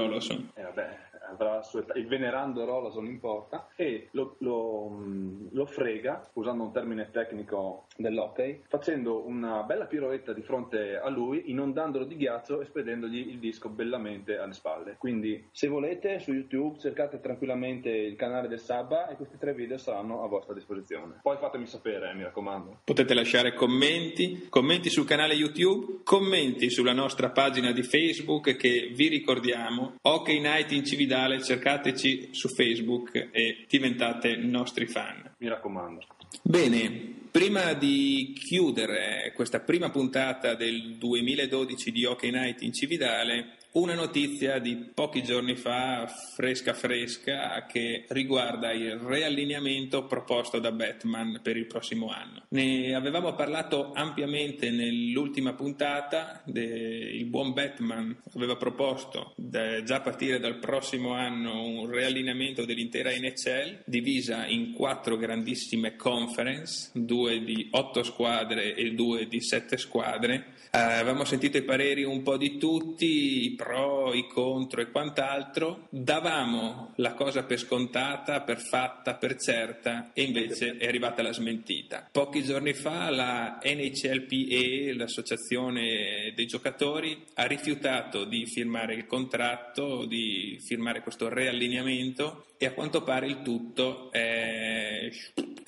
Rolason. 0.42 0.52
Eh, 0.54 0.62
vabbè, 0.62 0.98
avrà 1.30 1.60
il 1.94 2.06
venerando 2.06 2.64
Rolason 2.64 3.06
in 3.06 3.18
porta 3.18 3.68
e 3.76 4.08
lo, 4.12 4.36
lo, 4.38 5.02
lo, 5.50 5.66
frega, 5.66 6.30
usando 6.34 6.64
un 6.64 6.72
termine 6.72 7.10
tecnico 7.10 7.86
dell'hockey, 7.96 8.62
facendo 8.68 9.26
una 9.26 9.62
bella 9.62 9.86
piroetta 9.86 10.32
di 10.32 10.42
fronte 10.42 10.96
a 10.96 11.08
lui, 11.08 11.50
inondandolo 11.50 12.04
di 12.04 12.16
ghiaccio 12.16 12.60
e 12.60 12.66
spedendogli 12.66 13.28
il 13.28 13.38
disco 13.38 13.68
bellamente 13.68 14.38
alle 14.38 14.52
spalle. 14.52 14.96
Quindi, 14.98 15.48
se 15.52 15.68
volete, 15.68 16.18
su 16.18 16.32
YouTube 16.32 16.78
cercate 16.78 17.20
tranquillamente 17.20 17.88
il 17.88 18.16
canale 18.16 18.48
del 18.48 18.60
Sabba 18.60 19.08
e 19.08 19.16
questi 19.16 19.38
tre 19.38 19.54
video 19.54 19.78
saranno 19.78 20.22
a 20.22 20.28
vostra 20.28 20.54
disposizione. 20.54 21.20
Poi 21.22 21.36
fatemi 21.38 21.66
sapere, 21.66 22.10
eh, 22.10 22.14
mi 22.14 22.22
raccomando. 22.22 22.80
Potete 22.84 23.14
lasciare 23.14 23.54
commenti, 23.54 24.46
commenti 24.48 24.90
sul 24.90 25.06
canale 25.06 25.34
YouTube, 25.34 26.00
commenti 26.04 26.70
sulla 26.70 26.92
nostra 26.92 27.30
pagina 27.30 27.72
di 27.72 27.82
Facebook 27.82 28.56
che 28.56 28.92
vi 28.94 29.08
ricordiamo, 29.08 29.94
Hockey 30.02 30.40
Night 30.40 30.72
in 30.72 30.84
Cividale 30.84 31.21
canale, 31.22 31.42
cercateci 31.42 32.30
su 32.32 32.48
Facebook 32.48 33.28
e 33.30 33.64
diventate 33.68 34.36
nostri 34.36 34.86
fan. 34.86 35.34
Mi 35.38 35.48
raccomando. 35.48 36.04
Bene, 36.42 36.90
prima 37.30 37.74
di 37.74 38.34
chiudere 38.34 39.32
questa 39.34 39.60
prima 39.60 39.90
puntata 39.90 40.54
del 40.54 40.96
2012 40.96 41.92
di 41.92 42.04
Hockey 42.04 42.30
Night 42.30 42.62
in 42.62 42.72
Cividale, 42.72 43.56
una 43.72 43.94
notizia 43.94 44.58
di 44.58 44.76
pochi 44.76 45.22
giorni 45.22 45.54
fa, 45.56 46.06
fresca 46.06 46.74
fresca, 46.74 47.64
che 47.66 48.04
riguarda 48.08 48.72
il 48.72 48.96
riallineamento 48.96 50.06
proposto 50.06 50.58
da 50.58 50.72
Batman 50.72 51.40
per 51.42 51.56
il 51.56 51.66
prossimo 51.66 52.08
anno. 52.08 52.42
Ne 52.48 52.94
avevamo 52.94 53.34
parlato 53.34 53.92
ampiamente 53.94 54.70
nell'ultima 54.70 55.54
puntata, 55.54 56.42
il 56.46 57.24
buon 57.26 57.52
Batman 57.52 58.14
aveva 58.34 58.56
proposto 58.56 59.34
già 59.36 59.96
a 59.96 60.00
partire 60.00 60.38
dal 60.38 60.58
prossimo 60.58 61.12
anno 61.12 61.64
un 61.64 61.88
riallineamento 61.88 62.64
dell'intera 62.64 63.10
NHL 63.10 63.82
divisa 63.84 64.46
in 64.46 64.72
quattro 64.72 65.16
grandissime 65.16 65.96
conference, 65.96 66.90
due 66.92 67.42
di 67.42 67.68
otto 67.70 68.02
squadre 68.02 68.74
e 68.74 68.92
due 68.92 69.26
di 69.26 69.40
sette 69.40 69.76
squadre. 69.76 70.60
Eh, 70.74 70.78
avevamo 70.78 71.24
sentito 71.24 71.58
i 71.58 71.62
pareri 71.62 72.02
un 72.02 72.22
po' 72.22 72.38
di 72.38 72.56
tutti, 72.56 73.54
pro, 73.62 74.12
i 74.12 74.26
contro 74.26 74.80
e 74.80 74.90
quant'altro. 74.90 75.86
Davamo 75.88 76.92
la 76.96 77.14
cosa 77.14 77.44
per 77.44 77.58
scontata, 77.58 78.40
per 78.40 78.60
fatta, 78.60 79.14
per 79.14 79.36
certa 79.36 80.10
e 80.12 80.22
invece 80.22 80.76
è 80.76 80.86
arrivata 80.86 81.22
la 81.22 81.32
smentita. 81.32 82.08
Pochi 82.10 82.42
giorni 82.42 82.72
fa 82.72 83.10
la 83.10 83.58
NHLPE, 83.62 84.94
l'associazione 84.94 86.32
dei 86.34 86.46
giocatori, 86.46 87.24
ha 87.34 87.44
rifiutato 87.44 88.24
di 88.24 88.46
firmare 88.46 88.94
il 88.94 89.06
contratto, 89.06 90.04
di 90.06 90.58
firmare 90.60 91.02
questo 91.02 91.28
reallineamento 91.28 92.46
e 92.62 92.66
a 92.66 92.74
quanto 92.74 93.02
pare 93.02 93.26
il 93.26 93.42
tutto 93.42 94.12
è 94.12 95.10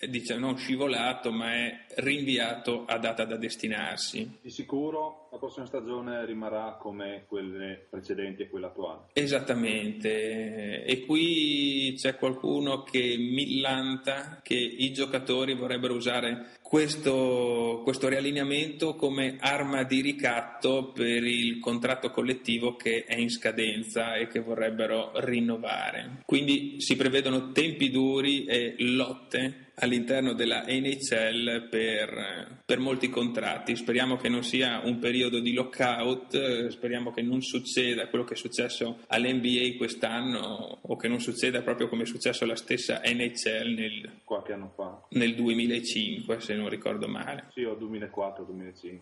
diciamo, 0.08 0.46
non 0.46 0.56
scivolato, 0.56 1.32
ma 1.32 1.52
è 1.52 1.86
rinviato 1.96 2.84
a 2.86 2.98
data 2.98 3.24
da 3.24 3.36
destinarsi. 3.36 4.38
Di 4.40 4.50
sicuro 4.50 5.28
la 5.32 5.38
prossima 5.38 5.66
stagione 5.66 6.24
rimarrà 6.24 6.76
come 6.80 7.24
quelle 7.26 7.86
precedenti 7.90 8.42
e 8.42 8.48
quella 8.48 8.68
attuale. 8.68 9.06
Esattamente, 9.12 10.84
e 10.84 11.04
qui 11.04 11.94
c'è 11.96 12.14
qualcuno 12.14 12.84
che 12.84 13.16
millanta 13.18 14.38
che 14.40 14.54
i 14.54 14.92
giocatori 14.92 15.56
vorrebbero 15.56 15.94
usare 15.94 16.58
questo, 16.74 17.82
questo 17.84 18.08
riallineamento 18.08 18.96
come 18.96 19.36
arma 19.38 19.84
di 19.84 20.00
ricatto 20.00 20.90
per 20.90 21.22
il 21.22 21.60
contratto 21.60 22.10
collettivo 22.10 22.74
che 22.74 23.04
è 23.04 23.14
in 23.14 23.30
scadenza 23.30 24.16
e 24.16 24.26
che 24.26 24.40
vorrebbero 24.40 25.12
rinnovare. 25.14 26.22
Quindi 26.26 26.80
si 26.80 26.96
prevedono 26.96 27.52
tempi 27.52 27.90
duri 27.90 28.44
e 28.46 28.74
lotte 28.78 29.63
all'interno 29.76 30.32
della 30.34 30.64
NHL 30.66 31.68
per, 31.68 32.60
per, 32.64 32.78
molti 32.78 33.08
contratti. 33.08 33.76
Speriamo 33.76 34.16
che 34.16 34.28
non 34.28 34.42
sia 34.42 34.80
un 34.84 34.98
periodo 34.98 35.40
di 35.40 35.52
lockout, 35.52 36.68
speriamo 36.68 37.10
che 37.12 37.22
non 37.22 37.40
succeda 37.42 38.08
quello 38.08 38.24
che 38.24 38.34
è 38.34 38.36
successo 38.36 39.00
all'NBA 39.08 39.76
quest'anno 39.76 40.78
o 40.82 40.96
che 40.96 41.08
non 41.08 41.20
succeda 41.20 41.62
proprio 41.62 41.88
come 41.88 42.02
è 42.02 42.06
successo 42.06 42.44
alla 42.44 42.56
stessa 42.56 43.00
NHL 43.04 43.74
nel, 43.74 44.20
qualche 44.24 44.52
anno 44.52 44.72
fa. 44.74 45.06
Nel 45.10 45.34
2005, 45.34 46.40
se 46.40 46.54
non 46.54 46.68
ricordo 46.68 47.08
male. 47.08 47.48
Sì, 47.52 47.64
o 47.64 47.76
2004-2005. 47.76 49.00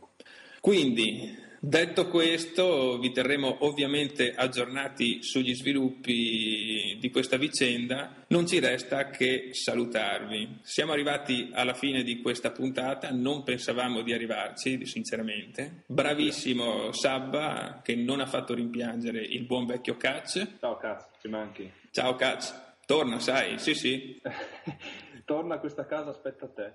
Quindi, 0.63 1.37
detto 1.59 2.07
questo, 2.07 2.97
vi 3.01 3.11
terremo 3.11 3.67
ovviamente 3.67 4.33
aggiornati 4.33 5.21
sugli 5.21 5.57
sviluppi 5.57 6.97
di 7.01 7.11
questa 7.11 7.37
vicenda. 7.37 8.25
Non 8.29 8.47
ci 8.47 8.61
resta 8.61 9.11
che 9.11 9.49
salutarvi. 9.51 10.61
Siamo 10.63 10.93
arrivati 10.93 11.51
alla 11.53 11.75
fine 11.75 12.05
di 12.05 12.21
questa 12.21 12.53
puntata, 12.53 13.11
non 13.11 13.43
pensavamo 13.43 14.03
di 14.03 14.13
arrivarci, 14.13 14.87
sinceramente. 14.87 15.83
Bravissimo 15.87 16.93
Sabba, 16.93 17.81
che 17.83 17.97
non 17.97 18.21
ha 18.21 18.27
fatto 18.27 18.55
rimpiangere 18.55 19.19
il 19.19 19.43
buon 19.43 19.67
vecchio 19.67 19.97
Catch. 19.97 20.59
Ciao 20.61 20.77
Catch, 20.77 21.21
ci 21.23 21.27
manchi. 21.27 21.69
Ciao 21.91 22.15
Catch. 22.15 22.55
Torna, 22.87 23.19
sai, 23.19 23.59
sì, 23.59 23.75
sì. 23.75 24.21
Torna 25.33 25.55
a 25.55 25.59
questa 25.61 25.87
casa, 25.87 26.11
aspetta 26.11 26.45
a 26.45 26.49
te. 26.49 26.72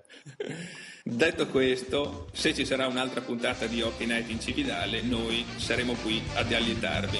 Detto 1.04 1.46
questo, 1.46 2.26
se 2.32 2.52
ci 2.52 2.64
sarà 2.64 2.88
un'altra 2.88 3.20
puntata 3.20 3.66
di 3.66 3.80
Hockey 3.82 4.04
Night 4.04 4.28
in 4.30 4.40
Cividale, 4.40 5.00
noi 5.00 5.46
saremo 5.58 5.94
qui 6.02 6.20
ad 6.34 6.52
allietarvi. 6.52 7.18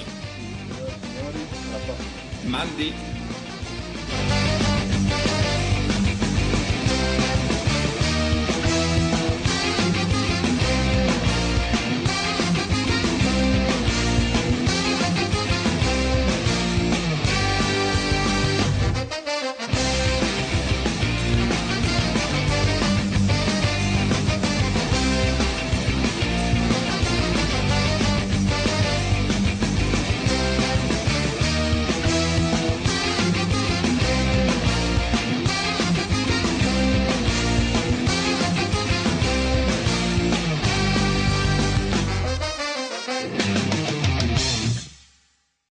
Mandi 2.43 2.93